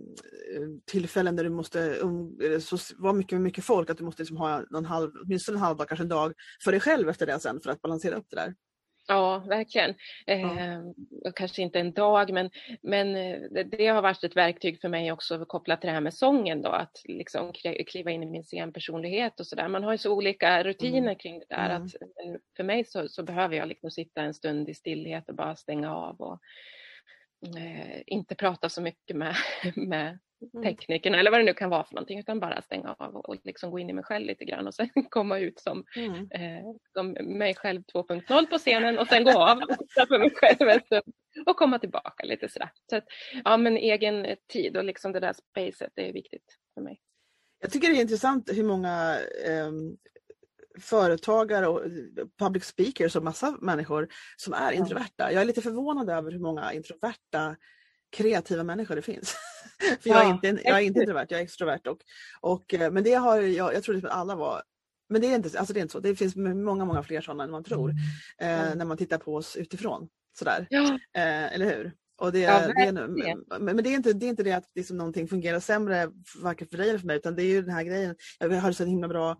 tillfällen 0.86 1.36
där 1.36 1.44
du 1.44 1.50
måste 1.50 1.96
um, 1.96 2.38
så, 2.62 2.78
vara 2.98 3.14
mycket 3.14 3.32
med 3.32 3.42
mycket 3.42 3.64
folk, 3.64 3.90
att 3.90 3.98
du 3.98 4.04
måste 4.04 4.22
liksom 4.22 4.38
ha 4.38 4.64
någon 4.70 4.86
halv, 4.86 5.12
åtminstone 5.26 5.58
en 5.58 5.64
halv 5.64 5.78
dag, 5.78 5.88
kanske 5.88 6.04
en 6.04 6.10
dag 6.10 6.34
för 6.64 6.72
dig 6.72 6.80
själv 6.80 7.10
efter 7.10 7.26
det 7.26 7.40
sen 7.40 7.60
för 7.62 7.70
att 7.70 7.82
balansera 7.82 8.16
upp 8.16 8.28
det 8.30 8.36
där? 8.36 8.56
Ja, 9.08 9.40
verkligen. 9.40 9.96
Ja. 10.26 10.34
Eh, 10.34 10.82
kanske 11.36 11.62
inte 11.62 11.80
en 11.80 11.94
dag, 11.94 12.34
men, 12.34 12.50
men 12.82 13.16
eh, 13.16 13.66
det, 13.66 13.88
har 13.88 14.02
varit 14.02 14.24
ett 14.24 14.36
verktyg 14.36 14.82
för 14.82 14.90
mig 14.90 15.12
också 15.12 15.46
kopplat 15.46 15.82
till 15.82 15.88
det 15.88 15.94
här 15.94 16.02
med 16.02 16.14
sången 16.14 16.62
då, 16.62 16.70
att 16.70 17.02
liksom 17.04 17.54
kliva 17.88 18.12
in 18.12 18.24
i 18.24 18.26
min 18.26 18.44
scenpersonlighet 18.44 19.40
och 19.40 19.48
sådär. 19.48 19.68
Man 19.68 19.84
har 19.84 19.92
ju 19.92 19.98
så 19.98 20.14
olika 20.14 20.64
rutiner 20.64 20.98
mm. 20.98 21.16
kring 21.16 21.40
det 21.40 21.56
där 21.56 21.70
mm. 21.70 21.84
att 21.84 21.96
eh, 21.96 22.40
för 22.58 22.64
mig 22.64 22.86
så, 22.86 23.08
så, 23.08 23.24
behöver 23.24 23.56
jag 23.56 23.68
liksom 23.68 23.92
sitta 23.92 24.22
en 24.22 24.34
stund 24.34 24.70
i 24.70 24.74
stillhet 24.74 25.30
och 25.30 25.36
bara 25.36 25.56
stänga 25.56 25.96
av 25.96 26.22
och 26.22 26.40
eh, 27.58 28.02
inte 28.06 28.36
prata 28.36 28.70
så 28.70 28.82
mycket 28.82 29.16
med, 29.16 29.36
med. 29.76 30.20
Teknikerna 30.64 31.20
eller 31.20 31.32
vad 31.32 31.40
det 31.40 31.44
nu 31.44 31.54
kan 31.54 31.70
vara 31.70 31.84
för 31.84 31.96
någonting 31.96 32.20
utan 32.20 32.40
bara 32.40 32.62
stänga 32.62 32.96
av 33.00 33.16
och 33.16 33.36
liksom 33.44 33.72
gå 33.72 33.80
in 33.80 33.90
i 33.90 33.94
mig 33.94 34.04
själv 34.04 34.26
lite 34.26 34.46
grann 34.46 34.68
och 34.68 34.74
sen 34.74 34.90
komma 35.10 35.40
ut 35.40 35.60
som, 35.60 35.86
mm. 35.96 36.32
eh, 36.32 36.64
som 36.94 37.12
mig 37.12 37.56
själv 37.56 37.82
2.0 37.94 38.46
på 38.46 38.58
scenen 38.58 39.00
och 39.00 39.08
sen 39.08 39.24
gå 39.24 39.32
av 39.32 39.58
för 40.08 40.20
mig 40.20 40.32
själv 40.36 41.02
och 41.46 41.58
komma 41.58 41.80
tillbaka 41.80 42.26
lite 42.26 42.50
sådär. 42.50 42.70
Så 42.90 42.96
att, 42.98 43.06
ja 43.44 43.58
men 43.58 43.78
egen 43.78 44.36
tid 44.54 44.78
och 44.78 44.84
liksom 44.84 45.12
det 45.12 45.20
där 45.20 45.34
spacet 45.34 45.92
det 45.96 46.10
är 46.10 46.14
viktigt 46.14 46.58
för 46.74 46.82
mig. 46.82 47.00
Jag 47.60 47.72
tycker 47.72 47.90
det 47.90 47.98
är 47.98 48.02
intressant 48.02 48.50
hur 48.54 48.64
många 48.64 49.18
eh, 49.48 49.72
företagare 50.80 51.68
och 51.68 51.82
public 52.40 52.66
speakers 52.66 53.16
och 53.16 53.24
massa 53.24 53.58
människor 53.62 54.08
som 54.38 54.54
är 54.54 54.72
introverta. 54.72 55.32
Jag 55.32 55.42
är 55.42 55.46
lite 55.46 55.62
förvånad 55.62 56.10
över 56.10 56.32
hur 56.32 56.40
många 56.40 56.74
introverta 56.74 57.56
kreativa 58.14 58.64
människor 58.64 58.96
det 58.96 59.02
finns. 59.02 59.36
För 60.02 60.10
jag, 60.10 60.26
är 60.26 60.30
inte, 60.30 60.48
jag 60.48 60.78
är 60.78 60.82
inte 60.82 61.00
introvert, 61.00 61.28
jag 61.30 61.40
är 61.40 61.44
extrovert. 61.44 61.88
Och, 61.88 61.98
och, 62.42 62.74
eh, 62.74 62.92
men 62.92 63.04
det 63.04 63.14
har 63.14 63.42
jag, 63.42 63.74
jag 63.74 63.84
trodde 63.84 64.08
att 64.08 64.14
alla 64.14 64.36
var 64.36 64.64
men 65.10 65.22
det 65.22 65.28
är, 65.28 65.36
inte, 65.36 65.60
alltså 65.60 65.74
det 65.74 65.80
är 65.80 65.82
inte 65.82 65.92
så. 65.92 66.00
Det 66.00 66.16
finns 66.16 66.36
många, 66.36 66.86
många 66.86 67.04
fler 67.04 67.22
sådana 67.22 67.44
än 67.44 67.52
man 67.52 67.64
tror. 67.64 67.90
Eh, 68.42 68.62
mm. 68.62 68.78
När 68.78 68.86
man 68.86 68.98
tittar 68.98 69.18
på 69.18 69.36
oss 69.36 69.56
utifrån. 69.56 70.08
Sådär. 70.40 70.68
Ja. 70.70 71.00
Eh, 71.16 71.54
eller 71.54 71.66
hur? 71.66 71.94
Och 72.18 72.32
det, 72.32 72.40
ja, 72.40 72.68
det 72.68 72.82
är, 72.82 73.60
men 73.60 73.84
det 73.84 73.90
är, 73.90 73.96
inte, 73.96 74.14
det 74.14 74.26
är 74.26 74.30
inte 74.30 74.44
det 74.44 74.52
att 74.52 74.70
liksom 74.76 74.98
någonting 74.98 75.28
fungerar 75.28 75.60
sämre 75.60 76.12
varken 76.42 76.68
för 76.68 76.78
dig 76.78 76.90
eller 76.90 77.00
för 77.00 77.08
mig 77.08 77.18
utan 77.18 77.36
det 77.36 77.44
är 77.44 77.48
ju 77.48 77.62
den 77.62 77.74
här 77.74 77.84
grejen. 77.84 78.16
Jag 78.40 78.50
har 78.50 78.72
så 78.72 78.86
himla 78.86 79.08
bra 79.08 79.38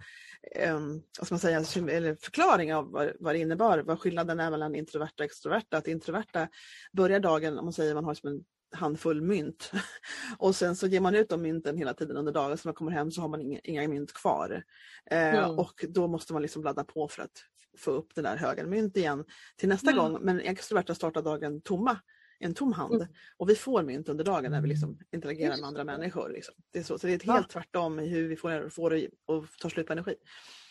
um, 0.70 1.04
vad 1.20 1.32
man 1.32 1.40
säga, 1.40 1.58
eller 1.58 2.16
förklaring 2.16 2.74
av 2.74 2.92
vad, 2.92 3.12
vad 3.20 3.36
det 3.36 3.40
innebar, 3.40 3.80
vad 3.80 4.00
skillnaden 4.00 4.40
är 4.40 4.52
mellan 4.52 4.76
introverta 4.76 5.24
och 5.24 5.26
extroverta. 5.26 5.78
Att 5.78 5.88
introverta 5.88 6.48
börjar 6.94 7.20
dagen, 7.20 7.58
om 7.58 7.66
man 7.66 7.74
säger 7.74 7.96
man 7.96 8.06
har 8.06 8.14
som 8.14 8.30
en 8.30 8.44
handfull 8.74 9.22
mynt 9.22 9.72
och 10.38 10.56
sen 10.56 10.76
så 10.76 10.88
ger 10.88 11.02
man 11.02 11.16
ut 11.16 11.30
de 11.30 11.42
mynten 11.42 11.78
hela 11.78 11.94
tiden 11.94 12.18
under 12.18 12.32
dagen 12.32 12.58
så 12.58 12.68
när 12.68 12.70
man 12.70 12.76
kommer 12.76 12.92
hem 12.92 13.12
så 13.12 13.22
har 13.22 13.28
man 13.28 13.42
inga, 13.42 13.60
inga 13.64 13.88
mynt 13.88 14.14
kvar. 14.14 14.64
Eh, 15.12 15.36
mm. 15.36 15.60
Och 15.60 15.86
då 15.90 16.08
måste 16.08 16.34
man 16.34 16.42
liksom 16.42 16.64
ladda 16.64 16.84
på 16.84 17.08
för 17.08 17.24
att 17.24 17.46
få 17.78 17.92
upp 17.92 18.16
den 18.16 18.24
där 18.24 18.38
högen 18.38 18.70
mynt 18.70 18.98
igen 18.98 19.26
till 19.56 19.70
nästa 19.70 19.92
mm. 19.92 20.04
gång. 20.04 20.22
Men 20.22 20.40
extroverta 20.40 20.96
startar 20.96 21.22
dagen 21.22 21.62
tomma 21.62 22.00
en 22.40 22.54
tom 22.54 22.74
hand. 22.74 22.96
Mm. 22.96 23.08
Och 23.38 23.50
vi 23.50 23.56
får 23.56 23.84
mynt 23.84 24.10
under 24.10 24.24
dagen 24.24 24.52
när 24.52 24.62
vi 24.62 24.68
liksom 24.68 25.00
interagerar 25.12 25.58
med 25.58 25.68
andra 25.68 25.84
människor. 25.84 26.30
Liksom. 26.30 26.56
Det 26.72 26.80
är 26.80 26.84
så. 26.84 27.00
så 27.00 27.08
det 27.08 27.14
är 27.14 27.16
ett 27.16 27.24
helt 27.24 27.50
tvärtom 27.50 28.00
i 28.00 28.08
hur 28.08 28.28
vi 28.28 28.36
får, 28.36 28.70
får 28.70 29.08
och 29.26 29.46
tar 29.60 29.70
slut 29.70 29.88
på 29.88 29.94
energi. 29.94 30.16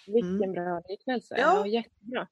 Vilken 0.06 0.42
mm. 0.42 0.52
bra 0.52 0.82
liknelse. 0.88 1.34
Ja. 1.38 1.66
ja 1.66 1.66
jättebra. 1.66 2.28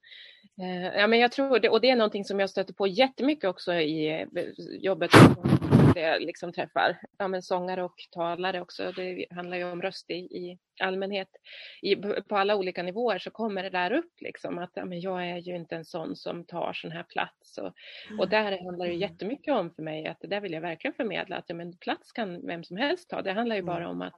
Eh, 0.61 1.01
ja, 1.01 1.07
men 1.07 1.19
jag 1.19 1.33
tror 1.33 1.59
det, 1.59 1.69
och 1.69 1.81
det 1.81 1.91
är 1.91 1.97
någonting 1.97 2.25
som 2.25 2.41
jag 2.41 2.51
stöter 2.51 2.75
på 2.75 2.87
jättemycket 2.87 3.45
också 3.45 3.75
i 3.75 4.21
eh, 4.21 4.27
jobbet 4.81 5.11
jag 5.95 6.23
liksom 6.23 6.53
träffar 6.53 7.01
ja, 7.19 7.29
men 7.29 7.43
sångare 7.43 7.83
och 7.83 7.95
talare 8.11 8.61
också. 8.61 8.93
Det 8.93 9.27
handlar 9.31 9.57
ju 9.57 9.73
om 9.73 9.83
röst 9.83 10.11
i, 10.11 10.15
i 10.15 10.59
allmänhet. 10.81 11.29
I, 11.83 11.97
på 11.97 12.37
alla 12.37 12.57
olika 12.57 12.83
nivåer 12.83 13.19
så 13.19 13.31
kommer 13.31 13.63
det 13.63 13.71
där 13.71 13.93
upp 13.93 14.21
liksom 14.21 14.59
att 14.59 14.71
ja, 14.75 14.85
men 14.85 15.01
jag 15.01 15.27
är 15.27 15.37
ju 15.37 15.57
inte 15.57 15.77
en 15.77 15.85
sån 15.85 16.17
som 16.17 16.45
tar 16.45 16.73
sån 16.73 16.91
här 16.91 17.03
plats. 17.03 17.59
Och, 17.59 17.73
mm. 18.09 18.21
och 18.21 18.29
där 18.29 18.65
handlar 18.65 18.87
det 18.87 18.95
jättemycket 18.95 19.55
om 19.55 19.71
för 19.71 19.83
mig 19.83 20.07
att 20.07 20.21
det 20.21 20.29
där 20.29 20.41
vill 20.41 20.53
jag 20.53 20.61
verkligen 20.61 20.95
förmedla 20.95 21.37
att 21.37 21.45
ja, 21.49 21.55
men 21.55 21.77
plats 21.77 22.13
kan 22.13 22.47
vem 22.47 22.65
som 22.65 22.77
helst 22.77 23.11
ta. 23.11 23.23
Det 23.23 23.33
handlar 23.33 23.57
ju 23.57 23.63
bara 23.63 23.85
mm. 23.85 23.91
om 23.91 24.03
att 24.03 24.15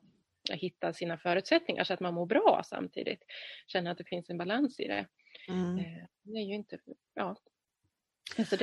hitta 0.51 0.93
sina 0.93 1.19
förutsättningar 1.19 1.85
så 1.85 1.95
att 1.95 2.01
man 2.01 2.15
mår 2.15 2.27
bra 2.27 2.63
samtidigt. 2.65 3.25
Känna 3.67 3.91
att 3.91 3.99
det 3.99 4.05
finns 4.05 4.31
en 4.31 4.39
balans 4.39 4.81
i 4.81 4.89
det. 4.89 5.07
Mm. 5.49 5.85
Det 6.25 6.39
är 6.39 6.43
ju 6.45 6.55
inte, 6.55 6.79
ja, 7.15 7.37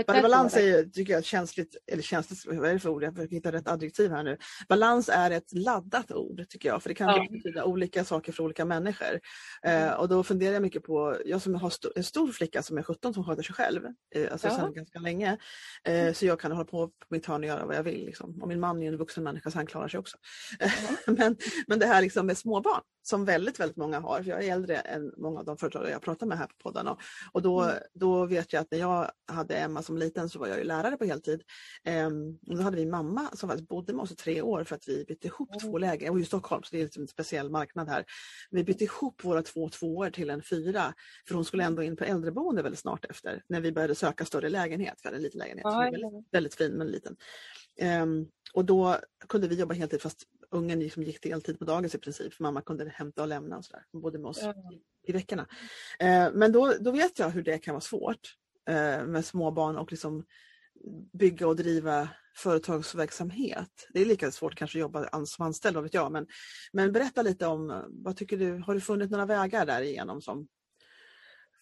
balans 0.06 0.58
är 0.58 0.62
ju, 0.62 0.90
tycker 0.90 1.14
jag, 1.14 1.24
känsligt, 1.26 1.76
eller 1.92 2.04
känsligt, 2.04 2.46
vad 2.46 2.70
är 2.70 2.74
det 2.74 2.80
för 2.80 2.90
ord? 2.90 3.04
Jag 3.04 3.16
försöker 3.16 3.36
hitta 3.36 3.52
rätt 3.52 3.68
adjektiv 3.68 4.12
här 4.12 4.24
nu. 4.24 4.38
Balans 4.70 5.10
är 5.10 5.32
ett 5.32 5.54
laddat 5.54 6.12
ord 6.12 6.50
tycker 6.50 6.70
jag, 6.70 6.84
för 6.84 6.90
det 6.90 6.96
kan 6.96 7.08
ja. 7.08 7.28
betyda 7.32 7.64
olika 7.64 8.06
saker 8.06 8.32
för 8.32 8.44
olika 8.44 8.66
människor. 8.66 9.20
Mm. 9.62 9.88
Eh, 9.88 9.94
och 9.94 10.10
då 10.10 10.24
funderar 10.24 10.54
jag 10.54 10.62
mycket 10.62 10.84
på, 10.84 11.18
jag 11.26 11.42
som 11.42 11.56
har 11.56 11.68
st 11.68 11.88
en 11.96 12.04
stor 12.04 12.32
flicka 12.32 12.64
som 12.64 12.78
är 12.78 12.84
17 12.84 13.14
som 13.14 13.24
sköter 13.24 13.44
sig 13.44 13.56
själv, 13.56 13.86
eh, 14.16 14.32
alltså 14.32 14.48
ja. 14.48 14.56
sedan 14.56 14.74
ganska 14.74 15.00
länge, 15.00 15.38
eh, 15.84 16.02
mm. 16.02 16.14
så 16.14 16.26
jag 16.26 16.40
kan 16.40 16.52
hålla 16.52 16.66
på 16.66 16.88
på 16.88 16.94
mitt 17.10 17.26
hörn 17.26 17.44
och 17.44 17.48
göra 17.48 17.66
vad 17.66 17.76
jag 17.76 17.84
vill. 17.84 18.06
Liksom. 18.06 18.42
Och 18.42 18.48
min 18.48 18.60
man 18.60 18.84
är 18.84 18.88
en 18.88 18.98
vuxen 18.98 19.24
människa 19.24 19.52
så 19.52 19.58
han 19.58 19.66
klarar 19.66 19.88
sig 19.88 20.00
också. 20.00 20.18
Mm. 20.60 20.72
men, 21.18 21.38
men 21.68 21.80
det 21.80 21.86
här 21.86 22.02
liksom 22.02 22.26
med 22.26 22.38
småbarn, 22.38 22.82
som 23.10 23.26
väldigt, 23.26 23.60
väldigt 23.60 23.78
många 23.78 24.00
har, 24.00 24.24
för 24.24 24.30
jag 24.30 24.44
är 24.44 24.54
äldre 24.54 24.76
än 24.76 25.14
många 25.18 25.40
av 25.40 25.46
de 25.46 25.58
företagare 25.58 25.92
jag 25.92 26.02
pratar 26.02 26.28
med 26.28 26.38
här 26.38 26.48
på 26.48 26.54
poddarna. 26.64 26.98
Och 27.32 27.42
då, 27.42 27.62
mm. 27.62 27.76
då 27.94 28.26
vet 28.26 28.54
jag 28.54 28.62
att 28.62 28.72
när 28.72 28.80
jag 28.80 29.12
hade 29.32 29.56
Emma 29.60 29.84
som 29.84 29.98
liten 29.98 30.30
så 30.30 30.40
var 30.40 30.48
jag 30.48 30.58
ju 30.58 30.64
lärare 30.64 30.98
på 30.98 31.06
heltid. 31.06 31.42
Ehm, 31.84 32.38
och 32.48 32.58
då 32.58 32.62
hade 32.64 32.78
vi 32.78 32.86
mamma 32.86 33.30
som 33.34 33.50
faktiskt 33.50 33.70
bodde 33.70 33.94
med 33.94 34.04
oss 34.04 34.12
i 34.12 34.16
tre 34.16 34.42
år 34.42 34.64
för 34.64 34.76
att 34.76 34.88
vi 34.88 35.06
bytte 35.08 35.28
ihop 35.28 35.50
mm. 35.50 35.60
två 35.60 35.78
lägenheter. 35.78 36.12
Och 36.12 36.20
i 36.20 36.26
Stockholm, 36.26 36.64
så 36.64 36.70
det 36.72 36.78
är 36.78 36.84
liksom 36.84 37.02
en 37.02 37.08
speciell 37.08 37.50
marknad 37.50 37.90
här. 37.90 38.06
Vi 38.50 38.64
bytte 38.64 38.84
ihop 38.84 39.24
våra 39.24 39.44
två 39.44 39.70
tvåor 39.70 40.10
till 40.10 40.30
en 40.30 40.44
fyra. 40.44 40.94
För 41.28 41.36
hon 41.36 41.46
skulle 41.46 41.64
ändå 41.64 41.84
in 41.84 41.96
på 41.96 42.04
äldreboende 42.04 42.62
väldigt 42.62 42.80
snart 42.80 43.06
efter. 43.06 43.44
När 43.50 43.62
vi 43.62 43.72
började 43.72 43.96
söka 43.96 44.26
större 44.26 44.50
lägenhet. 44.50 45.00
Vi 45.04 45.08
hade 45.08 45.18
en 45.18 45.24
liten 45.24 45.40
lägenhet. 45.40 45.64
Ja, 45.64 45.80
väldigt, 45.80 46.28
väldigt, 46.32 46.56
fin 46.56 46.72
men 46.72 46.88
liten. 46.88 47.16
Um, 48.04 48.28
och 48.54 48.66
då 48.66 48.98
kunde 49.30 49.48
vi 49.48 49.56
jobba 49.56 49.74
heltid 49.74 50.02
fast 50.02 50.24
ungen 50.52 50.80
liksom 50.80 51.04
gick 51.04 51.24
deltid 51.24 51.60
på 51.60 51.66
dagis 51.66 51.96
i 51.96 51.98
princip. 51.98 52.34
För 52.34 52.44
mamma 52.44 52.62
kunde 52.62 52.90
hämta 52.90 53.22
och 53.22 53.28
lämna 53.28 53.58
och 53.58 53.66
sådär. 53.66 53.84
Hon 53.92 54.02
bodde 54.02 54.20
med 54.20 54.30
oss 54.30 54.44
i, 54.44 54.54
i 55.04 55.12
veckorna. 55.12 55.42
Uh, 56.04 56.34
men 56.34 56.52
då, 56.52 56.74
då 56.80 56.92
vet 56.92 57.20
jag 57.20 57.30
hur 57.30 57.44
det 57.44 57.58
kan 57.58 57.74
vara 57.74 57.82
svårt 57.82 58.36
med 59.06 59.26
småbarn 59.26 59.78
och 59.78 59.92
liksom 59.92 60.26
bygga 61.14 61.48
och 61.48 61.56
driva 61.56 62.10
företagsverksamhet. 62.38 63.88
Det 63.94 64.02
är 64.02 64.06
lika 64.06 64.32
svårt 64.32 64.56
kanske 64.56 64.78
att 64.78 64.82
jobba 64.82 65.26
som 65.26 65.46
anställd, 65.46 65.76
vad 65.76 65.84
vet 65.84 65.94
jag. 65.94 66.12
Men, 66.12 66.28
men 66.74 66.92
berätta 66.92 67.22
lite 67.22 67.48
om, 67.48 67.84
vad 67.90 68.18
tycker 68.18 68.38
du, 68.38 68.64
har 68.66 68.74
du 68.74 68.82
funnit 68.82 69.12
några 69.12 69.26
vägar 69.26 69.66
därigenom 69.66 70.22
som 70.22 70.48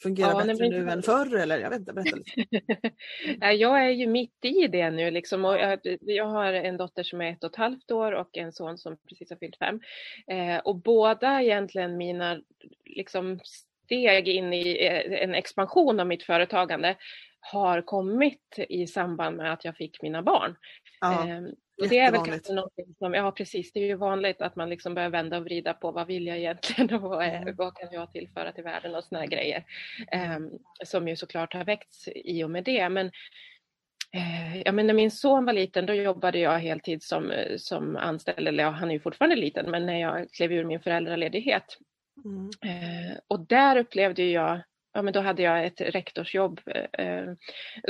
fungerar 0.04 0.30
ja, 0.30 0.46
bättre 0.46 0.70
nu 0.70 0.90
än 0.90 1.02
förr? 1.02 1.36
Eller 1.36 1.60
jag 1.60 1.70
vet 1.70 1.80
inte, 1.80 1.94
berätta 1.94 2.16
lite. 2.16 2.92
jag 3.56 3.86
är 3.86 3.90
ju 3.90 4.08
mitt 4.08 4.46
i 4.46 4.68
det 4.68 4.92
nu 4.92 5.12
liksom, 5.12 5.46
och 5.46 5.58
jag, 5.58 5.80
jag, 6.02 6.26
har 6.26 6.54
en 6.54 6.78
dotter 6.78 7.04
som 7.04 7.22
är 7.22 7.32
ett 7.32 7.44
och 7.44 7.50
ett 7.50 7.56
halvt 7.56 7.92
år 7.92 8.12
och 8.12 8.38
en 8.38 8.52
son 8.52 8.78
som 8.78 8.98
precis 9.10 9.30
har 9.30 9.38
fyllt 9.38 9.58
fem. 9.58 9.80
Eh, 10.28 10.58
och 10.58 10.76
båda 10.76 11.42
egentligen 11.42 11.98
mina 11.98 12.42
liksom, 12.86 13.40
steg 13.88 14.28
in 14.28 14.54
i 14.54 14.86
eh, 14.86 15.24
en 15.24 15.36
expansion 15.36 16.00
av 16.00 16.08
mitt 16.08 16.24
företagande 16.24 16.96
har 17.40 17.82
kommit 17.82 18.60
i 18.70 18.88
samband 18.88 19.38
med 19.38 19.54
att 19.54 19.66
jag 19.66 19.78
fick 19.78 20.02
mina 20.02 20.22
barn. 20.22 20.56
Ja. 21.02 21.30
Eh, 21.30 21.42
det 21.90 22.00
är 22.00 22.12
väl 22.12 22.26
kanske 22.26 22.54
någonting 22.54 22.96
som, 23.00 23.14
ja 23.14 23.32
precis, 23.32 23.74
det 23.74 23.80
är 23.80 23.86
ju 23.86 23.96
vanligt 23.96 24.42
att 24.42 24.56
man 24.56 24.70
liksom 24.70 24.94
börjar 24.94 25.10
vända 25.10 25.38
och 25.38 25.44
vrida 25.44 25.74
på 25.74 25.92
vad 25.92 26.08
vill 26.08 26.28
jag 26.28 26.38
egentligen 26.38 26.94
och 26.94 27.02
vad, 27.02 27.26
är, 27.26 27.42
mm. 27.42 27.56
vad 27.56 27.76
kan 27.76 27.90
jag 27.92 28.12
tillföra 28.12 28.52
till 28.52 28.64
världen 28.64 28.96
och 28.96 29.04
såna 29.04 29.26
grejer. 29.26 29.64
Eh, 30.12 30.40
som 30.86 31.08
ju 31.08 31.16
såklart 31.16 31.54
har 31.54 31.64
väckts 31.64 32.08
i 32.16 32.44
och 32.44 32.50
med 32.50 32.64
det. 32.64 32.90
Men, 32.90 33.08
eh, 34.14 34.62
ja, 34.66 34.72
men 34.72 34.88
när 34.88 34.94
min 34.94 35.12
son 35.12 35.46
var 35.46 35.54
liten 35.54 35.86
då 35.86 35.94
jobbade 35.94 36.40
jag 36.40 36.60
heltid 36.60 37.04
som, 37.04 37.34
som 37.58 37.96
anställd, 37.96 38.48
eller 38.48 38.64
ja, 38.64 38.70
han 38.70 38.90
är 38.90 38.94
ju 38.94 39.00
fortfarande 39.00 39.36
liten, 39.36 39.72
men 39.72 39.86
när 39.86 40.02
jag 40.02 40.32
klev 40.32 40.52
ur 40.52 40.64
min 40.64 40.80
föräldraledighet. 40.80 41.78
Mm. 42.26 42.50
Eh, 42.66 43.18
och 43.28 43.40
där 43.40 43.78
upplevde 43.78 44.24
jag 44.24 44.62
ja, 44.94 45.02
men 45.02 45.14
då 45.14 45.20
hade 45.20 45.42
jag 45.42 45.66
ett 45.66 45.82
rektorsjobb. 45.82 46.62
Eh, 46.94 47.24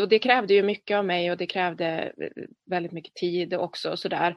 och 0.02 0.10
det 0.10 0.20
krävde 0.20 0.54
ju 0.54 0.64
mycket 0.64 0.98
av 0.98 1.06
mig 1.06 1.32
och 1.32 1.38
det 1.38 1.48
krävde 1.48 2.14
väldigt 2.66 2.92
mycket 2.92 3.14
tid 3.14 3.54
också. 3.54 3.98
Sådär. 3.98 4.36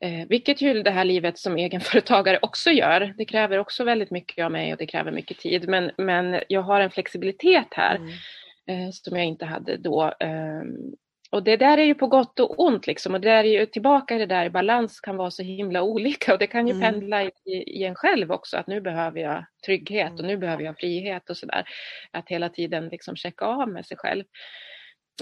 Eh, 0.00 0.26
vilket 0.28 0.62
ju 0.62 0.82
det 0.82 0.90
här 0.90 1.04
livet 1.04 1.38
som 1.38 1.56
egenföretagare 1.56 2.38
också 2.42 2.70
gör. 2.70 3.14
Det 3.18 3.24
kräver 3.24 3.58
också 3.58 3.84
väldigt 3.84 4.10
mycket 4.10 4.44
av 4.44 4.52
mig 4.52 4.72
och 4.72 4.78
det 4.78 4.86
kräver 4.86 5.12
mycket 5.12 5.38
tid. 5.38 5.68
Men, 5.68 5.90
men 5.96 6.40
jag 6.48 6.62
har 6.62 6.80
en 6.80 6.90
flexibilitet 6.90 7.68
här 7.70 7.96
mm. 7.96 8.08
eh, 8.66 8.90
som 8.92 9.16
jag 9.16 9.26
inte 9.26 9.44
hade 9.44 9.76
då. 9.76 10.12
Och 11.34 11.42
det 11.42 11.56
där 11.56 11.78
är 11.78 11.84
ju 11.84 11.94
på 11.94 12.06
gott 12.06 12.40
och 12.40 12.60
ont 12.60 12.86
liksom 12.86 13.14
och 13.14 13.20
det 13.20 13.30
är 13.30 13.44
ju 13.44 13.66
tillbaka 13.66 14.14
i 14.14 14.18
det 14.18 14.26
där 14.26 14.50
balans 14.50 15.00
kan 15.00 15.16
vara 15.16 15.30
så 15.30 15.42
himla 15.42 15.82
olika 15.82 16.32
och 16.32 16.38
det 16.38 16.46
kan 16.46 16.66
ju 16.66 16.74
mm. 16.74 16.82
pendla 16.82 17.22
i, 17.22 17.30
i 17.46 17.84
en 17.84 17.94
själv 17.94 18.32
också 18.32 18.56
att 18.56 18.66
nu 18.66 18.80
behöver 18.80 19.20
jag 19.20 19.44
trygghet 19.66 20.20
och 20.20 20.24
nu 20.24 20.36
behöver 20.36 20.64
jag 20.64 20.78
frihet 20.78 21.30
och 21.30 21.36
sådär. 21.36 21.64
Att 22.10 22.28
hela 22.28 22.48
tiden 22.48 22.88
liksom 22.88 23.16
checka 23.16 23.44
av 23.44 23.68
med 23.68 23.86
sig 23.86 23.96
själv. 23.96 24.24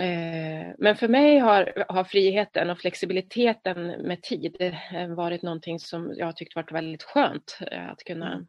Eh, 0.00 0.74
men 0.78 0.96
för 0.96 1.08
mig 1.08 1.38
har, 1.38 1.84
har 1.88 2.04
friheten 2.04 2.70
och 2.70 2.78
flexibiliteten 2.78 3.86
med 3.86 4.22
tid 4.22 4.56
eh, 4.60 5.08
varit 5.08 5.42
någonting 5.42 5.78
som 5.78 6.14
jag 6.16 6.26
har 6.26 6.32
tyckt 6.32 6.56
varit 6.56 6.72
väldigt 6.72 7.02
skönt 7.02 7.58
eh, 7.70 7.90
att 7.90 8.04
kunna 8.04 8.32
mm 8.32 8.46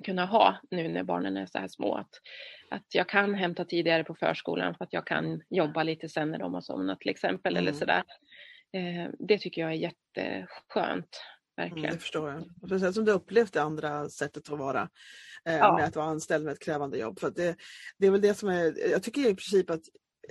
kunna 0.00 0.26
ha 0.26 0.56
nu 0.70 0.88
när 0.88 1.02
barnen 1.02 1.36
är 1.36 1.46
så 1.46 1.58
här 1.58 1.68
små. 1.68 1.94
Att, 1.94 2.10
att 2.70 2.94
jag 2.94 3.08
kan 3.08 3.34
hämta 3.34 3.64
tidigare 3.64 4.04
på 4.04 4.14
förskolan 4.14 4.74
för 4.74 4.84
att 4.84 4.92
jag 4.92 5.06
kan 5.06 5.42
jobba 5.50 5.82
lite 5.82 6.08
sen 6.08 6.30
när 6.30 6.38
de 6.38 6.54
har 6.54 6.60
somnat 6.60 7.00
till 7.00 7.10
exempel. 7.10 7.56
Mm. 7.56 7.62
Eller 7.62 7.78
sådär. 7.78 8.02
Eh, 8.72 9.10
det 9.18 9.38
tycker 9.38 9.62
jag 9.62 9.70
är 9.70 9.74
jätteskönt. 9.74 11.20
Verkligen. 11.56 11.84
Mm, 11.84 11.94
det 11.94 12.00
förstår 12.00 12.30
jag. 12.30 12.68
Precis 12.68 12.94
som 12.94 13.04
du 13.04 13.12
upplevt 13.12 13.52
det 13.52 13.62
andra 13.62 14.08
sättet 14.08 14.52
att 14.52 14.58
vara. 14.58 14.88
Eh, 15.44 15.56
ja. 15.56 15.76
Med 15.76 15.84
att 15.84 15.96
vara 15.96 16.06
anställd 16.06 16.44
med 16.44 16.52
ett 16.52 16.64
krävande 16.64 16.98
jobb. 16.98 17.20
För 17.20 17.30
det, 17.30 17.56
det 17.98 18.06
är 18.06 18.10
väl 18.10 18.20
det 18.20 18.34
som 18.34 18.48
är, 18.48 18.90
jag 18.90 19.02
tycker 19.02 19.20
i 19.20 19.34
princip 19.34 19.70
att, 19.70 19.82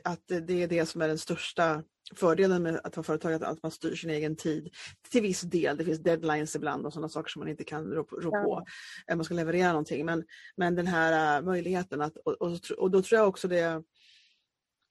att 0.03 0.27
det 0.27 0.63
är 0.63 0.67
det 0.67 0.85
som 0.85 1.01
är 1.01 1.07
den 1.07 1.17
största 1.17 1.83
fördelen 2.15 2.63
med 2.63 2.79
att 2.83 2.97
vara 2.97 3.03
företagare 3.03 3.45
är 3.45 3.51
att 3.51 3.63
man 3.63 3.71
styr 3.71 3.95
sin 3.95 4.09
egen 4.09 4.35
tid 4.35 4.69
till 5.11 5.21
viss 5.21 5.41
del. 5.41 5.77
Det 5.77 5.85
finns 5.85 5.99
deadlines 5.99 6.55
ibland 6.55 6.85
och 6.85 6.93
sådana 6.93 7.09
saker 7.09 7.29
som 7.29 7.39
man 7.39 7.49
inte 7.49 7.63
kan 7.63 7.85
rå, 7.85 8.03
rå 8.03 8.31
på. 8.31 8.65
Ja. 9.05 9.15
Man 9.15 9.25
ska 9.25 9.33
leverera 9.33 9.67
någonting. 9.67 10.05
Men, 10.05 10.23
men 10.57 10.75
den 10.75 10.87
här 10.87 11.39
uh, 11.39 11.45
möjligheten 11.45 12.01
att, 12.01 12.17
och, 12.17 12.41
och, 12.41 12.59
och, 12.77 12.91
då 12.91 13.01
tror 13.01 13.19
jag 13.19 13.27
också 13.27 13.47
det 13.47 13.83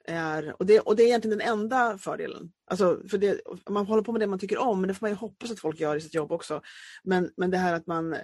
är, 0.08 0.56
och 0.58 0.66
det, 0.66 0.80
och 0.80 0.96
det 0.96 1.02
är 1.02 1.06
egentligen 1.06 1.38
den 1.38 1.48
enda 1.48 1.98
fördelen. 1.98 2.52
Alltså, 2.66 3.00
för 3.10 3.18
det, 3.18 3.40
man 3.70 3.86
håller 3.86 4.02
på 4.02 4.12
med 4.12 4.20
det 4.20 4.26
man 4.26 4.38
tycker 4.38 4.58
om, 4.58 4.80
men 4.80 4.88
det 4.88 4.94
får 4.94 5.06
man 5.06 5.10
ju 5.10 5.16
hoppas 5.16 5.50
att 5.50 5.60
folk 5.60 5.80
gör 5.80 5.96
i 5.96 6.00
sitt 6.00 6.14
jobb 6.14 6.32
också. 6.32 6.62
Men, 7.04 7.30
men 7.36 7.50
det 7.50 7.58
här 7.58 7.74
att 7.74 7.86
man 7.86 8.16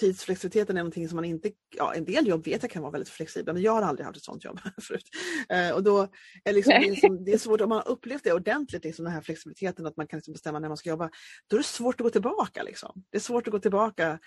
tidsflexibiliteten 0.00 0.76
är 0.76 0.80
någonting 0.80 1.08
som 1.08 1.16
man 1.16 1.24
inte, 1.24 1.50
ja 1.76 1.94
en 1.94 2.04
del 2.04 2.26
jobb 2.26 2.44
vet 2.44 2.62
jag 2.62 2.70
kan 2.70 2.82
vara 2.82 2.92
väldigt 2.92 3.08
flexibla 3.08 3.52
men 3.52 3.62
jag 3.62 3.72
har 3.72 3.82
aldrig 3.82 4.06
haft 4.06 4.16
ett 4.16 4.24
sånt 4.24 4.44
jobb 4.44 4.60
förut. 4.82 5.08
Eh, 5.48 5.70
och 5.70 5.82
då 5.82 6.08
är 6.44 6.52
liksom, 6.52 6.72
det, 6.80 6.88
är 6.88 6.94
som, 6.94 7.24
det 7.24 7.32
är 7.32 7.38
svårt, 7.38 7.60
om 7.60 7.68
man 7.68 7.78
har 7.78 7.88
upplevt 7.88 8.24
det 8.24 8.32
ordentligt, 8.32 8.84
liksom, 8.84 9.04
den 9.04 9.14
här 9.14 9.20
flexibiliteten 9.20 9.86
att 9.86 9.96
man 9.96 10.06
kan 10.06 10.16
liksom 10.16 10.32
bestämma 10.32 10.58
när 10.58 10.68
man 10.68 10.76
ska 10.76 10.90
jobba, 10.90 11.10
då 11.46 11.56
är 11.56 11.58
det 11.58 11.64
svårt 11.66 11.94
att 11.94 12.04
gå 12.04 12.10
tillbaka. 12.10 12.62
Liksom. 12.62 13.04
Det 13.10 13.18
är 13.18 13.20
svårt 13.20 13.46
att 13.46 13.52
gå 13.52 13.58
tillbaka 13.58 14.18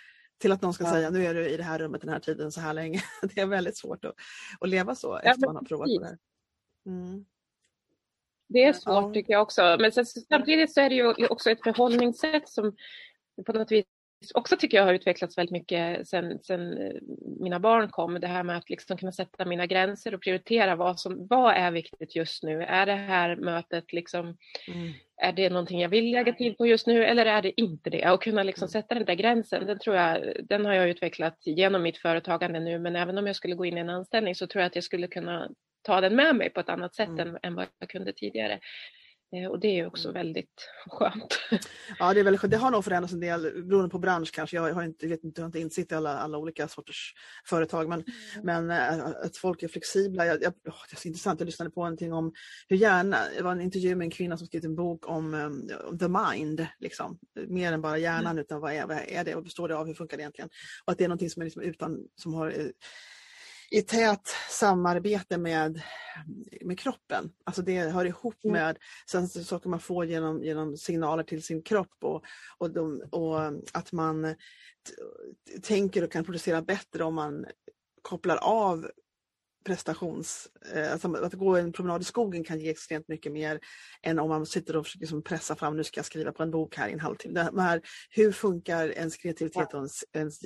till 0.42 0.52
att 0.52 0.62
någon 0.62 0.74
ska 0.74 0.84
Ja. 0.84 0.92
säga 0.92 1.10
nu 1.10 1.26
är 1.26 1.34
du 1.34 1.50
i 1.50 1.58
det 1.58 1.64
här 1.64 1.80
rummet 1.80 2.02
den 2.02 2.10
här 2.10 2.20
tiden 2.20 2.52
så 2.52 2.62
här 2.62 2.74
länge. 2.74 3.04
Det 3.36 3.42
är 3.42 3.46
väldigt 3.46 3.78
svårt 3.78 4.06
att, 4.06 4.14
att 4.60 4.70
leva 4.70 4.96
så 4.96 5.18
efter 5.18 5.40
men 5.40 5.48
man 5.48 5.56
har 5.56 5.64
provat 5.64 5.88
på 5.88 6.00
det 6.00 6.06
här. 6.06 6.18
Mm. 6.86 7.26
Det 8.50 8.64
är 8.64 8.74
svårt 8.74 9.04
Ja. 9.04 9.12
tycker 9.14 9.34
jag 9.34 9.42
också. 9.42 9.78
Men 9.80 9.92
sen, 9.92 10.06
samtidigt 10.06 10.74
så 10.74 10.82
är 10.82 10.90
det 10.90 10.96
ju 10.96 11.28
också 11.28 11.50
ett 11.52 11.64
förhållningssätt 11.64 12.50
som 12.50 12.76
på 13.46 13.54
något 13.54 13.72
vis 13.72 13.86
också 14.34 14.58
tycker 14.58 14.78
jag 14.78 14.86
har 14.86 14.94
utvecklats 14.94 15.38
väldigt 15.38 15.52
mycket 15.52 16.08
sen, 16.08 16.40
sen 16.44 16.78
eh, 16.78 16.94
mina 17.40 17.60
barn 17.60 17.90
kom. 17.90 18.20
Det 18.20 18.28
här 18.28 18.44
med 18.44 18.58
att 18.58 18.70
liksom 18.70 18.98
kunna 18.98 19.12
sätta 19.12 19.46
mina 19.46 19.66
gränser 19.66 20.14
och 20.14 20.22
prioritera 20.22 20.76
vad 20.76 21.00
som 21.00 21.28
vad 21.28 21.54
är 21.56 21.72
viktigt 21.72 22.16
just 22.16 22.44
nu. 22.44 22.64
Är 22.64 22.86
det 22.86 22.96
här 22.96 23.36
mötet 23.36 23.94
liksom 23.94 24.38
Mm. 24.68 24.92
är 25.22 25.32
det 25.34 25.50
någonting 25.50 25.82
jag 25.82 25.90
vill 25.90 26.12
lägga 26.12 26.34
tid 26.34 26.58
på 26.58 26.66
just 26.68 26.88
nu 26.88 27.06
eller 27.06 27.26
är 27.26 27.42
det 27.42 27.62
inte 27.62 27.90
det? 27.90 28.12
Och 28.12 28.24
kunna 28.24 28.44
liksom 28.44 28.66
Mm. 28.66 28.70
sätta 28.72 28.96
den 28.96 29.06
där 29.06 29.16
gränsen, 29.16 29.66
den 29.66 29.80
tror 29.80 29.96
jag, 29.96 30.36
den 30.44 30.66
har 30.66 30.74
jag 30.74 30.90
utvecklat 30.90 31.38
genom 31.46 31.82
mitt 31.84 31.98
företagande 31.98 32.60
nu. 32.60 32.80
Men 32.80 32.96
även 32.96 33.18
om 33.18 33.28
jag 33.28 33.36
skulle 33.36 33.56
gå 33.56 33.66
in 33.66 33.78
i 33.78 33.82
en 33.82 33.90
anställning 33.90 34.36
så 34.36 34.48
tror 34.48 34.62
jag 34.62 34.68
att 34.68 34.76
jag 34.76 34.84
skulle 34.84 35.08
kunna 35.08 35.50
ta 35.82 36.02
den 36.02 36.16
med 36.16 36.36
mig 36.36 36.50
på 36.50 36.60
ett 36.60 36.70
annat 36.70 36.96
sätt 36.96 37.10
Mm. 37.10 37.28
än, 37.28 37.38
än 37.44 37.56
vad 37.56 37.68
jag 37.80 37.90
kunde 37.90 38.14
tidigare. 38.14 38.60
Eh, 39.36 39.50
Och 39.52 39.60
det 39.60 39.80
är 39.80 39.88
också 39.88 40.08
Mm. 40.10 40.14
väldigt 40.14 40.70
skönt. 40.90 41.40
Ja, 42.00 42.14
det, 42.14 42.20
är 42.20 42.24
väldigt, 42.24 42.42
skönt. 42.42 42.52
det 42.52 42.58
har 42.58 42.72
nog 42.72 42.84
förändrats 42.84 43.14
en 43.14 43.20
del 43.20 43.42
beroende 43.64 43.90
på 43.90 44.00
bransch 44.00 44.32
kanske. 44.34 44.56
Jag 44.56 44.74
har 44.74 44.84
inte, 44.84 45.08
vet 45.08 45.24
inte, 45.24 45.42
jag 45.42 45.44
har 45.44 45.48
inte 45.48 45.60
insikt 45.60 45.92
i 45.92 45.96
alla, 45.96 46.18
alla 46.18 46.38
olika 46.38 46.68
sorters 46.68 47.14
företag 47.46 47.90
men, 47.90 48.04
men 48.44 48.72
äh, 48.72 49.06
att 49.26 49.38
folk 49.38 49.64
är 49.64 49.68
flexibla. 49.68 50.26
Jag, 50.26 50.44
jag, 50.44 50.54
åh, 50.68 50.74
det 50.90 50.96
är 50.96 51.00
så 51.00 51.08
intressant, 51.08 51.40
jag 51.40 51.46
lyssnade 51.46 51.72
på 51.72 51.80
någonting 51.84 52.14
om 52.14 52.34
hur 52.68 52.78
hjärna, 52.78 53.18
det 53.38 53.44
var 53.44 53.52
en 53.52 53.62
intervju 53.62 53.96
med 53.96 54.06
en 54.06 54.12
kvinna 54.12 54.38
som 54.38 54.48
skrivit 54.48 54.66
en 54.66 54.76
bok 54.76 55.10
om 55.10 55.34
um, 55.34 55.98
the 56.00 56.08
mind, 56.08 56.68
liksom. 56.80 57.20
mer 57.48 57.74
än 57.74 57.82
bara 57.82 57.98
hjärnan 57.98 58.38
utan 58.38 58.62
vad 58.62 58.74
är, 58.74 58.86
vad 58.88 58.98
är 59.08 59.24
det 59.24 59.36
och 59.36 59.44
består 59.44 59.68
det 59.68 59.76
av, 59.78 59.88
hur 59.88 59.94
funkar 59.94 60.18
det 60.18 60.22
egentligen? 60.22 60.50
Och 60.86 60.92
att 60.92 60.98
det 60.98 61.04
är 61.04 61.08
någonting 61.08 61.30
som 61.30 61.42
är 61.42 61.46
liksom 61.46 61.62
utan, 61.64 61.98
som 62.16 62.34
har 62.34 62.48
eh, 62.60 62.66
i 63.74 63.82
tät 63.82 64.28
samarbete 64.50 65.38
med, 65.38 65.82
med 66.62 66.80
kroppen. 66.80 67.32
Alltså 67.44 67.62
det 67.62 67.80
hör 67.80 68.06
ihop 68.06 68.36
Mm. 68.44 68.54
med 68.54 68.78
sen 69.12 69.28
saker 69.28 69.70
man 69.70 69.80
får 69.80 70.06
genom, 70.06 70.44
genom 70.44 70.78
signaler 70.78 71.24
till 71.24 71.44
sin 71.44 71.62
kropp 71.62 71.98
och, 72.02 72.24
och, 72.58 72.72
de, 72.72 73.02
och 73.12 73.40
att 73.74 73.92
man 73.92 74.24
t- 74.88 75.60
tänker 75.62 76.04
och 76.04 76.12
kan 76.12 76.24
producera 76.24 76.62
bättre 76.62 77.04
om 77.04 77.14
man 77.16 77.46
kopplar 78.02 78.38
av 78.38 78.92
prestations... 79.64 80.48
Eh, 80.74 80.92
alltså 80.92 81.14
att 81.14 81.34
gå 81.34 81.56
en 81.56 81.72
promenad 81.72 82.02
i 82.02 82.06
skogen 82.06 82.44
kan 82.44 82.60
ge 82.60 82.70
extremt 82.70 83.08
mycket 83.08 83.32
mer 83.32 83.60
än 84.02 84.20
om 84.20 84.30
man 84.30 84.46
sitter 84.46 84.76
och 84.76 84.86
försöker 84.86 85.00
liksom 85.00 85.24
pressa 85.24 85.56
fram, 85.56 85.78
nu 85.78 85.84
ska 85.84 85.98
jag 85.98 86.06
skriva 86.06 86.32
på 86.32 86.44
en 86.44 86.52
bok 86.52 86.76
här 86.76 86.90
i 86.90 86.94
en 86.94 87.00
halvtimme. 87.00 87.50
Det 87.54 87.62
här, 87.62 87.82
hur 88.10 88.32
funkar 88.32 88.90
ens 88.90 89.18
kreativitet 89.18 89.74
och 89.74 89.80
ens, 89.80 90.04
ens 90.14 90.40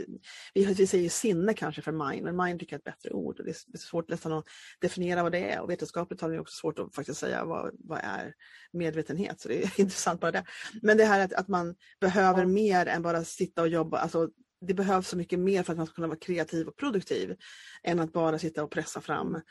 vi, 0.54 0.66
vi 0.66 0.88
säger 0.88 1.10
sinne 1.10 1.54
kanske 1.54 1.82
för 1.82 1.92
mind, 1.92 2.24
men 2.24 2.36
mind 2.36 2.60
tycker 2.60 2.74
jag 2.76 2.82
är 2.86 2.92
ett 2.92 2.98
bättre 2.98 3.14
ord. 3.14 3.40
Och 3.40 3.46
det 3.46 3.52
är 3.52 3.56
det 3.68 3.78
är 3.78 3.80
svårt 3.80 4.10
nästan 4.10 4.34
att 4.34 4.46
definiera 4.80 5.24
vad 5.24 5.32
det 5.32 5.52
är 5.52 5.62
och 5.62 5.70
vetenskapligt 5.70 6.22
har 6.22 6.30
vi 6.30 6.40
också 6.40 6.56
svårt 6.56 6.80
att 6.80 6.96
faktiskt 6.96 7.20
säga 7.20 7.46
vad, 7.46 7.76
vad 7.80 8.00
är 8.04 8.34
medvetenhet. 8.74 9.42
Så 9.42 9.48
det 9.48 9.64
är 9.64 9.80
intressant 9.80 10.22
bara 10.22 10.32
det. 10.32 10.44
Men 10.82 10.98
det 10.98 11.06
här 11.06 11.20
att, 11.20 11.34
att 11.34 11.48
man 11.48 11.76
behöver 12.00 12.42
Ja. 12.42 12.48
mer 12.48 12.86
än 12.86 13.02
bara 13.02 13.24
sitta 13.24 13.62
och 13.62 13.68
jobba. 13.68 13.98
Alltså, 13.98 14.30
det 14.68 14.74
behövs 14.74 15.08
så 15.08 15.18
mycket 15.18 15.40
mer 15.40 15.64
för 15.64 15.74
att 15.74 15.78
man 15.78 15.88
ska 15.88 15.96
kunna 15.96 16.08
vara 16.08 16.20
kreativ 16.20 16.68
och 16.68 16.78
produktiv 16.78 17.36
än 17.84 18.00
att 18.00 18.14
bara 18.14 18.40
sitta 18.40 18.64
och 18.64 18.72
pressa 18.72 19.02
fram 19.02 19.42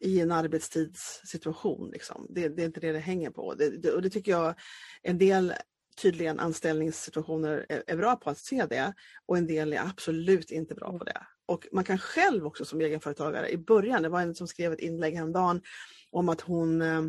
i 0.00 0.20
en 0.20 0.32
arbetstidssituation. 0.32 1.90
Liksom. 1.90 2.26
Det, 2.30 2.48
det 2.48 2.62
är 2.62 2.66
inte 2.66 2.80
det 2.80 2.92
det 2.92 2.98
hänger 2.98 3.30
på. 3.30 3.54
Det, 3.54 3.82
det, 3.82 3.90
och 3.90 4.02
det 4.02 4.10
tycker 4.10 4.32
jag 4.32 4.54
en 5.02 5.18
del 5.18 5.54
tydligen 6.02 6.38
anställningssituationer 6.38 7.66
är, 7.68 7.82
är 7.86 7.96
bra 7.96 8.16
på 8.16 8.30
att 8.30 8.38
se 8.38 8.66
det 8.66 8.94
och 9.26 9.38
en 9.38 9.46
del 9.46 9.72
är 9.72 9.80
absolut 9.80 10.50
inte 10.50 10.74
bra 10.74 10.98
på 10.98 11.04
det. 11.04 11.26
Och 11.46 11.66
man 11.72 11.84
kan 11.84 11.98
själv 11.98 12.46
också 12.46 12.64
som 12.64 12.80
egenföretagare 12.80 13.50
i 13.50 13.58
början, 13.58 14.02
det 14.02 14.08
var 14.08 14.20
en 14.20 14.34
som 14.34 14.48
skrev 14.48 14.72
ett 14.72 14.80
inlägg 14.80 15.14
häromdagen 15.14 15.62
om 16.10 16.28
att 16.28 16.40
hon 16.40 16.82
eh, 16.82 17.02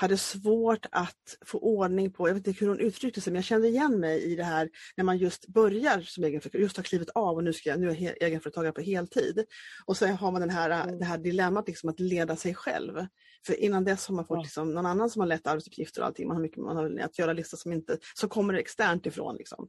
hade 0.00 0.16
svårt 0.16 0.86
att 0.92 1.36
få 1.46 1.58
ordning 1.58 2.12
på, 2.12 2.28
jag 2.28 2.34
vet 2.34 2.46
inte 2.46 2.60
hur 2.60 2.68
hon 2.68 2.80
uttryckte 2.80 3.20
sig, 3.20 3.32
men 3.32 3.38
jag 3.38 3.44
kände 3.44 3.68
igen 3.68 4.00
mig 4.00 4.22
i 4.22 4.36
det 4.36 4.44
här 4.44 4.68
när 4.96 5.04
man 5.04 5.18
just 5.18 5.46
börjar 5.48 6.00
som 6.00 6.24
egenföretagare, 6.24 6.62
just 6.62 6.76
har 6.76 6.84
klivit 6.84 7.10
av 7.10 7.36
och 7.36 7.44
nu, 7.44 7.52
ska 7.52 7.68
jag, 7.70 7.80
nu 7.80 7.90
är 7.90 7.94
jag 8.00 8.22
egenföretagare 8.22 8.72
på 8.72 8.80
heltid. 8.80 9.44
Och 9.86 9.96
så 9.96 10.06
har 10.06 10.32
man 10.32 10.40
den 10.40 10.50
här, 10.50 10.70
Mm. 10.70 10.98
det 10.98 11.04
här 11.04 11.18
dilemmat 11.18 11.68
liksom 11.68 11.90
att 11.90 12.00
leda 12.00 12.36
sig 12.36 12.54
själv. 12.54 13.06
För 13.46 13.54
innan 13.60 13.84
dess 13.84 14.06
har 14.06 14.14
man 14.14 14.26
fått 14.26 14.36
Ja. 14.36 14.42
liksom 14.42 14.74
någon 14.74 14.86
annan 14.86 15.10
som 15.10 15.20
har 15.20 15.26
lätt 15.26 15.46
arbetsuppgifter 15.46 16.00
och 16.00 16.06
allting, 16.06 16.28
man 16.28 16.36
har 16.36 16.42
mycket 16.42 16.58
man 16.58 16.76
har 16.76 17.00
att 17.00 17.18
göra 17.18 17.32
listor 17.32 17.56
som 17.58 17.72
inte, 17.72 17.98
så 18.14 18.28
kommer 18.28 18.52
det 18.52 18.60
externt 18.60 19.06
ifrån. 19.06 19.36
Liksom. 19.36 19.68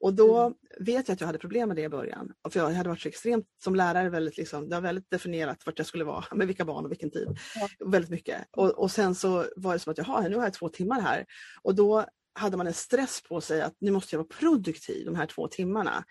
Och 0.00 0.14
då 0.14 0.40
Mm. 0.40 0.54
vet 0.80 1.08
jag 1.08 1.14
att 1.14 1.20
jag 1.20 1.26
hade 1.26 1.38
problem 1.38 1.68
med 1.68 1.76
det 1.76 1.82
i 1.82 1.88
början. 1.88 2.32
För 2.50 2.60
jag 2.60 2.70
hade 2.70 2.88
varit 2.88 3.00
så 3.00 3.08
extremt, 3.08 3.46
som 3.64 3.74
lärare, 3.74 4.08
väldigt, 4.08 4.36
liksom, 4.36 4.68
det 4.68 4.76
var 4.76 4.82
väldigt 4.82 5.10
definierat 5.10 5.66
vart 5.66 5.78
jag 5.78 5.86
skulle 5.86 6.04
vara, 6.04 6.24
med 6.34 6.46
vilka 6.46 6.64
barn 6.64 6.84
och 6.84 6.90
vilken 6.90 7.10
tid. 7.10 7.28
Ja. 7.54 7.68
Väldigt 7.86 8.10
mycket. 8.10 8.48
Och, 8.50 8.70
och 8.70 8.90
sen 8.90 9.14
så 9.14 9.44
var 9.56 9.72
det 9.72 9.78
som 9.78 9.90
att, 9.90 9.98
jaha, 9.98 10.28
nu 10.28 10.36
har 10.36 10.44
jag 10.44 10.52
två 10.54 10.68
timmar 10.68 11.00
här. 11.00 11.26
Och 11.62 11.74
då 11.74 12.04
hade 12.34 12.56
man 12.56 12.66
en 12.66 12.74
stress 12.74 13.22
på 13.28 13.40
sig 13.40 13.62
att 13.62 13.74
nu 13.78 13.90
måste 13.90 14.16
jag 14.16 14.18
vara 14.18 14.38
produktiv 14.40 15.06
de 15.06 15.14
här 15.14 15.26
två 15.26 15.48
timmarna. 15.48 16.04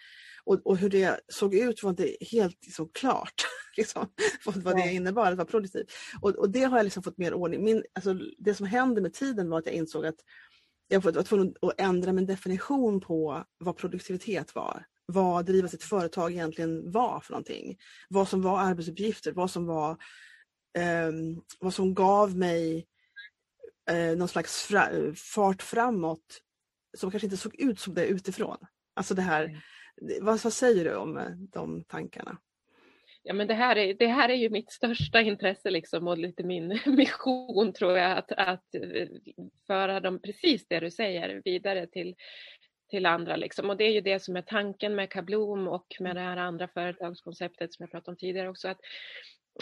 Och, 0.43 0.67
och 0.67 0.77
hur 0.77 0.89
det 0.89 1.19
såg 1.27 1.55
ut 1.55 1.83
var 1.83 1.89
inte 1.89 2.15
helt 2.31 2.65
liksom, 2.65 2.89
klart. 2.93 3.33
Liksom, 3.77 4.07
vad 4.45 4.75
det 4.75 4.93
innebar 4.93 5.31
att 5.31 5.37
vara 5.37 5.47
produktiv. 5.47 5.85
Och, 6.21 6.29
och 6.29 6.49
det 6.49 6.63
har 6.63 6.77
jag 6.77 6.83
liksom 6.83 7.03
fått 7.03 7.17
mer 7.17 7.33
ordning. 7.33 7.63
Min, 7.63 7.83
alltså, 7.93 8.13
det 8.37 8.53
som 8.53 8.65
hände 8.65 9.01
med 9.01 9.13
tiden 9.13 9.49
var 9.49 9.59
att 9.59 9.65
jag 9.65 9.75
insåg 9.75 10.05
att 10.05 10.15
jag 10.87 11.01
var 11.01 11.23
tvungen 11.23 11.55
att 11.61 11.73
ändra 11.77 12.13
min 12.13 12.25
definition 12.25 13.01
på 13.01 13.43
vad 13.57 13.77
produktivitet 13.77 14.55
var. 14.55 14.85
Vad 15.05 15.45
driva 15.45 15.67
sitt 15.67 15.83
företag 15.83 16.31
egentligen 16.31 16.91
var 16.91 17.19
för 17.19 17.31
någonting. 17.31 17.77
Vad 18.09 18.27
som 18.27 18.41
var 18.41 18.59
arbetsuppgifter, 18.59 19.31
vad 19.31 19.51
som 19.51 19.65
var 19.65 19.97
ehm, 20.77 21.41
vad 21.59 21.73
som 21.73 21.93
gav 21.93 22.37
mig 22.37 22.87
eh, 23.89 24.17
någon 24.17 24.27
slags 24.27 24.63
fra, 24.63 24.89
fart 25.15 25.61
framåt 25.61 26.41
som 26.97 27.11
kanske 27.11 27.25
inte 27.27 27.37
såg 27.37 27.55
ut 27.55 27.79
som 27.79 27.93
det 27.93 28.07
utifrån. 28.07 28.57
Alltså 28.95 29.13
det 29.13 29.21
här, 29.21 29.61
Mm. 30.01 30.25
vad, 30.25 30.43
vad 30.43 30.53
säger 30.53 30.85
du 30.85 30.95
om 30.95 31.17
eh, 31.17 31.31
de 31.31 31.83
tankarna? 31.83 32.37
Ja, 33.27 33.33
men 33.33 33.47
det, 33.47 33.53
här 33.53 33.75
är, 33.75 33.93
det 33.93 34.07
här 34.07 34.29
är 34.29 34.33
ju 34.35 34.49
mitt 34.49 34.71
största 34.71 35.21
intresse 35.21 35.71
liksom, 35.71 36.07
och 36.07 36.17
lite 36.17 36.43
min 36.43 36.79
mission 36.85 37.73
tror 37.73 37.97
jag 37.97 38.17
att, 38.17 38.31
att 38.31 38.75
eh, 38.75 39.07
föra 39.67 39.99
dem 39.99 40.19
precis 40.19 40.67
det 40.67 40.79
du 40.79 40.91
säger 40.91 41.41
vidare 41.45 41.87
till, 41.87 42.15
till 42.89 43.05
andra. 43.05 43.35
Liksom. 43.35 43.69
Och 43.69 43.77
det 43.77 43.83
är 43.83 43.91
ju 43.91 44.01
det 44.01 44.19
som 44.19 44.35
är 44.35 44.41
tanken 44.41 44.95
med 44.95 45.09
Kablom 45.09 45.67
och 45.67 45.87
med 45.99 46.15
det 46.15 46.21
här 46.21 46.37
andra 46.37 46.67
företagskonceptet 46.67 47.73
som 47.73 47.83
jag 47.83 47.91
pratade 47.91 48.11
om 48.11 48.17
tidigare 48.17 48.49
också. 48.49 48.67
Att, 48.67 48.79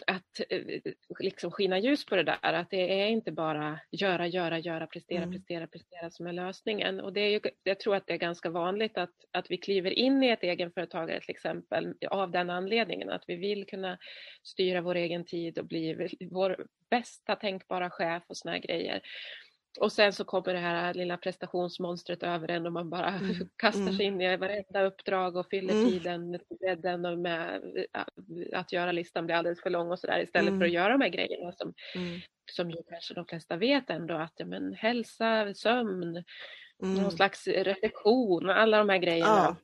att 0.08 0.40
eh, 0.50 0.82
liksom 1.20 1.52
skina 1.52 1.80
ljus 1.80 2.06
på 2.06 2.16
det 2.16 2.24
där, 2.24 2.54
att 2.54 2.70
det 2.70 3.02
är 3.02 3.08
inte 3.08 3.32
bara 3.32 3.80
göra, 3.92 4.28
göra, 4.28 4.60
göra, 4.60 4.88
prestera, 4.88 5.24
Mm. 5.24 5.32
prestera, 5.32 5.68
prestera 5.68 6.10
som 6.10 6.28
är 6.28 6.34
lösningen. 6.34 7.00
Och 7.00 7.14
det 7.14 7.22
är 7.22 7.30
ju, 7.30 7.40
jag 7.64 7.80
tror 7.80 7.96
att 7.96 8.08
det 8.08 8.14
är 8.14 8.18
ganska 8.18 8.50
vanligt 8.50 8.98
att, 8.98 9.14
att 9.32 9.52
vi 9.52 9.58
kliver 9.58 9.92
in 9.92 10.24
i 10.24 10.30
ett 10.30 10.44
egenföretagare 10.44 11.20
till 11.22 11.32
exempel 11.36 11.94
av 12.10 12.32
den 12.32 12.50
anledningen 12.50 13.10
att 13.10 13.24
vi 13.28 13.36
vill 13.36 13.66
kunna 13.66 13.98
styra 14.44 14.82
vår 14.82 14.96
egen 14.96 15.26
tid 15.26 15.60
och 15.60 15.66
bli 15.66 16.10
vår 16.32 16.68
bästa 16.90 17.36
tänkbara 17.36 17.90
chef 17.90 18.24
och 18.28 18.38
såna 18.38 18.52
här 18.52 18.60
grejer. 18.60 19.02
Och 19.80 19.92
sen 19.92 20.14
så 20.14 20.24
kommer 20.24 20.54
det 20.54 20.60
här 20.60 20.94
lilla 20.94 21.18
prestationsmonstret 21.18 22.24
över 22.24 22.52
en 22.52 22.66
och 22.66 22.72
man 22.74 22.90
bara 22.90 23.08
Mm, 23.10 23.36
kastar 23.58 23.82
mm. 23.82 23.94
sig 23.94 24.06
in 24.06 24.22
i 24.22 24.38
varenda 24.38 24.82
uppdrag 24.84 25.36
och 25.36 25.48
fyller 25.50 25.74
Mm. 25.74 25.86
tiden 25.90 26.40
bredden 26.60 27.06
och 27.06 27.18
med 27.20 27.62
att 28.54 28.72
göra 28.74 28.92
listan 28.92 29.26
blir 29.26 29.36
alldeles 29.36 29.62
för 29.62 29.70
lång 29.70 29.92
och 29.92 30.00
sådär 30.00 30.20
istället 30.24 30.48
Mm. 30.50 30.60
för 30.60 30.66
att 30.66 30.72
göra 30.72 30.90
de 30.92 31.02
här 31.02 31.10
grejerna 31.10 31.52
som, 31.52 31.74
Mm. 31.96 32.20
som 32.52 32.72
ju 32.72 32.78
kanske 32.90 33.14
de 33.14 33.26
flesta 33.26 33.56
vet 33.56 33.90
ändå 33.90 34.14
att 34.14 34.34
ja, 34.36 34.46
men, 34.46 34.74
hälsa, 34.74 35.54
sömn, 35.54 36.24
Mm. 36.84 36.96
någon 37.02 37.12
slags 37.12 37.48
reflektion, 37.48 38.50
alla 38.50 38.78
de 38.78 38.90
här 38.90 38.98
grejerna 38.98 39.28
Ja. 39.28 39.56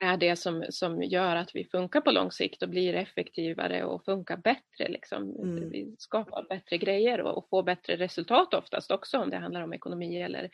Är 0.00 0.16
det 0.16 0.36
som, 0.36 0.64
som 0.70 1.02
gör 1.02 1.36
att 1.36 1.50
vi 1.54 1.64
funkar 1.64 2.00
på 2.00 2.10
lång 2.10 2.32
sikt 2.32 2.62
och 2.62 2.68
blir 2.68 2.94
effektivare 2.94 3.84
och 3.84 4.04
funkar 4.04 4.36
bättre. 4.36 4.88
Liksom. 4.88 5.22
Mm. 5.42 5.70
Vi 5.70 5.94
skapar 5.98 6.46
bättre 6.48 6.78
grejer 6.78 7.20
och, 7.20 7.38
och 7.38 7.48
får 7.50 7.62
bättre 7.62 7.96
resultat 7.96 8.54
oftast 8.54 8.90
också 8.90 9.18
om 9.18 9.30
det 9.30 9.36
handlar 9.36 9.62
om 9.62 9.72
ekonomi 9.72 10.22
eller 10.22 10.50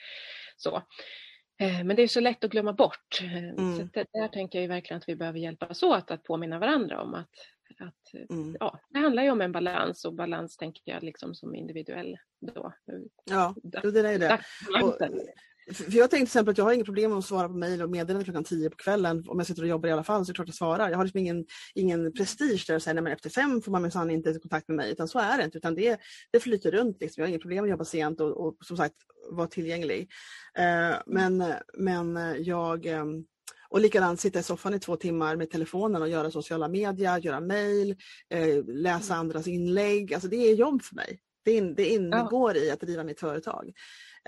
så. 0.56 0.76
Eh, 1.60 1.84
Men 1.84 1.96
det 1.96 2.02
är 2.02 2.08
så 2.08 2.20
lätt 2.20 2.44
att 2.44 2.50
glömma 2.50 2.72
bort. 2.72 3.20
Eh, 3.22 3.44
Mm. 3.44 3.76
Så 3.76 3.82
det, 3.92 4.06
där 4.12 4.28
tänker 4.28 4.60
jag 4.60 4.68
verkligen 4.68 4.98
att 4.98 5.08
vi 5.08 5.16
behöver 5.16 5.38
hjälpas 5.38 5.82
åt 5.82 6.10
att 6.10 6.22
påminna 6.22 6.58
varandra 6.58 7.02
om 7.02 7.14
att, 7.14 7.30
att 7.78 8.30
Mm. 8.30 8.56
ja, 8.60 8.80
det 8.90 8.98
handlar 8.98 9.22
ju 9.22 9.30
om 9.30 9.40
en 9.40 9.52
balans 9.52 10.04
och 10.04 10.14
balans 10.14 10.56
tänker 10.56 10.82
jag 10.92 11.02
liksom 11.02 11.34
som 11.34 11.54
individuell 11.54 12.16
då. 12.40 12.72
Ja, 13.24 13.54
det 13.62 13.78
är 13.78 14.18
det. 14.18 14.28
Dagsbalansen. 14.28 15.20
För 15.72 15.84
jag 15.84 16.10
tänkte 16.10 16.16
till 16.16 16.22
exempel 16.22 16.52
att 16.52 16.58
jag 16.58 16.64
har 16.64 16.72
inget 16.72 16.86
problem 16.86 17.10
med 17.10 17.18
att 17.18 17.24
svara 17.24 17.48
på 17.48 17.54
mejl 17.54 17.82
och 17.82 17.90
meddelanden 17.90 18.24
klockan 18.24 18.44
10 18.44 18.70
på 18.70 18.76
kvällen. 18.76 19.24
Om 19.28 19.38
jag 19.38 19.46
sitter 19.46 19.62
och 19.62 19.68
jobbar 19.68 19.88
i 19.88 19.92
alla 19.92 20.04
fall 20.04 20.24
så 20.24 20.30
är 20.30 20.32
det 20.32 20.36
klart 20.36 20.48
jag 20.48 20.54
svarar. 20.54 20.90
Jag 20.90 20.96
har 20.96 21.04
liksom 21.04 21.20
ingen, 21.20 21.44
ingen 21.74 22.12
prestige 22.12 22.64
där 22.66 22.74
och 22.74 22.82
säger 22.82 23.02
att 23.02 23.08
efter 23.08 23.30
fem 23.30 23.62
får 23.62 23.72
man 23.72 23.82
minsann 23.82 24.10
inte 24.10 24.32
ta 24.32 24.40
kontakt 24.40 24.68
med 24.68 24.76
mig. 24.76 24.92
Utan 24.92 25.08
så 25.08 25.18
är 25.18 25.38
det 25.38 25.44
inte. 25.44 25.58
Utan 25.58 25.74
det, 25.74 26.00
det 26.32 26.40
flyter 26.40 26.70
runt. 26.70 27.00
Liksom. 27.00 27.20
Jag 27.20 27.26
har 27.26 27.28
inget 27.28 27.42
problem 27.42 27.56
med 27.56 27.68
att 27.68 27.70
jobba 27.70 27.84
sent 27.84 28.20
och, 28.20 28.46
och 28.46 28.56
som 28.60 28.76
sagt 28.76 28.94
vara 29.30 29.46
tillgänglig. 29.46 30.10
Eh, 30.58 30.96
men, 31.06 31.44
men 31.78 32.18
jag... 32.44 32.86
ehm, 32.86 33.24
Och 33.70 33.80
likadant 33.80 34.20
sitta 34.20 34.38
i 34.38 34.42
soffan 34.42 34.74
i 34.74 34.78
två 34.78 34.96
timmar 34.96 35.36
med 35.36 35.50
telefonen 35.50 36.02
och 36.02 36.08
göra 36.08 36.30
sociala 36.30 36.68
medier, 36.68 37.18
göra 37.18 37.40
mejl, 37.40 37.96
eh, 38.30 38.64
läsa 38.66 39.14
andras 39.14 39.46
inlägg. 39.48 40.14
Alltså 40.14 40.28
det 40.28 40.36
är 40.36 40.54
jobb 40.54 40.82
för 40.82 40.94
mig. 40.94 41.20
Det, 41.44 41.52
in, 41.52 41.74
det 41.74 41.88
ingår 41.88 42.56
ja. 42.56 42.62
i 42.62 42.70
att 42.70 42.80
driva 42.80 43.04
mitt 43.04 43.20
företag. 43.20 43.72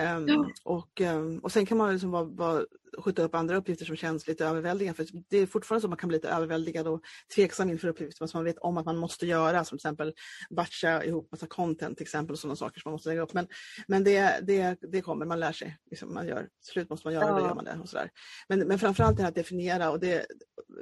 Um, 0.01 0.29
ja. 0.29 0.51
och, 0.65 1.01
um, 1.01 1.39
och 1.39 1.53
sen 1.53 1.67
kan 1.67 1.79
man 1.79 1.93
liksom 1.93 2.11
bara, 2.11 2.25
bara 2.25 2.65
skjuta 2.99 3.23
upp 3.23 3.35
andra 3.35 3.57
uppgifter 3.57 3.85
som 3.85 3.97
känns 3.97 4.27
lite 4.27 4.47
överväldigande. 4.47 4.97
För 4.97 5.07
det 5.29 5.39
är 5.39 5.47
fortfarande 5.47 5.81
så 5.81 5.87
att 5.87 5.91
man 5.91 5.97
kan 5.97 6.09
bli 6.09 6.17
lite 6.17 6.29
överväldigad 6.29 6.87
och 6.87 7.01
tveksam 7.35 7.71
inför 7.71 7.89
uppgifter 7.89 8.27
som 8.27 8.39
man 8.39 8.45
vet 8.45 8.59
om 8.59 8.77
att 8.77 8.85
man 8.85 8.97
måste 8.97 9.27
göra. 9.27 9.65
Som 9.65 9.79
till 9.79 9.87
exempel 9.87 10.15
batcha 10.51 11.05
ihop 11.05 11.33
massa 11.33 11.47
content 11.47 11.97
till 11.97 12.05
exempel 12.05 12.33
och 12.33 12.39
sådana 12.39 12.57
saker 12.57 12.81
som 12.81 12.91
man 12.91 12.95
måste 12.95 13.09
lägga 13.09 13.23
upp. 13.23 13.35
Men, 13.35 13.47
men 13.89 14.05
det, 14.05 14.41
det, 14.43 14.79
det 14.93 15.01
kommer, 15.01 15.27
man 15.27 15.41
lär 15.41 15.53
sig. 15.53 15.79
Liksom 15.91 16.15
man 16.15 16.29
gör, 16.29 16.49
slut 16.61 16.91
måste 16.91 17.07
man 17.07 17.15
göra, 17.15 17.29
ja. 17.29 17.35
då 17.35 17.41
gör 17.41 17.55
man 17.55 17.65
det. 17.65 17.79
Och 17.83 17.89
sådär. 17.89 18.11
Men, 18.49 18.59
men 18.59 18.79
framförallt 18.79 19.17
det 19.17 19.23
här 19.23 19.29
att 19.31 19.35
definiera 19.35 19.91
och 19.91 20.01
det, 20.01 20.27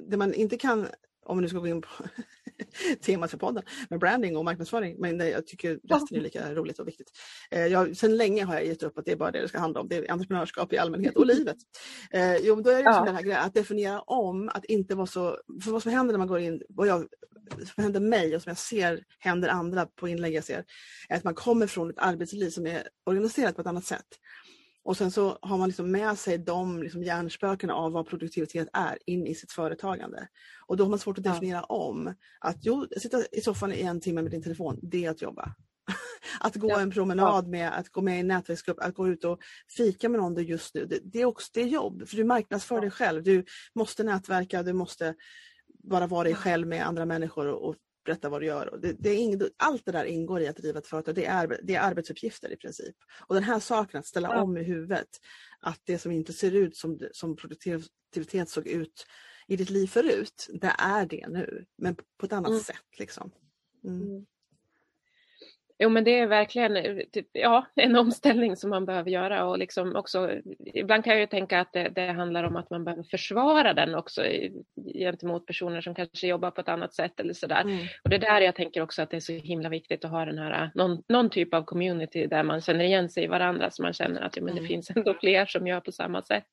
det 0.09 0.17
man 0.17 0.35
inte 0.35 0.57
kan 0.57 0.87
om 1.27 1.39
vi 1.39 1.43
nu 1.43 1.49
ska 1.49 1.59
gå 1.59 1.67
in 1.67 1.81
på 1.81 1.89
temat 3.01 3.31
för 3.31 3.39
podden 3.39 3.63
med 3.91 4.01
branding 4.01 4.37
och 4.37 4.45
marknadsföring. 4.45 4.97
Men 4.99 5.19
jag 5.19 5.47
tycker 5.47 5.79
resten 5.89 6.17
är 6.17 6.21
lika 6.21 6.55
roligt 6.55 6.79
och 6.79 6.89
viktigt. 6.89 7.11
Eh, 7.51 7.67
jag, 7.67 7.97
sen 7.97 8.17
länge 8.17 8.45
har 8.45 8.55
jag 8.55 8.67
gett 8.67 8.83
upp 8.83 8.99
att 8.99 9.05
det 9.05 9.13
är 9.13 9.17
bara 9.17 9.31
det 9.31 9.41
det 9.41 9.49
ska 9.49 9.59
handla 9.59 9.81
om. 9.81 9.89
Det 9.89 9.97
är 9.97 10.13
entreprenörskap 10.13 10.73
i 10.73 10.79
allmänhet 10.79 11.17
och 11.17 11.27
livet. 11.35 11.57
Eh, 12.11 12.37
jo, 12.37 12.61
då 12.61 12.71
är 12.71 12.75
det 12.75 12.81
ja. 12.81 13.05
den 13.05 13.15
här 13.15 13.23
grejen 13.23 13.41
att 13.41 13.55
definiera 13.55 14.01
om, 14.01 14.49
att 14.49 14.65
inte 14.65 14.95
vara 14.95 15.07
så... 15.07 15.39
För 15.65 15.71
vad 15.71 15.83
som 15.83 15.93
händer 15.93 16.13
när 16.13 16.19
man 16.19 16.29
går 16.29 16.41
in, 16.41 16.63
vad 16.69 16.89
jag, 16.89 17.07
som 17.75 17.83
händer 17.83 18.01
mig 18.01 18.37
och 18.37 18.43
som 18.43 18.51
jag 18.51 18.59
ser 18.59 19.05
händer 19.19 19.49
andra 19.49 19.87
på 19.87 20.09
inlägg 20.09 20.35
jag 20.35 20.45
ser, 20.45 20.65
är 21.09 21.17
att 21.17 21.25
man 21.25 21.35
kommer 21.35 21.67
från 21.67 21.91
ett 21.91 21.99
arbetsliv 21.99 22.51
som 22.51 22.67
är 22.67 22.89
organiserat 23.05 23.55
på 23.55 23.61
ett 23.61 23.67
annat 23.67 23.85
sätt. 23.85 24.07
Och 24.85 24.97
sen 24.97 25.11
så 25.11 25.39
har 25.43 25.59
man 25.59 25.68
liksom 25.68 25.91
med 25.91 26.18
sig 26.18 26.39
de 26.39 26.82
liksom 26.82 27.03
hjärnspökena 27.03 27.74
av 27.74 27.93
vad 27.93 28.09
produktivitet 28.09 28.68
är 28.72 28.99
in 29.07 29.26
i 29.26 29.35
sitt 29.35 29.53
företagande. 29.53 30.28
Och 30.66 30.76
då 30.76 30.85
har 30.85 30.91
man 30.91 30.99
svårt 30.99 31.18
att 31.18 31.24
definiera 31.24 31.64
ja. 31.68 31.76
om 31.76 32.14
att 32.41 32.57
jo, 32.61 32.87
sitta 32.97 33.18
i 33.32 33.41
soffan 33.41 33.72
i 33.72 33.80
en 33.80 34.01
timme 34.01 34.22
med 34.22 34.30
din 34.30 34.43
telefon, 34.43 34.78
det 34.82 35.05
är 35.05 35.11
att 35.11 35.22
jobba. 35.22 35.55
att 36.41 36.57
gå 36.57 36.70
ja. 36.70 36.80
en 36.80 36.91
promenad 36.91 37.49
med, 37.49 37.78
att 37.78 37.89
gå 37.89 38.03
med 38.03 38.16
i 38.16 38.20
en 38.20 38.28
nätverksgrupp, 38.28 38.80
att 38.80 38.95
gå 38.95 39.09
ut 39.09 39.24
och 39.24 39.39
fika 39.76 40.09
med 40.09 40.20
någon 40.20 40.45
just 40.45 40.74
nu, 40.74 40.87
det, 40.87 40.99
det 41.03 41.20
är 41.20 41.24
också 41.24 41.51
det 41.55 41.61
är 41.61 41.66
jobb. 41.66 42.09
För 42.09 42.16
du 42.16 42.24
marknadsför 42.24 42.74
ja. 42.74 42.80
dig 42.80 42.91
själv, 42.91 43.22
du 43.22 43.45
måste 43.74 44.05
nätverka, 44.05 44.62
du 44.62 44.72
måste 44.72 45.14
bara 45.85 46.07
vara 46.07 46.24
dig 46.24 46.35
själv 46.35 46.66
med 46.66 46.87
andra 46.87 47.07
människor 47.07 47.47
och, 47.47 47.68
och 47.68 47.76
berätta 48.05 48.29
vad 48.29 48.41
du 48.43 48.47
gör. 48.47 48.79
Det, 48.83 48.93
det 48.93 49.11
är 49.11 49.17
ing, 49.17 49.41
allt 49.57 49.85
det 49.85 49.93
där 49.93 50.05
ingår 50.05 50.41
i 50.41 50.49
att 50.49 50.57
driva 50.57 50.79
ett 50.79 50.87
företag. 50.87 51.15
Det 51.15 51.27
är, 51.27 51.61
det 51.63 51.75
är 51.75 51.81
arbetsuppgifter 51.81 52.53
i 52.53 52.57
princip. 52.57 52.97
Och 53.27 53.35
den 53.35 53.45
här 53.45 53.61
saken 53.61 54.01
att 54.01 54.07
ställa 54.07 54.29
ja. 54.29 54.43
om 54.43 54.57
i 54.57 54.63
huvudet, 54.63 55.09
att 55.61 55.81
det 55.85 55.99
som 55.99 56.13
inte 56.13 56.33
ser 56.33 56.53
ut 56.55 56.77
som, 56.77 56.99
som 57.13 57.37
produktivitet 57.37 58.49
såg 58.49 58.67
ut 58.67 59.07
i 59.47 59.57
ditt 59.57 59.71
liv 59.71 59.87
förut, 59.87 60.49
det 60.61 60.75
är 60.79 61.07
det 61.07 61.27
nu. 61.29 61.65
Men 61.79 61.95
på 61.95 62.27
ett 62.27 62.33
annat 62.33 62.51
mm. 62.51 62.61
sätt. 62.61 62.99
Liksom. 62.99 63.31
Mm. 63.85 64.27
Jo 65.85 65.91
men 65.91 66.05
det 66.05 66.18
är 66.18 66.26
verkligen 66.26 66.76
eh, 66.76 66.97
typ, 67.12 67.28
ja, 67.32 67.66
en 67.74 67.97
omställning 67.97 68.57
som 68.57 68.70
man 68.70 68.87
behöver 68.87 69.11
göra 69.11 69.47
och 69.47 69.59
liksom 69.59 69.97
också 69.97 70.30
ibland 70.74 71.05
kan 71.05 71.12
jag 71.12 71.20
ju 71.20 71.26
tänka 71.26 71.61
att 71.61 71.72
det, 71.72 71.89
det, 71.89 72.12
handlar 72.12 72.45
om 72.45 72.57
att 72.57 72.70
man 72.70 72.85
behöver 72.85 73.03
försvara 73.03 73.74
den 73.74 73.95
också 73.95 74.22
gentemot 74.95 75.47
personer 75.47 75.80
som 75.80 75.95
kanske 75.95 76.26
jobbar 76.26 76.51
på 76.51 76.61
ett 76.61 76.68
annat 76.68 76.95
sätt 76.95 77.20
eller 77.20 77.35
sådär. 77.35 77.61
Mm. 77.61 77.78
Och 78.03 78.11
det 78.11 78.16
är 78.16 78.20
där 78.20 78.41
jag 78.41 78.55
tänker 78.55 78.82
också 78.82 79.03
att 79.03 79.11
det 79.11 79.16
är 79.16 79.20
så 79.20 79.32
himla 79.32 79.68
viktigt 79.68 80.05
att 80.05 80.11
ha 80.11 80.24
den 80.24 80.39
här 80.39 80.70
någon, 80.74 81.03
någon 81.09 81.30
typ 81.30 81.55
av 81.55 81.62
community 81.62 82.26
där 82.26 82.43
man 82.43 82.61
känner 82.61 82.85
igen 82.85 83.11
sig 83.11 83.24
i 83.24 83.26
varandra 83.26 83.70
så 83.70 83.82
man 83.82 83.93
känner 83.93 84.20
att 84.20 84.37
ja, 84.37 84.43
men 84.43 84.55
det 84.55 84.61
mm. 84.61 84.68
finns 84.68 84.91
ändå 84.91 85.14
fler 85.20 85.47
som 85.47 85.66
gör 85.66 85.80
på 85.80 85.93
samma 85.93 86.22
sätt. 86.22 86.47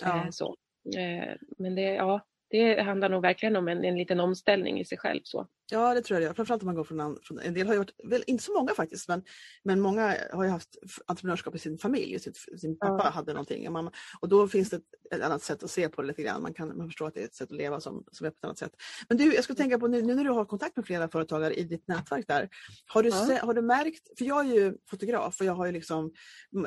Ja. 0.00 0.16
Eh, 0.16 0.30
så. 0.30 0.56
Eh, 0.96 1.34
men 1.58 1.74
det, 1.74 1.82
ja, 1.82 2.20
det 2.50 2.82
handlar 2.82 3.08
nog 3.08 3.22
verkligen 3.22 3.56
om 3.56 3.68
en, 3.68 3.84
en 3.84 3.98
liten 3.98 4.20
omställning 4.20 4.80
i 4.80 4.84
sig 4.84 4.98
själv. 4.98 5.20
Så. 5.24 5.46
Ja, 5.72 5.94
det 5.94 6.02
tror 6.02 6.14
jag 6.14 6.22
det 6.22 6.26
gör. 6.26 6.34
Framförallt 6.34 6.62
om 6.62 6.66
man 6.66 6.74
går 6.74 6.84
från, 6.84 7.18
från 7.22 7.38
en 7.38 7.54
del 7.54 7.66
har 7.66 7.74
ju 7.74 7.78
varit, 7.78 7.94
väl 8.04 8.24
inte 8.26 8.44
så 8.44 8.52
många 8.52 8.74
faktiskt, 8.74 9.08
men, 9.08 9.22
men 9.64 9.80
många 9.80 10.16
har 10.32 10.44
ju 10.44 10.50
haft 10.50 10.68
entreprenörskap 11.06 11.54
i 11.54 11.58
sin 11.58 11.78
familj. 11.78 12.18
Sin, 12.18 12.32
sin 12.58 12.78
pappa 12.78 13.02
ja. 13.04 13.10
hade 13.10 13.32
någonting 13.32 13.66
och, 13.66 13.72
mamma, 13.72 13.92
och 14.20 14.28
då 14.28 14.48
finns 14.48 14.70
det 14.70 14.80
ett, 15.10 15.22
annat 15.22 15.42
sätt 15.42 15.62
att 15.62 15.70
se 15.70 15.88
på 15.88 16.02
det 16.02 16.08
lite 16.08 16.22
grann. 16.22 16.42
Man 16.42 16.54
kan 16.54 16.76
man 16.76 16.88
förstår 16.88 17.08
att 17.08 17.14
det 17.14 17.20
är 17.20 17.24
ett 17.24 17.34
sätt 17.34 17.50
att 17.50 17.56
leva 17.56 17.80
som, 17.80 18.04
som 18.12 18.26
är 18.26 18.30
på 18.30 18.36
ett 18.36 18.44
annat 18.44 18.58
sätt. 18.58 18.72
Men 19.08 19.18
du, 19.18 19.34
jag 19.34 19.44
skulle 19.44 19.56
tänka 19.56 19.78
på 19.78 19.86
nu, 19.86 20.02
nu 20.02 20.14
när 20.14 20.24
du 20.24 20.30
har 20.30 20.44
kontakt 20.44 20.76
med 20.76 20.86
flera 20.86 21.08
företagare 21.08 21.54
i 21.54 21.64
ditt 21.64 21.88
nätverk 21.88 22.24
där. 22.28 22.48
Har 22.86 23.02
du, 23.02 23.08
ja. 23.08 23.38
har 23.42 23.54
du 23.54 23.62
märkt, 23.62 24.18
för 24.18 24.24
jag 24.24 24.46
är 24.46 24.54
ju 24.54 24.74
fotograf 24.90 25.40
och 25.40 25.46
jag 25.46 25.54
har 25.54 25.66
ju 25.66 25.72
liksom, 25.72 26.12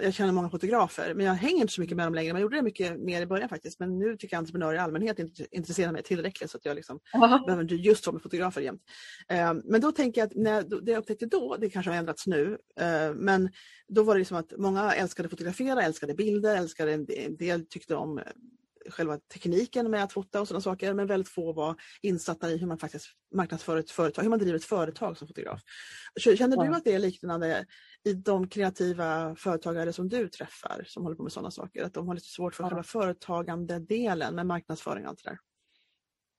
jag 0.01 0.13
känner 0.13 0.31
många 0.31 0.49
fotografer, 0.49 1.13
men 1.13 1.25
jag 1.25 1.33
hänger 1.33 1.61
inte 1.61 1.73
så 1.73 1.81
mycket 1.81 1.97
med 1.97 2.05
dem 2.05 2.15
längre. 2.15 2.33
Men 2.33 2.39
jag 2.39 2.45
gjorde 2.45 2.55
det 2.55 2.61
mycket 2.61 2.99
mer 2.99 3.21
i 3.21 3.25
början 3.25 3.49
faktiskt. 3.49 3.79
Men 3.79 3.99
nu 3.99 4.17
tycker 4.17 4.35
jag 4.35 4.39
entreprenörer 4.39 4.75
i 4.75 4.77
allmänhet 4.77 5.19
inte 5.19 5.45
intresserar 5.51 5.91
mig 5.91 6.03
tillräckligt 6.03 6.51
så 6.51 6.57
att 6.57 6.65
jag 6.65 6.75
liksom 6.75 6.99
behöver 7.45 7.61
inte 7.61 7.75
just 7.75 8.03
så 8.03 8.11
med 8.11 8.21
fotografer 8.21 8.61
jämt. 8.61 8.81
Um, 9.51 9.61
men 9.65 9.81
då 9.81 9.91
tänker 9.91 10.21
jag 10.21 10.27
att 10.27 10.35
när, 10.35 10.81
det 10.81 10.91
jag 10.91 10.99
upptäckte 10.99 11.25
då, 11.25 11.57
det 11.59 11.69
kanske 11.69 11.91
har 11.91 11.97
ändrats 11.97 12.27
nu, 12.27 12.57
eh, 12.79 13.13
men 13.15 13.49
då 13.87 14.03
var 14.03 14.17
det 14.17 14.25
som 14.25 14.37
att 14.37 14.53
många 14.57 14.93
älskade 14.93 15.29
fotografera, 15.29 15.83
älskade 15.83 16.13
bilder, 16.13 16.55
älskade 16.55 16.93
en 16.93 17.05
del 17.37 17.65
tyckte 17.65 17.95
om 17.95 18.17
eh, 18.17 18.23
själva 18.89 19.19
tekniken 19.33 19.91
med 19.91 20.03
att 20.03 20.13
fota 20.13 20.41
och 20.41 20.47
sådana 20.47 20.61
saker, 20.61 20.93
men 20.93 21.07
väldigt 21.07 21.29
få 21.29 21.53
var 21.53 21.75
insatta 22.01 22.51
i 22.51 22.57
hur 22.57 22.67
man 22.67 22.77
faktiskt 22.77 23.07
marknadsför 23.35 23.77
ett 23.77 23.91
företag, 23.91 24.23
hur 24.23 24.29
man 24.29 24.39
driver 24.39 24.55
ett 24.55 24.65
företag 24.65 25.17
som 25.17 25.27
fotograf. 25.27 25.61
Känner 26.19 26.65
du 26.65 26.75
att 26.75 26.83
det 26.83 26.93
är 26.93 26.99
liknande 26.99 27.65
i 28.03 28.13
de 28.13 28.47
kreativa 28.47 29.35
företagare 29.35 29.93
som 29.93 30.09
du 30.09 30.29
träffar 30.29 30.83
som 30.87 31.03
håller 31.03 31.15
på 31.15 31.23
med 31.23 31.31
sådana 31.31 31.51
saker? 31.51 31.83
Att 31.83 31.93
de 31.93 32.07
har 32.07 32.15
lite 32.15 32.27
svårt 32.27 32.55
för 32.55 32.63
själva 32.63 32.83
företagande 32.83 33.79
delen 33.79 34.35
med 34.35 34.45
marknadsföring 34.45 35.03
och 35.03 35.09
allt 35.09 35.23
det 35.23 35.29
där? 35.29 35.39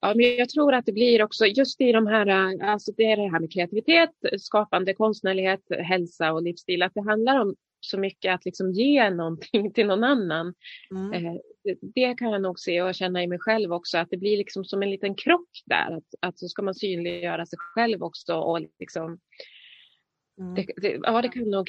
Ja, 0.01 0.15
men 0.17 0.37
jag 0.37 0.49
tror 0.49 0.75
att 0.75 0.87
det 0.87 0.93
blir 0.93 1.23
också 1.23 1.47
just 1.47 1.81
i 1.81 1.93
de 1.93 2.07
här, 2.07 2.27
alltså 2.63 2.93
det 2.97 3.05
är 3.05 3.17
det 3.17 3.31
här 3.31 3.41
med 3.41 3.53
kreativitet, 3.53 4.11
skapande, 4.39 4.95
konstnärlighet, 4.95 5.61
hälsa 5.71 6.33
och 6.33 6.43
livsstil, 6.43 6.83
att 6.83 6.95
det 6.95 7.03
handlar 7.03 7.41
om 7.41 7.55
så 7.81 7.99
mycket 7.99 8.35
att 8.35 8.45
liksom 8.45 8.73
ge 8.73 9.11
någonting 9.11 9.73
till 9.75 9.87
någon 9.87 10.05
annan. 10.05 10.55
Mm. 10.91 11.13
Eh, 11.13 11.41
det 11.95 12.15
kan 12.15 12.31
jag 12.31 12.43
nog 12.43 12.59
se 12.59 12.83
och 12.83 12.95
känna 12.95 13.23
i 13.23 13.27
mig 13.27 13.39
själv 13.39 13.73
också, 13.73 13.99
att 13.99 14.11
det 14.11 14.17
blir 14.17 14.37
liksom 14.37 14.65
som 14.65 14.83
en 14.83 14.91
liten 14.91 15.15
krock 15.15 15.49
där. 15.67 15.97
Att, 15.97 16.05
att 16.21 16.39
så 16.39 16.49
ska 16.49 16.63
man 16.63 16.75
synliggöra 16.75 17.47
sig 17.47 17.59
själv 17.59 18.03
också 18.03 18.35
och 18.35 18.61
liksom 18.79 19.19
mm. 20.41 20.55
det, 20.55 20.67
det, 20.77 20.99
ja, 21.03 21.23
det 21.23 21.29
kan 21.29 21.51
nog 21.51 21.69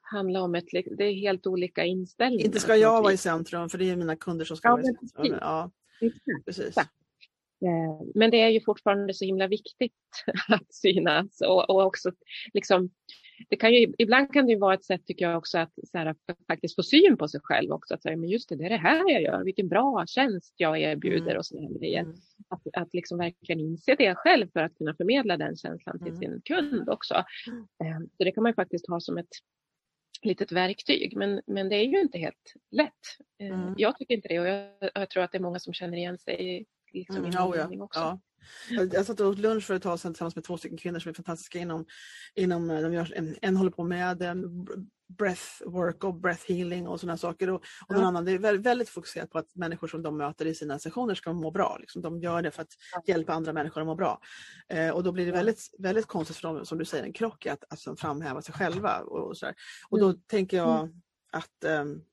handla 0.00 0.42
om 0.42 0.54
ett, 0.54 0.66
det 0.72 1.04
är 1.04 1.12
helt 1.12 1.46
olika 1.46 1.84
inställningar. 1.84 2.46
Inte 2.46 2.60
ska 2.60 2.76
jag 2.76 3.02
vara 3.02 3.12
i 3.12 3.16
centrum 3.16 3.68
för 3.68 3.78
det 3.78 3.90
är 3.90 3.96
mina 3.96 4.16
kunder 4.16 4.44
som 4.44 4.56
ska 4.56 4.68
ja, 4.68 4.72
vara 4.72 4.82
i 4.82 4.84
centrum. 4.84 5.38
Ja, 5.40 5.70
precis. 6.44 6.76
Eh, 6.76 6.84
men 8.14 8.30
det 8.30 8.40
är 8.40 8.48
ju 8.48 8.60
fortfarande 8.60 9.14
så 9.14 9.24
himla 9.24 9.46
viktigt 9.46 9.92
att 10.48 10.74
synas 10.74 11.40
och, 11.40 11.70
och 11.70 11.86
också 11.86 12.12
liksom, 12.54 12.90
det 13.48 13.56
kan 13.56 13.74
ju, 13.74 13.92
ibland 13.98 14.32
kan 14.32 14.46
det 14.46 14.56
vara 14.56 14.74
ett 14.74 14.84
sätt 14.84 15.06
tycker 15.06 15.28
jag 15.28 15.38
också 15.38 15.58
att, 15.58 15.72
så 15.84 15.98
här, 15.98 16.14
faktiskt 16.46 16.74
få 16.74 16.82
syn 16.82 17.16
på 17.16 17.28
sig 17.28 17.40
själv 17.42 17.72
också. 17.72 17.94
Att 17.94 18.02
säga, 18.02 18.16
men 18.16 18.28
just 18.28 18.48
det, 18.48 18.56
det 18.56 18.64
är 18.64 18.70
det 18.70 18.76
här 18.76 19.10
jag 19.10 19.22
gör, 19.22 19.44
vilken 19.44 19.68
bra 19.68 20.04
tjänst 20.06 20.54
jag 20.56 20.80
erbjuder 20.80 21.26
mm. 21.26 21.38
och 21.38 21.46
sådana 21.46 21.78
grejer. 21.78 22.00
Mm. 22.00 22.14
Att, 22.48 22.62
att 22.72 22.94
liksom 22.94 23.18
verkligen 23.18 23.60
inse 23.60 23.94
det 23.94 24.14
själv 24.14 24.48
för 24.52 24.60
att 24.60 24.74
kunna 24.74 24.94
förmedla 24.94 25.36
den 25.36 25.56
känslan 25.56 25.98
till 25.98 26.08
mm. 26.08 26.20
sin 26.20 26.40
kund 26.44 26.88
också. 26.88 27.14
Eh, 27.84 27.98
så 28.16 28.24
det 28.24 28.32
kan 28.32 28.42
man 28.42 28.50
ju 28.50 28.54
faktiskt 28.54 28.88
ha 28.88 29.00
som 29.00 29.18
ett 29.18 29.28
litet 30.22 30.52
verktyg, 30.52 31.16
men, 31.16 31.40
men 31.46 31.68
det 31.68 31.76
är 31.76 31.84
ju 31.84 32.00
inte 32.00 32.18
helt 32.18 32.54
lätt. 32.70 32.92
Eh, 33.40 33.60
mm. 33.60 33.74
Jag 33.76 33.98
tycker 33.98 34.14
inte 34.14 34.28
det 34.28 34.40
och 34.40 34.48
jag, 34.48 34.90
jag 34.94 35.10
tror 35.10 35.22
att 35.22 35.32
det 35.32 35.38
är 35.38 35.42
många 35.42 35.58
som 35.58 35.72
känner 35.72 35.98
igen 35.98 36.18
sig 36.18 36.66
liksom 36.98 37.24
mm, 37.24 37.28
oh 37.28 37.56
ja, 37.56 37.84
också. 37.84 38.00
Ja. 38.00 38.18
Jag 38.92 39.06
satt 39.06 39.20
och 39.20 39.26
åt 39.26 39.38
lunch 39.38 39.64
för 39.64 39.74
ett 39.74 39.82
tag 39.82 40.00
sedan 40.00 40.12
tillsammans 40.12 40.36
med 40.36 40.44
två 40.44 40.58
stycken 40.58 40.78
kvinnor 40.78 40.98
som 40.98 41.10
är 41.10 41.14
fantastiska 41.14 41.58
inom, 41.58 41.86
inom 42.34 42.70
eh, 42.70 42.80
de 42.80 42.92
gör, 42.92 43.12
en, 43.16 43.36
en 43.42 43.56
håller 43.56 43.70
på 43.70 43.84
med 43.84 44.22
um, 44.22 44.66
breath 45.08 45.62
work 45.66 46.04
och 46.04 46.14
breath 46.14 46.44
healing 46.48 46.88
och 46.88 47.00
sådana 47.00 47.16
saker. 47.16 47.50
Och, 47.50 47.62
och 47.86 47.94
ja. 47.94 48.02
annan, 48.02 48.24
det 48.24 48.32
är 48.32 48.38
väldigt, 48.38 48.66
väldigt, 48.66 48.88
fokuserat 48.88 49.30
på 49.30 49.38
att 49.38 49.54
människor 49.54 49.88
som 49.88 50.02
de 50.02 50.16
möter 50.16 50.46
i 50.46 50.54
sina 50.54 50.78
sessioner 50.78 51.14
ska 51.14 51.32
må 51.32 51.50
bra. 51.50 51.76
Liksom. 51.80 52.02
De 52.02 52.20
gör 52.20 52.42
det 52.42 52.50
för 52.50 52.62
att 52.62 52.72
hjälpa 53.06 53.32
andra 53.32 53.52
människor 53.52 53.80
att 53.80 53.86
må 53.86 53.94
bra. 53.94 54.20
Eh, 54.68 54.90
och 54.90 55.02
då 55.02 55.12
blir 55.12 55.26
det 55.26 55.32
väldigt, 55.32 55.74
väldigt 55.78 56.06
konstigt 56.06 56.36
för 56.36 56.48
dem, 56.48 56.66
som 56.66 56.78
du 56.78 56.84
säger, 56.84 57.04
en 57.04 57.12
krock 57.12 57.46
att, 57.46 57.64
att 57.68 58.00
framhäva 58.00 58.42
sig 58.42 58.54
själva. 58.54 58.98
Och, 59.00 59.28
och, 59.28 59.36
så 59.36 59.46
där. 59.46 59.54
och 59.88 59.98
då 59.98 60.06
mm. 60.08 60.20
tänker 60.26 60.56
jag 60.56 60.80
mm. 60.80 60.92
att 61.32 61.64
um, 61.80 62.04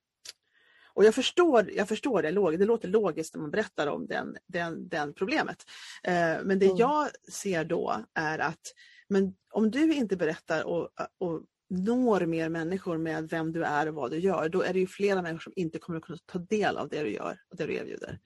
och 0.96 1.06
jag 1.06 1.16
förstår, 1.16 1.72
jag 1.72 1.88
förstår 1.88 2.22
det, 2.22 2.58
det 2.58 2.66
låter 2.66 2.88
logiskt 2.88 3.34
när 3.36 3.42
man 3.42 3.52
berättar 3.52 3.88
om 3.88 4.08
den, 4.08 4.38
den, 4.48 4.88
den 4.88 5.14
problemet. 5.14 5.58
Eh, 6.04 6.38
men 6.44 6.60
det 6.60 6.66
mm. 6.66 6.78
jag 6.78 7.08
ser 7.32 7.64
då 7.64 8.06
är 8.14 8.40
att 8.40 8.62
men 9.08 9.34
om 9.52 9.72
du 9.72 9.94
inte 9.94 10.18
berättar 10.18 10.64
och, 10.64 10.90
och 11.18 11.42
når 11.70 12.26
mer 12.26 12.50
människor 12.50 12.98
med 12.98 13.30
vem 13.30 13.52
du 13.52 13.64
är 13.64 13.88
och 13.88 13.94
vad 13.94 14.12
du 14.12 14.20
gör, 14.20 14.50
då 14.50 14.62
är 14.62 14.74
det 14.74 14.80
ju 14.80 14.88
flera 14.88 15.22
människor 15.22 15.40
som 15.40 15.54
inte 15.56 15.80
kommer 15.80 15.98
att 15.98 16.06
kunna 16.06 16.20
ta 16.26 16.40
del 16.40 16.78
av 16.78 16.90
det 16.90 17.04
du 17.04 17.14
gör 17.14 17.38
och 17.50 17.58
det 17.58 17.66
du 17.66 17.76
erbjuder. 17.76 18.20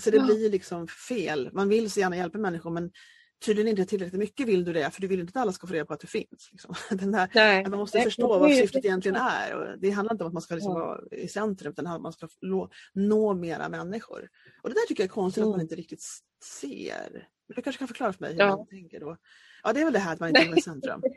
Så 0.00 0.10
det 0.10 0.20
blir 0.20 0.50
liksom 0.50 0.88
fel. 0.88 1.50
Man 1.52 1.68
vill 1.68 1.90
så 1.90 2.00
gärna 2.00 2.16
hjälpa 2.16 2.38
människor 2.38 2.70
men 2.70 2.90
tydligen 3.44 3.68
inte 3.68 3.84
tillräckligt 3.84 4.18
mycket 4.18 4.48
vill 4.48 4.64
du 4.64 4.72
det 4.72 4.90
för 4.90 5.00
du 5.00 5.06
vill 5.06 5.20
inte 5.20 5.30
att 5.30 5.42
alla 5.42 5.52
ska 5.52 5.66
få 5.66 5.72
reda 5.74 5.84
på 5.84 5.94
att 5.94 6.00
du 6.00 6.06
finns. 6.06 6.48
Liksom. 6.52 6.74
Den 6.98 7.14
här, 7.14 7.30
Nej. 7.34 7.66
man 7.68 7.78
måste 7.78 8.00
förstå 8.00 8.38
vad 8.38 8.50
är 8.50 8.54
syftet 8.54 8.84
egentligen 8.84 9.16
är. 9.16 9.54
Och 9.54 9.78
det 9.78 9.90
handlar 9.90 10.14
inte 10.14 10.24
om 10.24 10.28
att 10.28 10.32
man 10.34 10.42
ska 10.42 10.54
liksom 10.54 10.74
vara 10.74 11.00
i 11.10 11.28
centrum 11.28 11.72
utan 11.72 11.86
att 11.86 12.02
man 12.02 12.12
ska 12.12 12.28
nå, 12.94 13.34
mera 13.34 13.68
människor. 13.68 14.28
Och 14.62 14.68
det 14.68 14.74
där 14.74 14.86
tycker 14.88 15.02
jag 15.02 15.08
är 15.08 15.12
konstigt 15.12 15.42
att 15.42 15.46
man 15.48 15.54
Mm. 15.54 15.64
inte 15.64 15.74
riktigt 15.76 16.02
ser. 16.60 17.28
Du 17.56 17.62
kanske 17.62 17.78
kan 17.78 17.88
förklara 17.88 18.12
för 18.12 18.20
mig 18.20 18.32
hur 18.32 18.38
Ja. 18.40 18.56
man 18.56 18.66
tänker 18.66 19.00
då? 19.00 19.16
Ja 19.62 19.72
det 19.72 19.80
är 19.80 19.84
väl 19.84 19.92
det 19.92 19.98
här 19.98 20.12
att 20.12 20.20
man 20.20 20.28
inte 20.28 20.44
vara 20.46 20.56
i 20.58 20.62
centrum. 20.62 21.02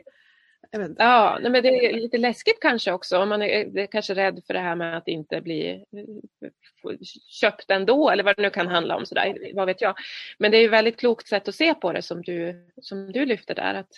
Ja, 0.98 1.38
nej, 1.42 1.50
men 1.52 1.62
det 1.62 1.68
är 1.68 1.92
lite 1.92 2.18
läskigt 2.18 2.60
kanske 2.60 2.92
också. 2.92 3.18
Om 3.18 3.28
man 3.28 3.42
är, 3.42 3.78
är 3.78 3.86
kanske 3.86 4.14
rädd 4.14 4.42
för 4.46 4.54
det 4.54 4.60
här 4.60 4.76
med 4.76 4.96
att 4.96 5.08
inte 5.08 5.40
bli 5.40 5.70
eh, 5.70 6.96
köpt 7.28 7.70
ändå 7.70 8.10
eller 8.10 8.24
vad 8.24 8.36
det 8.36 8.42
nu 8.42 8.50
kan 8.50 8.66
handla 8.66 8.96
om. 8.96 9.06
Sådär, 9.06 9.50
vad 9.54 9.66
vet 9.66 9.80
jag. 9.80 9.94
Men 10.38 10.50
det 10.50 10.56
är 10.56 10.60
ju 10.60 10.66
ett 10.66 10.72
väldigt 10.72 10.96
klokt 10.96 11.28
sätt 11.28 11.48
att 11.48 11.54
se 11.54 11.74
på 11.74 11.92
det 11.92 12.02
som 12.02 12.22
du, 12.22 12.68
som 12.82 13.12
du 13.12 13.26
lyfter 13.26 13.54
där. 13.54 13.74
Att 13.74 13.92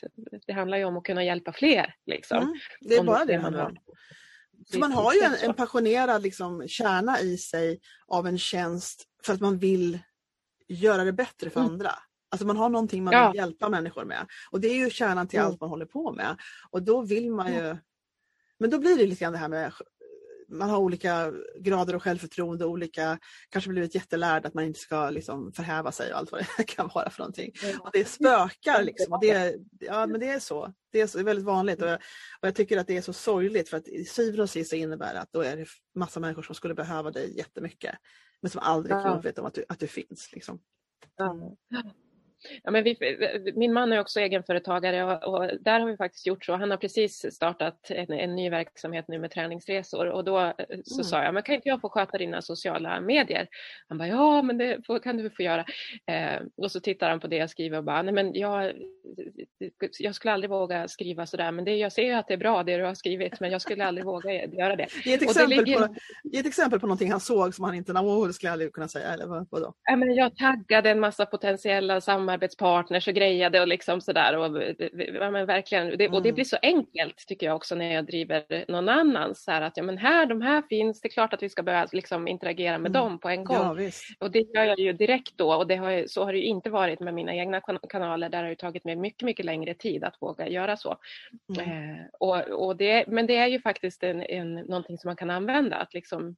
det 0.46 0.52
handlar 0.52 0.78
ju 0.78 0.84
om 0.84 0.96
att 0.96 1.04
kunna 1.04 1.24
hjälpa 1.24 1.52
fler. 1.52 1.94
Liksom, 2.06 2.38
Mm, 2.38 2.54
det 2.80 2.94
är 2.94 3.02
bara 3.04 3.24
det 3.24 3.32
det 3.32 3.38
man 3.38 3.44
handlar 3.54 3.64
om. 3.66 3.78
man 4.80 4.92
har 4.92 5.14
ju 5.14 5.20
en, 5.20 5.34
en 5.50 5.54
passionerad 5.54 6.22
liksom, 6.22 6.68
kärna 6.68 7.20
i 7.20 7.36
sig 7.36 7.80
av 8.08 8.26
en 8.26 8.38
tjänst 8.38 9.04
för 9.26 9.32
att 9.32 9.40
man 9.40 9.58
vill 9.58 9.98
göra 10.68 11.04
det 11.04 11.12
bättre 11.12 11.50
för 11.50 11.60
Mm. 11.60 11.72
andra. 11.72 11.90
Alltså 12.30 12.46
man 12.46 12.56
har 12.56 12.68
någonting 12.68 13.04
man 13.04 13.12
Ja. 13.14 13.28
vill 13.30 13.36
hjälpa 13.38 13.68
människor 13.68 14.04
med. 14.04 14.26
Och 14.50 14.60
det 14.60 14.68
är 14.68 14.74
ju 14.76 14.90
kärnan 14.90 15.28
till 15.28 15.38
Mm. 15.38 15.50
allt 15.50 15.60
man 15.60 15.70
håller 15.70 15.86
på 15.86 16.12
med. 16.12 16.36
Och 16.70 16.82
då 16.82 17.02
vill 17.02 17.30
man 17.30 17.52
ju... 17.54 17.76
Men 18.58 18.70
då 18.70 18.78
blir 18.78 18.96
det 18.96 19.06
lite 19.06 19.20
grann 19.24 19.32
det 19.32 19.38
här 19.38 19.48
med 19.48 19.72
man 20.50 20.70
har 20.70 20.78
olika 20.78 21.32
grader 21.60 21.94
av 21.94 22.00
självförtroende, 22.00 22.64
olika, 22.66 23.18
kanske 23.50 23.70
blivit 23.70 23.94
jättelärd 23.94 24.46
att 24.46 24.54
man 24.54 24.64
inte 24.64 24.80
ska 24.80 25.10
liksom 25.10 25.52
förhäva 25.52 25.92
sig 25.92 26.12
och 26.12 26.18
allt 26.18 26.32
vad 26.32 26.40
det 26.56 26.64
kan 26.66 26.90
vara 26.94 27.10
för 27.10 27.18
någonting. 27.20 27.52
Och 27.80 27.90
det 27.92 28.08
spökar 28.08 28.82
liksom. 28.82 29.12
Och 29.12 29.20
det, 29.20 29.56
ja, 29.80 30.06
men 30.06 30.20
det 30.20 30.26
är 30.28 30.38
så. 30.38 30.72
Det 30.92 31.00
är, 31.00 31.06
så, 31.06 31.18
det 31.18 31.22
är 31.22 31.24
väldigt 31.24 31.44
vanligt 31.44 31.82
och 31.82 31.88
jag, 31.88 31.94
och 32.40 32.46
jag 32.48 32.54
tycker 32.54 32.78
att 32.78 32.86
det 32.86 32.96
är 32.96 33.02
så 33.02 33.12
sorgligt 33.12 33.68
för 33.68 33.76
att 33.76 33.88
i 33.88 34.04
syvende 34.04 34.42
och 34.42 34.50
sist 34.50 34.70
så 34.70 34.76
innebär 34.76 35.14
det 35.14 35.20
att 35.20 35.32
då 35.32 35.40
är 35.42 35.56
det 35.56 35.66
massa 35.94 36.20
människor 36.20 36.42
som 36.42 36.54
skulle 36.54 36.74
behöva 36.74 37.10
dig 37.10 37.36
jättemycket. 37.36 37.94
Men 38.40 38.50
som 38.50 38.60
aldrig 38.64 38.96
Ja. 38.96 39.20
veta 39.20 39.40
om 39.40 39.46
att 39.46 39.54
du, 39.54 39.64
att 39.68 39.78
du 39.80 39.86
finns. 39.86 40.30
Liksom. 40.32 40.60
Ja. 41.16 41.56
Ja, 42.62 42.70
men 42.70 42.84
vi, 42.84 42.96
min 43.54 43.72
man 43.72 43.92
är 43.92 44.00
också 44.00 44.20
egenföretagare 44.20 45.04
och, 45.04 45.34
och 45.34 45.50
där 45.60 45.80
har 45.80 45.86
vi 45.90 45.96
faktiskt 45.96 46.26
gjort 46.26 46.44
så. 46.44 46.56
Han 46.56 46.70
har 46.70 46.78
precis 46.78 47.34
startat 47.34 47.90
en, 47.90 48.12
en 48.12 48.36
ny 48.36 48.50
verksamhet 48.50 49.04
nu 49.08 49.18
med 49.18 49.30
träningsresor 49.30 50.06
och 50.06 50.24
då 50.24 50.38
eh, 50.40 50.52
så 50.84 50.94
Mm. 50.98 51.04
sa 51.04 51.22
jag, 51.24 51.34
men 51.34 51.42
kan 51.42 51.54
inte 51.54 51.68
jag 51.68 51.80
få 51.80 51.88
sköta 51.88 52.18
dina 52.18 52.42
sociala 52.42 53.00
medier? 53.00 53.48
Han 53.88 53.98
bara, 53.98 54.08
ja 54.08 54.42
men 54.42 54.58
det 54.58 54.86
får, 54.86 54.98
kan 54.98 55.16
du 55.16 55.30
få 55.30 55.42
göra. 55.42 55.64
Eh, 56.06 56.40
och 56.56 56.72
så 56.72 56.80
tittar 56.80 57.10
han 57.10 57.20
på 57.20 57.26
det 57.26 57.36
jag 57.36 57.50
skriver 57.50 57.78
och 57.78 57.84
bara, 57.84 58.02
nej 58.02 58.14
men 58.14 58.34
jag, 58.34 58.72
jag 59.98 60.14
skulle 60.14 60.32
aldrig 60.32 60.50
våga 60.50 60.88
skriva 60.88 61.26
sådär, 61.26 61.52
men 61.52 61.64
det, 61.64 61.76
jag 61.76 61.92
ser 61.92 62.02
ju 62.02 62.12
att 62.12 62.28
det 62.28 62.34
är 62.34 62.38
bra 62.38 62.62
det 62.62 62.76
du 62.76 62.84
har 62.84 62.94
skrivit, 62.94 63.40
men 63.40 63.50
jag 63.50 63.60
skulle 63.62 63.84
aldrig 63.84 64.04
våga 64.04 64.32
göra 64.46 64.76
det. 64.76 64.86
Ge 65.04 65.14
ett, 65.14 65.22
exempel 65.22 65.64
ligger- 65.64 65.86
på, 65.88 65.94
ge 66.24 66.38
ett 66.40 66.46
exempel 66.46 66.80
på 66.80 66.86
någonting 66.86 67.10
han 67.10 67.20
såg 67.20 67.54
som 67.54 67.64
han 67.64 67.74
inte, 67.74 67.92
åh 67.92 68.26
det 68.26 68.32
skulle 68.32 68.48
jag 68.48 68.52
aldrig 68.52 68.72
kunna 68.72 68.88
säga. 68.88 69.08
Eller 69.12 69.26
vad, 69.26 69.46
vadå? 69.50 69.74
Ja, 69.84 69.96
men 69.96 70.14
jag 70.14 70.36
taggade 70.36 70.90
en 70.90 71.00
massa 71.00 71.26
potentiella 71.26 72.00
samarbetspartners 72.32 73.08
och 73.08 73.14
grejade 73.14 73.60
och 73.60 73.68
liksom 73.68 74.00
sådär. 74.00 74.36
Och, 74.36 74.62
ja, 75.20 75.30
men 75.30 75.46
verkligen, 75.46 75.86
det, 75.98 76.08
och 76.08 76.22
det 76.22 76.28
Mm. 76.28 76.34
blir 76.34 76.44
så 76.44 76.56
enkelt 76.62 77.16
tycker 77.28 77.46
jag 77.46 77.56
också 77.56 77.74
när 77.74 77.94
jag 77.94 78.06
driver 78.06 78.64
någon 78.68 78.88
annan. 78.88 79.34
Så 79.34 79.50
här 79.50 79.62
att 79.62 79.76
ja, 79.76 79.82
men 79.82 79.98
här, 79.98 80.26
de 80.26 80.42
här 80.42 80.62
finns, 80.62 81.00
det 81.00 81.08
är 81.08 81.10
klart 81.10 81.34
att 81.34 81.42
vi 81.42 81.48
ska 81.48 81.62
börja 81.62 81.86
liksom, 81.92 82.28
interagera 82.28 82.78
med 82.78 82.90
Mm. 82.90 83.02
dem 83.02 83.18
på 83.18 83.28
en 83.28 83.44
gång. 83.44 83.56
Ja. 83.56 83.90
Och 84.20 84.30
det 84.30 84.38
gör 84.54 84.64
jag 84.64 84.78
ju 84.78 84.92
direkt 84.92 85.36
då 85.38 85.54
och 85.54 85.66
det 85.66 85.76
har, 85.76 85.90
ju- 85.90 86.08
så 86.08 86.24
har 86.24 86.32
det 86.32 86.38
ju 86.38 86.44
inte 86.44 86.70
varit 86.70 87.00
med 87.00 87.14
mina 87.14 87.34
egna 87.34 87.60
kan- 87.60 87.78
kanaler. 87.88 88.28
Där 88.28 88.42
har 88.42 88.48
det 88.50 88.56
tagit 88.56 88.84
mig 88.84 88.96
mycket, 88.96 89.22
mycket 89.26 89.44
längre 89.46 89.74
tid 89.74 90.04
att 90.04 90.16
våga 90.20 90.48
göra 90.48 90.76
så. 90.76 90.96
Mm. 91.58 91.70
Eh, 91.90 91.96
och, 92.20 92.66
och 92.66 92.76
det, 92.76 93.04
men 93.08 93.26
det 93.26 93.36
är 93.36 93.46
ju 93.46 93.60
faktiskt 93.60 94.02
en, 94.02 94.22
en, 94.22 94.54
någonting 94.54 94.98
som 94.98 95.08
man 95.08 95.16
kan 95.16 95.30
använda. 95.30 95.76
Att 95.76 95.94
liksom, 95.94 96.36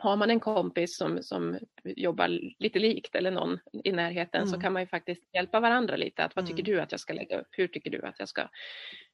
har 0.00 0.16
man 0.16 0.30
en 0.30 0.40
kompis 0.40 0.96
som, 0.96 1.22
som 1.22 1.58
jobbar 1.84 2.28
lite 2.58 2.78
likt 2.78 3.14
eller 3.14 3.30
någon 3.30 3.58
i 3.84 3.92
närheten 3.92 4.46
så 4.46 4.54
Mm. 4.54 4.62
kan 4.62 4.72
man 4.72 4.82
ju 4.82 4.86
faktiskt 4.86 5.22
hjälpa 5.34 5.60
varandra 5.60 5.96
lite. 5.96 6.24
Att, 6.24 6.36
vad 6.36 6.46
tycker 6.46 6.62
Mm. 6.62 6.72
du 6.76 6.80
att 6.80 6.92
jag 6.92 7.00
ska 7.00 7.12
lägga 7.12 7.40
upp? 7.40 7.46
Hur 7.50 7.68
tycker 7.68 7.90
du 7.90 8.02
att 8.06 8.14
jag 8.18 8.28
ska? 8.28 8.40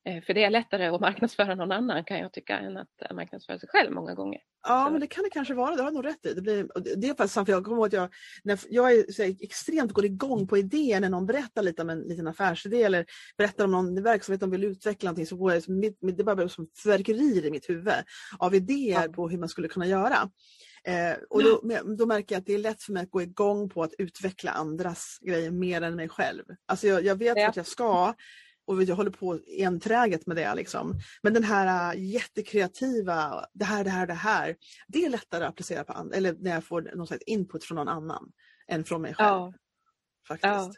Eh, 0.09 0.23
för 0.23 0.35
det 0.35 0.45
är 0.45 0.51
lättare 0.51 0.87
att 0.87 1.01
marknadsföra 1.41 1.55
någon 1.55 1.73
annan 1.73 2.05
kan 2.05 2.19
jag 2.19 2.33
tycka 2.33 2.59
än 2.59 2.77
att 2.77 2.89
marknadsföra 3.15 3.59
sig 3.59 3.69
själv 3.69 3.93
många 3.93 4.15
gånger. 4.15 4.41
Ja, 4.69 4.85
Så- 4.87 4.93
men 4.93 5.01
det 5.01 5.07
kan 5.07 5.25
det 5.25 5.31
kanske 5.31 5.55
vara. 5.55 5.77
Det 5.77 5.83
har 5.83 5.91
du 5.91 5.95
nog 5.97 6.07
rätt 6.07 6.27
i. 6.27 6.35
Det, 6.35 6.43
blir, 6.43 6.69
det 6.97 7.07
är 7.09 7.15
faktiskt 7.15 7.35
sant, 7.35 7.47
för 7.47 7.53
jag 7.53 7.65
kommer 7.65 7.77
ihåg 7.77 7.87
att 7.87 7.93
jag, 7.93 8.09
när 8.45 8.59
jag 8.69 8.93
är 8.93 9.13
så 9.13 9.23
här, 9.23 9.35
extremt 9.41 9.93
går 9.93 10.05
igång 10.05 10.47
på 10.47 10.59
idéer 10.59 11.01
när 11.01 11.09
någon 11.11 11.27
berättar 11.27 11.63
lite 11.63 11.83
om 11.83 11.91
en 11.91 12.01
liten 12.01 12.27
affärsidé 12.27 12.83
eller 12.83 13.05
berättar 13.39 13.65
om 13.65 13.71
någon 13.71 14.03
verksamhet 14.03 14.41
de 14.41 14.51
vill 14.51 14.65
utveckla 14.65 15.07
någonting 15.09 15.27
så 15.27 15.37
går 15.37 15.53
jag, 15.53 15.63
det 16.17 16.25
bara 16.25 16.37
blir 16.37 16.49
som 16.49 16.69
fyrverkerier 16.85 17.47
i 17.47 17.51
mitt 17.51 17.69
huvud 17.71 17.93
av 18.39 18.55
idéer 18.55 19.03
Ja. 19.07 19.13
på 19.13 19.29
hur 19.29 19.39
man 19.39 19.49
skulle 19.49 19.69
kunna 19.69 19.87
göra. 19.87 20.17
Eh, 20.87 21.17
och 21.31 21.43
då, 21.43 21.61
då 21.99 22.07
märker 22.07 22.35
jag 22.35 22.41
att 22.41 22.47
det 22.47 22.55
är 22.55 22.59
lätt 22.59 22.83
för 22.83 22.93
mig 22.93 23.03
att 23.03 23.11
gå 23.11 23.23
igång 23.23 23.69
på 23.69 23.83
att 23.83 23.95
utveckla 23.99 24.51
andras 24.51 25.19
grejer 25.23 25.51
mer 25.51 25.83
än 25.83 25.97
mig 25.97 26.09
själv. 26.09 26.43
Alltså 26.67 26.87
jag, 26.87 27.05
jag 27.05 27.17
vet 27.17 27.37
Ja. 27.37 27.49
att 27.49 27.57
jag 27.57 27.67
ska 27.67 28.15
och 28.67 28.83
jag 28.83 28.97
håller 28.97 29.11
på 29.11 29.41
enträget 29.59 30.27
med 30.27 30.37
det. 30.37 30.55
Liksom. 30.55 30.95
Men 31.23 31.35
den 31.35 31.45
här 31.45 31.95
äh, 31.95 32.05
jättekreativa, 32.05 33.47
det 33.53 33.65
här, 33.65 33.85
det 33.85 33.91
här, 33.91 34.07
det 34.07 34.15
här. 34.15 34.57
Det 34.89 35.05
är 35.05 35.11
lättare 35.11 35.45
att 35.45 35.51
applicera 35.51 35.85
på 35.85 35.93
andra, 35.93 36.17
eller 36.17 36.33
när 36.39 36.51
jag 36.51 36.65
får 36.65 36.83
någon 36.95 37.07
slags 37.07 37.23
input 37.27 37.65
från 37.65 37.77
någon 37.77 37.89
annan 37.89 38.33
än 38.69 38.85
från 38.85 39.03
mig 39.03 39.15
själv. 39.15 39.29
Ja. 39.29 39.53
Faktiskt. 40.29 40.45
Ja. 40.45 40.73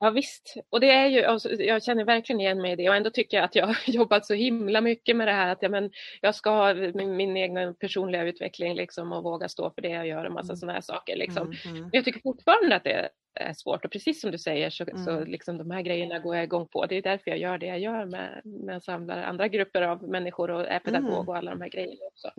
Ja 0.00 0.10
visst, 0.10 0.54
och 0.70 0.80
det 0.80 0.90
är 0.90 1.06
ju, 1.06 1.24
alltså, 1.24 1.52
jag 1.54 1.82
känner 1.84 2.04
verkligen 2.04 2.40
igen 2.40 2.60
mig 2.62 2.72
i 2.72 2.76
det 2.76 2.88
och 2.88 2.96
ändå 2.96 3.10
tycker 3.10 3.36
jag 3.36 3.44
att 3.44 3.54
jag 3.54 3.66
har 3.66 3.76
jobbat 3.86 4.26
så 4.26 4.34
himla 4.34 4.80
mycket 4.80 5.16
med 5.16 5.28
det 5.28 5.32
här 5.32 5.48
att 5.52 5.62
ja, 5.62 5.68
men, 5.68 5.90
jag 6.20 6.34
ska 6.34 6.50
ha 6.50 6.74
min, 6.74 7.16
min 7.16 7.36
egna 7.36 7.72
personliga 7.74 8.22
utveckling 8.22 8.74
liksom, 8.74 9.12
och 9.12 9.22
våga 9.22 9.48
stå 9.48 9.70
för 9.70 9.82
det 9.82 9.88
jag 9.88 10.06
gör 10.06 10.24
och 10.24 10.32
massa 10.32 10.52
Mm. 10.52 10.56
sådana 10.56 10.72
här 10.72 10.80
saker. 10.80 11.16
Liksom. 11.16 11.46
Mm, 11.46 11.58
mm. 11.66 11.80
Men 11.80 11.90
Jag 11.92 12.04
tycker 12.04 12.20
fortfarande 12.20 12.76
att 12.76 12.84
det 12.84 13.08
är 13.40 13.54
svårt 13.54 13.84
och 13.84 13.90
precis 13.92 14.20
som 14.20 14.30
du 14.30 14.38
säger 14.38 14.70
så, 14.70 14.84
Mm. 14.84 15.04
så 15.04 15.24
liksom, 15.24 15.58
de 15.58 15.70
här 15.70 15.82
grejerna 15.82 16.18
går 16.18 16.34
jag 16.36 16.44
igång 16.44 16.68
på. 16.68 16.86
Det 16.86 16.96
är 16.96 17.02
därför 17.02 17.30
jag 17.30 17.38
gör 17.40 17.58
det 17.58 17.66
jag 17.66 17.78
gör 17.78 18.04
med, 18.04 18.40
med 18.44 18.82
samlar 18.82 19.22
andra 19.22 19.48
grupper 19.48 19.82
av 19.82 20.02
människor 20.02 20.50
och 20.50 20.68
är 20.68 20.78
pedagog 20.78 21.12
Mm. 21.14 21.28
och 21.28 21.36
alla 21.36 21.50
de 21.50 21.60
här 21.60 21.68
grejerna 21.68 22.00
också. 22.12 22.30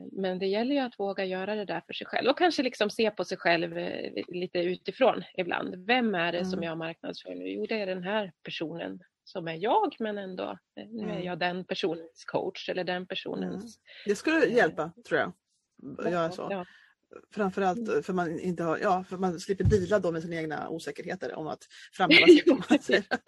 Mm. 0.00 0.14
Eh, 0.14 0.20
Men 0.22 0.38
det 0.38 0.46
gäller 0.46 0.74
ju 0.74 0.80
att 0.80 0.98
våga 0.98 1.24
göra 1.24 1.54
det 1.54 1.64
där 1.64 1.80
för 1.86 1.92
sig 1.92 2.06
själv 2.06 2.28
och 2.30 2.38
kanske 2.38 2.62
liksom 2.62 2.90
se 2.90 3.10
på 3.10 3.24
sig 3.24 3.38
själv 3.38 3.78
eh, 3.78 4.12
lite 4.28 4.58
utifrån 4.58 5.22
ibland. 5.36 5.86
Vem 5.86 6.14
är 6.14 6.32
det 6.32 6.44
som 6.44 6.52
Mm. 6.58 6.62
jag 6.64 6.78
marknadsför 6.78 7.34
nu? 7.34 7.48
Jo, 7.48 7.66
det 7.68 7.80
är 7.80 7.86
den 7.86 8.02
här 8.02 8.32
personen 8.44 9.00
som 9.24 9.48
är 9.48 9.54
jag, 9.54 9.96
men 9.98 10.18
ändå 10.18 10.58
eh, 10.80 10.86
nu 10.88 11.02
är 11.04 11.10
Mm. 11.10 11.24
jag 11.24 11.38
den 11.38 11.64
personens 11.64 12.24
coach 12.24 12.68
eller 12.68 12.84
den 12.84 13.06
personens... 13.06 13.78
Det 14.06 14.14
skulle 14.16 14.46
hjälpa 14.46 14.92
tror 15.08 15.20
jag. 15.20 15.32
Att 16.06 16.12
göra 16.12 16.30
så. 16.30 16.48
Ja, 16.50 16.64
Framförallt 17.34 17.88
Mm. 17.88 18.02
för 18.02 18.12
man 18.12 18.40
inte 18.40 18.62
har, 18.62 18.78
ja, 18.78 19.04
för 19.08 19.16
man 19.16 19.40
slipper 19.40 19.64
deala 19.64 19.98
då 19.98 20.12
med 20.12 20.22
sina 20.22 20.36
egna 20.36 20.68
osäkerheter 20.68 21.34
om 21.34 21.46
att 21.46 21.58
framhäva 21.92 22.26
sig. 22.80 23.02
som 23.06 23.18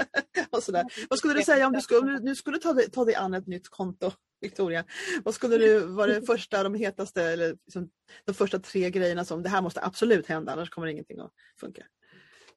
och 0.51 0.63
sådär. 0.63 0.85
Vad 1.11 1.19
skulle 1.19 1.35
du 1.35 1.43
säga 1.43 1.67
om 1.67 1.73
du 1.73 1.81
skulle, 1.81 2.19
nu 2.19 2.35
skulle 2.35 2.59
ta 2.59 2.73
dig, 2.73 2.91
ta 2.91 3.05
dig 3.05 3.15
an 3.15 3.35
ett 3.35 3.47
nytt 3.47 3.69
konto, 3.69 4.11
Victoria? 4.43 4.85
Vad 5.25 5.35
skulle 5.35 5.57
du, 5.57 5.87
var 5.87 6.09
det 6.09 6.23
första, 6.23 6.63
de 6.63 6.75
hetaste, 6.75 7.23
eller 7.23 7.49
liksom, 7.49 7.91
de 8.25 8.35
första 8.35 8.59
tre 8.59 8.91
grejerna 8.91 9.25
som 9.25 9.43
det 9.43 9.49
här 9.49 9.63
måste 9.63 9.81
absolut 9.83 10.27
hända 10.27 10.53
annars 10.53 10.71
kommer 10.71 10.87
ingenting 10.87 11.21
att 11.21 11.33
funka? 11.61 11.83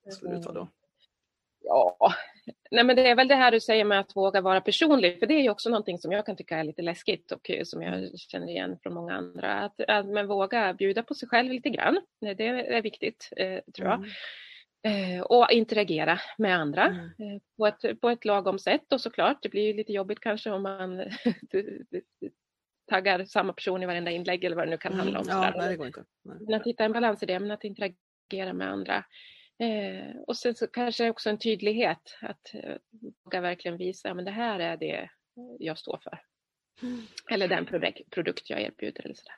Vad 0.03 0.13
skulle 0.13 0.35
du 0.35 0.43
ta 0.43 0.51
då? 0.51 0.69
Ja, 1.67 2.13
nej 2.71 2.83
men 2.83 2.95
det 2.95 3.09
är 3.09 3.15
väl 3.15 3.27
det 3.27 3.35
här 3.35 3.51
du 3.51 3.59
säger 3.59 3.85
med 3.85 3.99
att 3.99 4.15
våga 4.15 4.41
vara 4.41 4.61
personlig, 4.61 5.19
för 5.19 5.27
det 5.27 5.33
är 5.33 5.41
ju 5.41 5.49
också 5.49 5.69
någonting 5.69 5.99
som 5.99 6.11
jag 6.11 6.25
kan 6.25 6.35
tycka 6.35 6.57
är 6.57 6.63
lite 6.63 6.81
läskigt 6.81 7.31
och 7.31 7.49
eh, 7.49 7.63
som 7.63 7.81
jag 7.81 8.19
känner 8.19 8.47
igen 8.47 8.77
från 8.83 8.93
många 8.93 9.13
andra. 9.13 9.53
Att, 9.53 9.81
att 9.87 10.05
men 10.05 10.27
våga 10.27 10.73
bjuda 10.73 11.03
på 11.03 11.13
sig 11.13 11.29
själv 11.29 11.51
lite 11.51 11.69
grann, 11.69 12.01
det 12.19 12.47
är 12.47 12.81
viktigt 12.81 13.29
eh, 13.37 13.59
tror 13.75 13.87
jag. 13.87 13.97
Mm. 13.97 14.09
Eh, 14.85 15.21
och 15.21 15.51
interagera 15.51 16.19
med 16.37 16.55
andra 16.55 16.85
Mm. 16.85 17.05
eh, 17.35 17.41
på, 17.57 17.67
ett, 17.67 18.01
på 18.01 18.09
ett 18.09 18.25
lagom 18.25 18.59
sätt 18.59 18.93
och 18.93 19.01
såklart, 19.01 19.37
det 19.41 19.49
blir 19.49 19.67
ju 19.67 19.73
lite 19.73 19.93
jobbigt 19.93 20.19
kanske 20.19 20.51
om 20.51 20.63
man 20.63 20.97
taggar 22.89 23.25
samma 23.25 23.53
person 23.53 23.83
i 23.83 23.85
varenda 23.85 24.11
inlägg 24.11 24.43
eller 24.43 24.55
vad 24.55 24.67
det 24.67 24.71
nu 24.71 24.77
kan 24.77 24.93
handla 24.93 25.19
om. 25.19 25.29
Mm. 25.29 25.53
Ja, 25.55 25.67
det 25.67 25.75
går 25.75 25.87
inte. 25.87 26.05
Nej. 26.23 26.37
Men 26.39 26.53
att 26.53 26.67
hitta 26.67 26.85
en 26.85 26.91
balans 26.91 27.23
i 27.23 27.25
det, 27.25 27.39
men 27.39 27.51
att 27.51 27.63
interagera 27.63 28.53
med 28.53 28.69
andra. 28.69 29.05
Eh, 29.59 30.15
och 30.27 30.37
sen 30.37 30.55
så 30.55 30.67
kanske 30.67 31.09
också 31.09 31.29
en 31.29 31.39
tydlighet, 31.39 32.17
att 32.21 32.53
eh, 32.53 32.75
våga 33.23 33.41
verkligen 33.41 33.77
visa 33.77 34.13
men 34.13 34.25
det 34.25 34.31
här 34.31 34.59
är 34.59 34.77
det 34.77 35.09
jag 35.59 35.77
står 35.77 35.99
för. 36.03 36.19
Mm. 36.81 37.01
Eller 37.31 37.47
den 37.47 37.65
produkt, 37.65 38.09
produkt 38.09 38.49
jag 38.49 38.61
erbjuder. 38.61 39.05
Eller 39.05 39.15
sådär. 39.15 39.35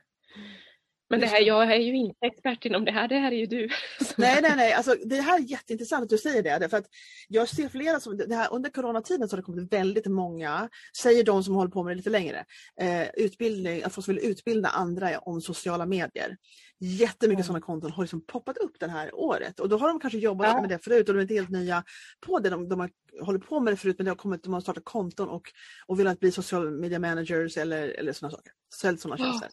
Men 1.10 1.20
det 1.20 1.28
här, 1.28 1.42
jag 1.42 1.74
är 1.74 1.78
ju 1.80 1.96
inte 1.96 2.26
expert 2.26 2.66
inom 2.66 2.86
det 2.86 2.92
här, 2.92 3.08
det 3.08 3.16
här 3.16 3.32
är 3.32 3.36
ju 3.36 3.46
du. 3.46 3.70
Nej, 4.18 4.40
nej, 4.42 4.54
nej, 4.56 4.74
alltså, 4.74 4.96
det 5.06 5.22
här 5.22 5.40
är 5.40 5.44
jätteintressant 5.44 6.04
att 6.04 6.10
du 6.10 6.18
säger 6.18 6.60
det. 6.60 6.70
För 6.70 6.78
att 6.78 6.88
jag 7.28 7.50
ser 7.50 7.70
flera 7.70 8.00
som, 8.00 8.18
det 8.18 8.36
här, 8.36 8.54
under 8.54 8.70
coronatiden 8.70 9.30
så 9.30 9.36
har 9.36 9.38
det 9.38 9.46
kommit 9.46 9.74
väldigt 9.74 10.06
många, 10.06 10.70
säger 11.02 11.24
de 11.24 11.44
som 11.44 11.56
håller 11.56 11.72
på 11.72 11.84
med 11.84 11.92
det 11.92 11.98
lite 11.98 12.10
längre, 12.10 12.46
eh, 12.82 13.08
utbildning, 13.14 13.84
att 13.84 13.94
folk 13.94 14.08
vill 14.08 14.20
utbilda 14.20 14.70
andra 14.70 15.20
om 15.20 15.42
sociala 15.42 15.86
medier. 15.86 16.38
Jättemycket 16.80 17.40
mm. 17.40 17.44
sådana 17.44 17.62
konton 17.62 17.92
har 17.92 18.04
liksom 18.04 18.26
poppat 18.26 18.58
upp 18.58 18.80
det 18.80 18.88
här 18.88 19.16
året 19.16 19.60
och 19.60 19.70
då 19.70 19.78
har 19.78 19.88
de 19.88 20.00
kanske 20.00 20.20
jobbat 20.20 20.48
ja. 20.48 20.62
med 20.62 20.70
det 20.70 20.80
förut 20.80 21.10
och 21.10 21.16
de 21.16 21.20
är 21.20 21.22
inte 21.22 21.34
helt 21.34 21.50
nya 21.50 21.84
på 22.26 22.40
det. 22.40 22.50
De, 22.50 22.70
de 22.70 22.80
har 22.80 22.90
hållit 23.22 23.46
på 23.46 23.60
med 23.60 23.74
det 23.74 23.78
förut 23.78 23.96
men 23.98 24.06
det 24.06 24.12
har 24.12 24.16
kommit, 24.16 24.44
de 24.44 24.54
har 24.54 24.62
startat 24.62 24.86
konton 24.86 25.30
och, 25.30 25.52
och 25.86 26.00
velat 26.00 26.20
bli 26.20 26.32
social 26.32 26.72
media 26.72 27.00
managers 27.00 27.58
eller, 27.58 27.88
eller 27.88 28.14
sådana 28.14 28.32
saker. 28.32 28.52
Sälj 28.74 28.98
sådana 28.98 29.18
tjänster. 29.18 29.50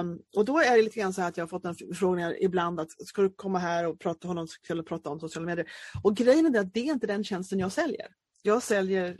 Um, 0.00 0.18
och 0.36 0.44
då 0.44 0.58
är 0.58 0.76
det 0.76 0.82
lite 0.82 1.00
grann 1.00 1.12
så 1.12 1.22
att 1.22 1.36
jag 1.36 1.42
har 1.42 1.48
fått 1.48 1.64
en 1.64 1.74
förfrågningar 1.74 2.42
ibland 2.42 2.80
att 2.80 3.06
ska 3.06 3.22
du 3.22 3.30
komma 3.30 3.58
här 3.58 3.86
och 3.86 4.00
prata, 4.00 4.28
honom, 4.28 4.46
eller 4.68 4.82
prata 4.82 5.10
om 5.10 5.20
sociala 5.20 5.46
medier? 5.46 5.66
Och 6.02 6.16
grejen 6.16 6.54
är 6.54 6.60
att 6.60 6.74
det 6.74 6.80
är 6.80 6.92
inte 6.92 7.06
den 7.06 7.24
tjänsten 7.24 7.58
jag 7.58 7.72
säljer. 7.72 8.06
Jag 8.42 8.62
säljer 8.62 9.16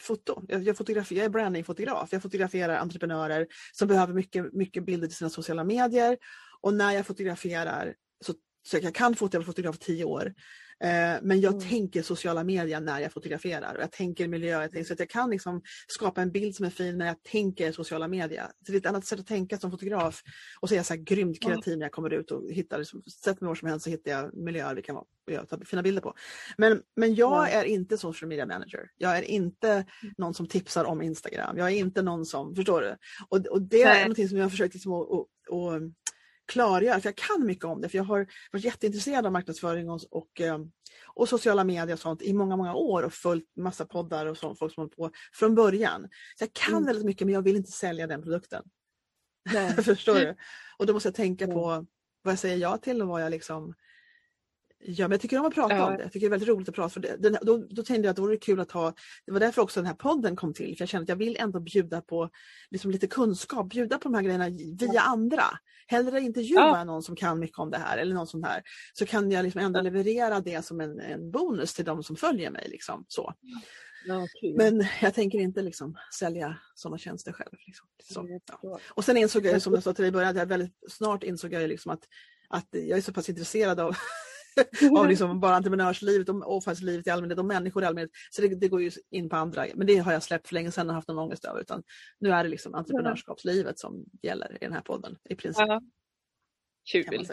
foto. 0.00 0.42
Jag, 0.48 0.62
jag, 0.62 0.76
fotograferar, 0.76 1.18
jag 1.18 1.24
är 1.24 1.30
brandingfotograf. 1.30 2.08
Jag 2.12 2.22
fotograferar 2.22 2.76
entreprenörer 2.76 3.46
som 3.72 3.88
behöver 3.88 4.14
mycket, 4.14 4.52
mycket 4.52 4.84
bilder 4.84 5.06
till 5.06 5.16
sina 5.16 5.30
sociala 5.30 5.64
medier. 5.64 6.18
Och 6.60 6.74
när 6.74 6.92
jag 6.92 7.06
fotograferar 7.06 7.94
så, 8.24 8.34
så 8.68 8.78
jag 8.82 8.94
kan 8.94 9.14
fota, 9.14 9.36
jag 9.36 9.40
har 9.40 9.46
fotograferat 9.46 9.80
tio 9.80 10.04
år. 10.04 10.34
Eh, 10.84 11.16
men 11.22 11.40
jag 11.40 11.52
mm. 11.52 11.68
tänker 11.68 12.02
sociala 12.02 12.44
medier 12.44 12.80
när 12.80 13.00
jag 13.00 13.12
fotograferar 13.12 13.74
och 13.74 13.82
jag 13.82 13.92
tänker 13.92 14.28
miljö. 14.28 14.62
Jag 14.62 14.72
tänker, 14.72 14.86
så 14.86 14.92
att 14.92 14.98
jag 14.98 15.10
kan 15.10 15.30
liksom 15.30 15.62
skapa 15.86 16.22
en 16.22 16.32
bild 16.32 16.54
som 16.56 16.66
är 16.66 16.70
fin 16.70 16.98
när 16.98 17.06
jag 17.06 17.22
tänker 17.22 17.72
sociala 17.72 18.08
medier. 18.08 18.46
Så 18.66 18.72
det 18.72 18.76
är 18.76 18.80
ett 18.80 18.86
annat 18.86 19.06
sätt 19.06 19.20
att 19.20 19.26
tänka 19.26 19.58
som 19.58 19.70
fotograf. 19.70 20.22
Och 20.60 20.68
så 20.68 20.74
är 20.74 20.76
jag 20.76 20.86
så 20.86 20.94
här 20.94 21.00
grymt 21.00 21.42
kreativ 21.42 21.78
när 21.78 21.84
jag 21.84 21.92
kommer 21.92 22.10
ut 22.10 22.30
och 22.30 22.50
hittar, 22.50 22.78
liksom, 22.78 23.02
sätter 23.22 23.44
mig 23.44 23.48
var 23.48 23.54
som 23.54 23.68
helst 23.68 23.84
så 23.84 23.90
hittar 23.90 24.10
jag 24.10 24.34
miljöer 24.36 24.74
vi 24.74 24.82
kan 24.82 24.94
vara, 24.94 25.40
och 25.40 25.48
ta 25.48 25.58
fina 25.64 25.82
bilder 25.82 26.02
på. 26.02 26.14
Men, 26.56 26.82
men 26.96 27.14
jag 27.14 27.52
är 27.52 27.64
inte 27.64 27.98
social 27.98 28.28
media 28.28 28.46
manager. 28.46 28.90
Jag 28.96 29.18
är 29.18 29.22
inte 29.22 29.70
mm. 29.70 29.84
någon 30.18 30.34
som 30.34 30.48
tipsar 30.48 30.84
om 30.84 31.02
Instagram. 31.02 31.58
Jag 31.58 31.70
är 31.70 31.76
inte 31.76 32.02
någon 32.02 32.26
som, 32.26 32.54
förstår 32.54 32.80
du? 32.80 32.96
Och, 33.28 33.46
och 33.46 33.62
det 33.62 33.82
är 33.82 34.08
något 34.08 34.28
som 34.28 34.38
jag 34.38 34.44
har 34.44 34.50
försökt 34.50 34.74
liksom 34.74 34.92
att, 34.92 35.10
att, 35.10 35.52
att 35.52 35.82
klargöra, 36.48 37.00
för 37.00 37.08
jag 37.08 37.16
kan 37.16 37.46
mycket 37.46 37.64
om 37.64 37.80
det, 37.80 37.88
för 37.88 37.98
jag 37.98 38.04
har 38.04 38.26
varit 38.52 38.64
jätteintresserad 38.64 39.26
av 39.26 39.32
marknadsföring 39.32 39.90
och, 39.90 40.00
och, 40.10 40.40
eh, 40.40 40.58
och 41.06 41.28
sociala 41.28 41.64
medier 41.64 41.92
och 41.92 42.00
sånt 42.00 42.22
i 42.22 42.32
många, 42.32 42.56
många 42.56 42.74
år 42.74 43.02
och 43.02 43.12
följt 43.12 43.56
massa 43.56 43.86
poddar 43.86 44.26
och 44.26 44.36
sånt, 44.36 44.58
folk 44.58 44.74
som 44.74 44.80
håller 44.80 44.96
på 44.96 45.10
från 45.32 45.54
början. 45.54 46.08
Så 46.38 46.44
jag 46.44 46.52
kan 46.52 46.74
mm. 46.74 46.86
väldigt 46.86 47.04
mycket 47.04 47.26
men 47.26 47.34
jag 47.34 47.42
vill 47.42 47.56
inte 47.56 47.72
sälja 47.72 48.06
den 48.06 48.22
produkten. 48.22 48.62
Förstår 49.84 50.14
du? 50.14 50.36
Och 50.78 50.86
då 50.86 50.92
måste 50.92 51.06
jag 51.06 51.14
tänka 51.14 51.46
på 51.46 51.86
vad 52.22 52.32
jag 52.32 52.38
säger 52.38 52.56
ja 52.56 52.76
till 52.76 53.02
och 53.02 53.08
vad 53.08 53.22
jag 53.22 53.30
liksom 53.30 53.74
Ja, 54.80 55.08
men 55.08 55.10
jag 55.10 55.20
tycker 55.20 55.38
om 55.38 55.46
att 55.46 55.54
prata 55.54 55.76
ja. 55.76 55.86
om 55.86 55.96
det. 55.96 56.02
Jag 56.02 56.12
tycker 56.12 56.26
det 56.26 56.28
är 56.28 56.38
väldigt 56.38 56.48
roligt 56.48 56.68
att 56.68 56.74
prata. 56.74 56.88
För 56.88 57.00
det. 57.00 57.16
Den, 57.18 57.38
då, 57.42 57.56
då 57.70 57.82
tänkte 57.82 57.94
jag 57.94 58.10
att 58.10 58.16
det 58.16 58.22
vore 58.22 58.36
kul 58.36 58.60
att 58.60 58.72
ha, 58.72 58.94
det 59.26 59.32
var 59.32 59.40
därför 59.40 59.62
också 59.62 59.80
den 59.80 59.86
här 59.86 59.94
podden 59.94 60.36
kom 60.36 60.54
till. 60.54 60.76
För 60.76 60.82
jag 60.82 60.88
kände 60.88 61.02
att 61.02 61.08
jag 61.08 61.16
vill 61.16 61.36
ändå 61.36 61.60
bjuda 61.60 62.00
på 62.00 62.30
liksom 62.70 62.90
lite 62.90 63.06
kunskap, 63.06 63.68
bjuda 63.68 63.98
på 63.98 64.08
de 64.08 64.14
här 64.14 64.22
grejerna 64.22 64.48
via 64.80 65.00
andra. 65.00 65.44
Hellre 65.86 66.20
intervjua 66.20 66.60
ja. 66.60 66.84
någon 66.84 67.02
som 67.02 67.16
kan 67.16 67.38
mycket 67.38 67.58
om 67.58 67.70
det 67.70 67.78
här 67.78 67.98
eller 67.98 68.14
någon 68.14 68.26
sån 68.26 68.44
här. 68.44 68.62
Så 68.92 69.06
kan 69.06 69.30
jag 69.30 69.42
liksom 69.42 69.60
ändå 69.60 69.80
leverera 69.80 70.40
det 70.40 70.64
som 70.64 70.80
en, 70.80 71.00
en 71.00 71.30
bonus 71.30 71.74
till 71.74 71.84
de 71.84 72.02
som 72.02 72.16
följer 72.16 72.50
mig. 72.50 72.68
Liksom, 72.70 73.04
så. 73.08 73.34
Ja, 74.06 74.26
men 74.56 74.84
jag 75.02 75.14
tänker 75.14 75.38
inte 75.38 75.62
liksom 75.62 75.96
sälja 76.18 76.56
sådana 76.74 76.98
tjänster 76.98 77.32
själv. 77.32 77.56
Liksom. 77.66 77.86
Så, 78.02 78.40
ja. 78.62 78.78
Och 78.88 79.04
sen 79.04 79.16
insåg 79.16 79.46
jag, 79.46 79.62
som 79.62 79.74
jag 79.74 79.82
sa 79.82 79.92
till 79.92 80.02
dig 80.02 80.08
i 80.08 80.12
början, 80.12 80.30
att 80.30 80.36
jag 80.36 80.46
väldigt 80.46 80.74
snart 80.88 81.22
insåg 81.22 81.52
jag 81.52 81.68
liksom 81.68 81.92
att, 81.92 82.02
att 82.48 82.68
jag 82.70 82.98
är 82.98 83.02
så 83.02 83.12
pass 83.12 83.28
intresserad 83.28 83.80
av 83.80 83.96
av 84.98 85.08
liksom 85.08 85.40
bara 85.40 85.56
entreprenörslivet 85.56 86.28
och 86.28 86.56
avfallslivet 86.56 87.06
i 87.06 87.10
allmänhet 87.10 87.38
och 87.38 87.44
människor 87.44 87.82
i 87.82 87.86
allmänhet. 87.86 88.10
Så 88.30 88.42
det, 88.42 88.48
det, 88.48 88.68
går 88.68 88.82
ju 88.82 88.90
in 89.10 89.28
på 89.28 89.36
andra, 89.36 89.66
men 89.74 89.86
det 89.86 89.96
har 89.96 90.12
jag 90.12 90.22
släppt 90.22 90.48
för 90.48 90.54
länge 90.54 90.70
sedan 90.70 90.88
och 90.88 90.94
haft 90.94 91.08
någon 91.08 91.18
ångest 91.18 91.44
över. 91.44 91.60
Utan 91.60 91.82
nu 92.20 92.30
är 92.30 92.44
det 92.44 92.50
liksom 92.50 92.74
entreprenörskapslivet 92.74 93.78
som 93.78 94.04
gäller 94.22 94.52
i 94.54 94.64
den 94.64 94.72
här 94.72 94.80
podden 94.80 95.16
i 95.28 95.34
princip. 95.34 95.66
Ja. 95.68 95.80
Kul. 96.92 97.26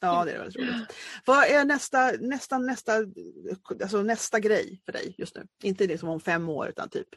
Ja, 0.00 0.24
det 0.24 0.32
är 0.32 0.38
väldigt 0.38 0.56
roligt. 0.56 0.94
Vad 1.26 1.44
är 1.44 1.64
nästa, 1.64 2.12
nästa, 2.20 2.58
nästa, 2.58 2.92
alltså 3.82 4.02
nästa 4.02 4.40
grej 4.40 4.82
för 4.84 4.92
dig 4.92 5.14
just 5.18 5.36
nu? 5.36 5.46
Inte 5.62 5.86
det 5.86 5.98
som 5.98 6.08
om 6.08 6.20
fem 6.20 6.48
år 6.48 6.68
utan 6.68 6.88
typ 6.88 7.08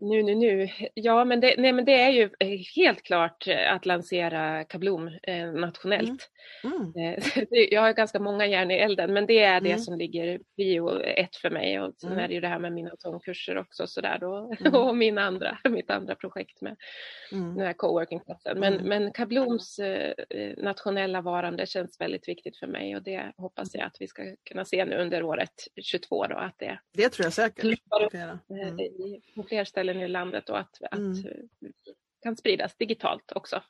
nu, 0.00 0.22
nu, 0.22 0.34
nu. 0.34 0.68
Ja, 0.94 1.24
men 1.24 1.40
det, 1.40 1.54
nej, 1.58 1.72
men 1.72 1.84
det 1.84 2.00
är 2.00 2.10
ju 2.10 2.30
eh, 2.38 2.58
helt 2.76 3.02
klart 3.02 3.48
eh, 3.48 3.72
att 3.72 3.86
lansera 3.86 4.64
Kablom 4.64 5.10
eh, 5.22 5.52
nationellt. 5.52 6.30
Mm. 6.64 6.92
Mm. 6.96 7.20
Jag 7.70 7.80
har 7.80 7.92
ganska 7.92 8.20
många 8.20 8.46
järn 8.46 8.70
i 8.70 8.74
elden, 8.74 9.12
men 9.12 9.26
det 9.26 9.38
är 9.38 9.60
det 9.60 9.70
mm. 9.70 9.80
som 9.80 9.98
ligger 9.98 10.40
bio 10.56 11.00
ett 11.00 11.36
för 11.36 11.50
mig. 11.50 11.80
Och 11.80 11.94
sen 12.00 12.12
mm. 12.12 12.24
är 12.24 12.28
det 12.28 12.34
ju 12.34 12.40
det 12.40 12.48
här 12.48 12.58
med 12.58 12.72
mina 12.72 12.90
sångkurser 12.98 13.58
också 13.58 13.86
så 13.86 14.00
där 14.00 14.18
då. 14.18 14.54
Mm. 14.60 14.74
och 14.80 14.96
min 14.96 15.18
andra, 15.18 15.58
mitt 15.68 15.90
andra 15.90 16.14
projekt 16.14 16.60
med 16.60 16.76
mm. 17.32 17.56
den 17.56 17.66
här 17.66 17.72
coworking-platsen. 17.72 18.60
Men, 18.60 18.74
men 18.74 19.12
Kabloms 19.12 19.78
eh, 19.78 20.14
nationella 20.56 21.20
varande 21.20 21.66
känns 21.66 22.00
väldigt 22.00 22.28
viktigt 22.28 22.56
för 22.56 22.66
mig 22.66 22.96
och 22.96 23.02
det 23.02 23.32
hoppas 23.36 23.74
jag 23.74 23.84
att 23.84 23.96
vi 24.00 24.06
ska 24.06 24.22
kunna 24.44 24.64
se 24.64 24.84
nu 24.84 24.96
under 24.96 25.22
året 25.22 25.68
22 25.82 26.26
då 26.26 26.36
att 26.36 26.58
det 26.58 26.78
Det 26.92 27.08
tror 27.08 27.26
jag 27.26 27.32
säkert. 27.32 27.64
Upp, 27.64 27.78
på 29.34 29.42
fler 29.42 29.64
ställen 29.64 29.87
ställen 29.88 30.02
i 30.02 30.08
landet 30.08 30.48
och 30.48 30.58
att, 30.58 30.80
mm. 30.92 31.12
att 31.12 31.16
kan 32.22 32.36
spridas 32.36 32.76
digitalt 32.76 33.32
också. 33.34 33.62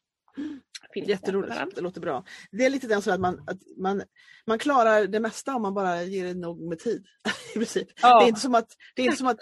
Finns 0.94 1.08
Jätteroligt, 1.08 1.54
det, 1.74 1.80
låter 1.80 2.00
bra. 2.00 2.24
Det 2.50 2.64
är 2.64 2.70
lite 2.70 2.86
den 2.86 3.02
så 3.02 3.10
att 3.10 3.20
man, 3.20 3.44
att 3.46 3.58
man, 3.76 4.02
man 4.46 4.58
klarar 4.58 5.06
det 5.06 5.20
mesta 5.20 5.56
om 5.56 5.62
man 5.62 5.74
bara 5.74 6.02
ger 6.02 6.24
det 6.24 6.34
nog 6.34 6.68
med 6.68 6.78
tid. 6.78 7.04
i 7.54 7.58
princip. 7.58 7.88
Ja. 8.02 8.18
Det, 8.20 8.24
är 8.24 8.28
inte 8.28 8.40
som 8.40 8.54
att, 8.54 8.68
det 8.94 9.02
är 9.02 9.06
inte 9.06 9.18
som 9.18 9.26
att, 9.26 9.40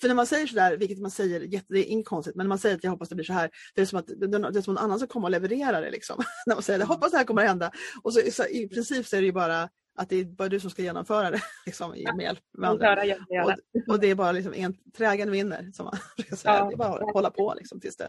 för 0.00 0.08
när 0.08 0.14
man 0.14 0.26
säger 0.26 0.46
sådär, 0.46 0.76
vilket 0.76 0.98
man 0.98 1.10
säger, 1.10 1.40
det 1.68 1.78
är 1.78 1.84
inget 1.84 2.06
konstigt, 2.06 2.36
men 2.36 2.44
när 2.44 2.48
man 2.48 2.58
säger 2.58 2.76
att 2.76 2.84
jag 2.84 2.90
hoppas 2.90 3.08
det 3.08 3.14
blir 3.14 3.24
så 3.24 3.32
här, 3.32 3.50
det 3.74 3.80
är 3.80 3.86
som 3.86 3.98
att 3.98 4.06
det, 4.06 4.58
är 4.58 4.62
som 4.62 4.74
någon 4.74 4.84
annan 4.84 4.98
som 4.98 5.08
kommer 5.08 5.26
och 5.26 5.30
levererar 5.30 5.82
det. 5.82 5.90
Liksom. 5.90 6.22
när 6.46 6.54
man 6.54 6.62
säger 6.62 6.80
jag 6.80 6.86
hoppas 6.86 7.10
det 7.10 7.16
här 7.16 7.24
kommer 7.24 7.42
att 7.42 7.48
hända. 7.48 7.70
Och 8.02 8.14
så, 8.14 8.20
så 8.30 8.44
i 8.44 8.68
princip 8.68 9.06
så 9.06 9.16
är 9.16 9.20
det 9.20 9.26
ju 9.26 9.32
bara 9.32 9.68
att 9.98 10.08
det 10.08 10.16
är 10.16 10.24
bara 10.24 10.48
du 10.48 10.60
som 10.60 10.70
ska 10.70 10.82
genomföra 10.82 11.30
det 11.30 11.42
liksom, 11.66 11.90
med 11.90 12.20
hjälp 12.20 12.40
med 12.58 12.70
andra. 12.70 13.02
Och, 13.44 13.52
och, 13.88 14.00
det 14.00 14.06
är 14.06 14.14
bara 14.14 14.32
liksom 14.32 14.54
en, 14.54 14.76
trägen 14.96 15.30
vinner. 15.30 15.70
Som 15.72 15.84
man 15.84 15.96
säga. 16.36 16.54
Ja. 16.54 16.64
Det 16.64 16.74
är 16.74 16.76
bara 16.76 16.94
att 16.94 17.12
hålla 17.12 17.30
på 17.30 17.54
liksom, 17.56 17.80
tills, 17.80 17.96
det, 17.96 18.08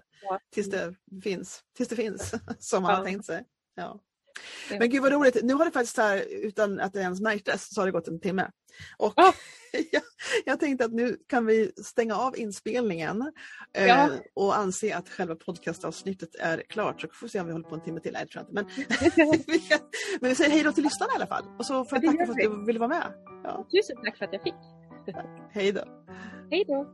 tills, 0.53 0.69
det 0.69 0.95
finns, 1.23 1.63
tills 1.77 1.89
det 1.89 1.95
finns 1.95 2.33
som 2.59 2.83
man 2.83 2.91
ja. 2.91 2.97
har 2.97 3.05
tänkt 3.05 3.25
sig. 3.25 3.43
Ja. 3.75 3.99
Men 4.69 4.89
gud 4.89 5.01
vad 5.01 5.11
roligt, 5.11 5.37
nu 5.43 5.53
har 5.53 5.65
det 5.65 5.71
faktiskt 5.71 5.97
här, 5.97 6.25
utan 6.29 6.79
att 6.79 6.93
det 6.93 6.99
ens 6.99 7.21
märktes, 7.21 7.73
så 7.73 7.81
har 7.81 7.85
det 7.85 7.91
gått 7.91 8.07
en 8.07 8.19
timme. 8.19 8.51
Och 8.97 9.19
oh. 9.19 9.33
jag, 9.91 10.01
jag, 10.45 10.59
tänkte 10.59 10.85
att 10.85 10.91
nu 10.91 11.17
kan 11.27 11.45
vi 11.45 11.71
stänga 11.83 12.15
av 12.15 12.37
inspelningen 12.37 13.31
eh, 13.73 13.85
ja. 13.87 14.09
och 14.33 14.57
anse 14.57 14.95
att 14.95 15.09
själva 15.09 15.35
podcastavsnittet 15.35 16.35
är 16.39 16.63
klart. 16.69 17.01
Så 17.01 17.07
får 17.07 17.27
vi 17.27 17.29
se 17.29 17.39
om 17.39 17.45
vi 17.45 17.51
håller 17.51 17.69
på 17.69 17.75
en 17.75 17.83
timme 17.83 17.99
till. 17.99 18.13
Nej, 18.13 18.25
det 18.25 18.31
tror 18.31 18.45
jag 18.49 19.35
inte. 19.35 19.51
Men, 19.51 19.59
men 20.21 20.29
vi 20.29 20.35
säger 20.35 20.51
hej 20.51 20.63
då 20.63 20.71
till 20.71 20.83
lyssnarna 20.83 21.13
i 21.13 21.15
alla 21.15 21.27
fall. 21.27 21.43
Och 21.59 21.65
så 21.65 21.85
får 21.85 21.97
jag 21.97 22.11
tacka 22.11 22.25
för 22.25 22.33
att 22.33 22.39
du 22.39 22.65
ville 22.65 22.79
vara 22.79 22.89
med. 22.89 23.13
Ja. 23.43 23.67
Tusen 23.71 23.95
tack 24.03 24.17
för 24.17 24.25
att 24.25 24.33
jag 24.33 24.43
fick. 24.43 24.53
Hej 25.51 25.71
då. 25.71 25.81
Hej 26.51 26.65
då. 26.67 26.87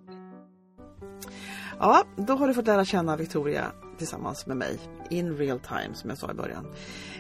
Ja, 1.79 2.03
då 2.17 2.33
har 2.33 2.47
du 2.47 2.53
fått 2.53 2.67
lära 2.67 2.85
känna 2.85 3.17
Victoria 3.17 3.71
tillsammans 3.97 4.45
med 4.45 4.57
mig 4.57 4.79
in 5.09 5.37
real 5.37 5.59
time 5.59 5.93
som 5.93 6.09
jag 6.09 6.19
sa 6.19 6.31
i 6.31 6.33
början. 6.33 6.67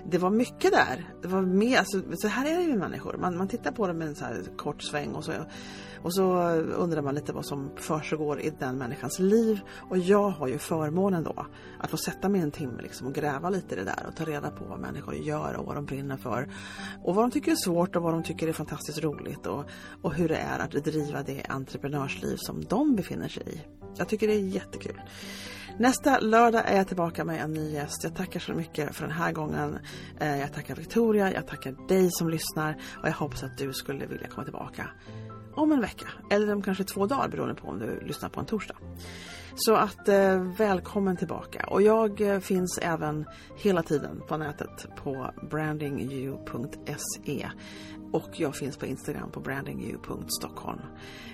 Det 0.05 0.17
var 0.17 0.29
mycket 0.29 0.71
där. 0.71 1.13
Det 1.21 1.27
var 1.27 1.41
mer, 1.41 1.77
alltså, 1.77 2.01
så 2.17 2.27
här 2.27 2.51
är 2.51 2.57
det 2.57 2.63
ju 2.63 2.69
med 2.69 2.79
människor. 2.79 3.17
Man, 3.17 3.37
man 3.37 3.47
tittar 3.47 3.71
på 3.71 3.87
dem 3.87 3.97
med 3.97 4.07
en 4.07 4.15
så 4.15 4.25
kort 4.57 4.81
sväng 4.83 5.11
och 5.11 5.23
så, 5.23 5.31
och 6.01 6.13
så 6.13 6.49
undrar 6.55 7.01
man 7.01 7.15
lite 7.15 7.33
vad 7.33 7.45
som 7.45 7.71
försiggår 7.75 8.41
i 8.41 8.53
den 8.59 8.77
människans 8.77 9.19
liv. 9.19 9.59
Och 9.89 9.97
jag 9.97 10.29
har 10.29 10.47
ju 10.47 10.57
förmånen 10.57 11.23
då 11.23 11.45
att 11.79 11.89
få 11.89 11.97
sätta 11.97 12.29
mig 12.29 12.41
en 12.41 12.51
timme 12.51 12.81
liksom 12.81 13.07
och 13.07 13.13
gräva 13.13 13.49
lite 13.49 13.75
i 13.75 13.77
det 13.77 13.83
där 13.83 14.05
och 14.07 14.15
ta 14.15 14.23
reda 14.23 14.51
på 14.51 14.65
vad 14.65 14.79
människor 14.79 15.15
gör 15.15 15.53
och 15.53 15.65
vad 15.65 15.75
de 15.75 15.85
brinner 15.85 16.17
för. 16.17 16.49
Och 17.03 17.15
vad 17.15 17.23
de 17.23 17.31
tycker 17.31 17.51
är 17.51 17.55
svårt 17.55 17.95
och 17.95 18.03
vad 18.03 18.13
de 18.13 18.23
tycker 18.23 18.47
är 18.47 18.53
fantastiskt 18.53 19.03
roligt 19.03 19.45
och, 19.45 19.65
och 20.01 20.13
hur 20.13 20.29
det 20.29 20.37
är 20.37 20.59
att 20.59 20.71
driva 20.71 21.23
det 21.23 21.45
entreprenörsliv 21.49 22.37
som 22.37 22.63
de 22.63 22.95
befinner 22.95 23.27
sig 23.27 23.43
i. 23.47 23.61
Jag 23.97 24.09
tycker 24.09 24.27
det 24.27 24.33
är 24.33 24.39
jättekul. 24.39 25.01
Nästa 25.79 26.19
lördag 26.19 26.63
är 26.65 26.77
jag 26.77 26.87
tillbaka 26.87 27.25
med 27.25 27.41
en 27.41 27.53
ny 27.53 27.71
gäst. 27.71 28.03
Jag 28.03 28.15
tackar 28.15 28.39
så 28.39 28.53
mycket 28.53 28.95
för 28.95 29.01
den 29.03 29.11
här 29.11 29.31
gången. 29.31 29.79
Eh, 30.19 30.39
jag 30.39 30.53
tackar 30.53 30.75
Victoria, 30.75 31.33
jag 31.33 31.47
tackar 31.47 31.87
dig 31.87 32.11
som 32.11 32.29
lyssnar 32.29 32.75
och 33.01 33.07
jag 33.07 33.13
hoppas 33.13 33.43
att 33.43 33.57
du 33.57 33.73
skulle 33.73 34.05
vilja 34.05 34.27
komma 34.27 34.43
tillbaka 34.43 34.89
om 35.55 35.71
en 35.71 35.81
vecka 35.81 36.07
eller 36.29 36.53
om 36.53 36.61
kanske 36.61 36.83
två 36.83 37.05
dagar 37.05 37.27
beroende 37.27 37.55
på 37.55 37.67
om 37.67 37.79
du 37.79 37.99
lyssnar 37.99 38.29
på 38.29 38.39
en 38.39 38.45
torsdag. 38.45 38.75
Så 39.55 39.75
att 39.75 40.09
eh, 40.09 40.43
välkommen 40.57 41.17
tillbaka 41.17 41.67
och 41.67 41.81
jag 41.81 42.21
eh, 42.21 42.39
finns 42.39 42.79
även 42.81 43.25
hela 43.55 43.83
tiden 43.83 44.21
på 44.27 44.37
nätet 44.37 44.87
på 44.95 45.31
brandingyou.se 45.51 47.49
och 48.15 48.39
jag 48.39 48.55
finns 48.55 48.77
på 48.77 48.85
Instagram 48.85 49.31
på 49.31 49.39
brandingyou.stockholm. 49.39 50.81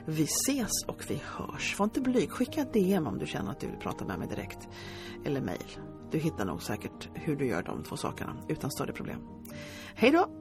Vi 0.05 0.23
ses 0.23 0.71
och 0.87 1.03
vi 1.07 1.21
hörs. 1.25 1.79
Var 1.79 1.83
inte 1.83 2.01
blyg, 2.01 2.31
skicka 2.31 2.61
ett 2.61 2.73
DM 2.73 3.07
om 3.07 3.17
du 3.17 3.25
känner 3.25 3.51
att 3.51 3.59
du 3.59 3.67
vill 3.67 3.79
prata 3.79 4.05
med 4.05 4.19
mig 4.19 4.27
direkt 4.27 4.67
eller 5.25 5.41
mejl. 5.41 5.77
Du 6.11 6.17
hittar 6.17 6.45
nog 6.45 6.63
säkert 6.63 7.09
hur 7.13 7.35
du 7.35 7.47
gör 7.47 7.63
de 7.63 7.83
två 7.83 7.97
sakerna 7.97 8.35
utan 8.47 8.71
större 8.71 8.93
problem. 8.93 9.19
Hej 9.95 10.11
då! 10.11 10.40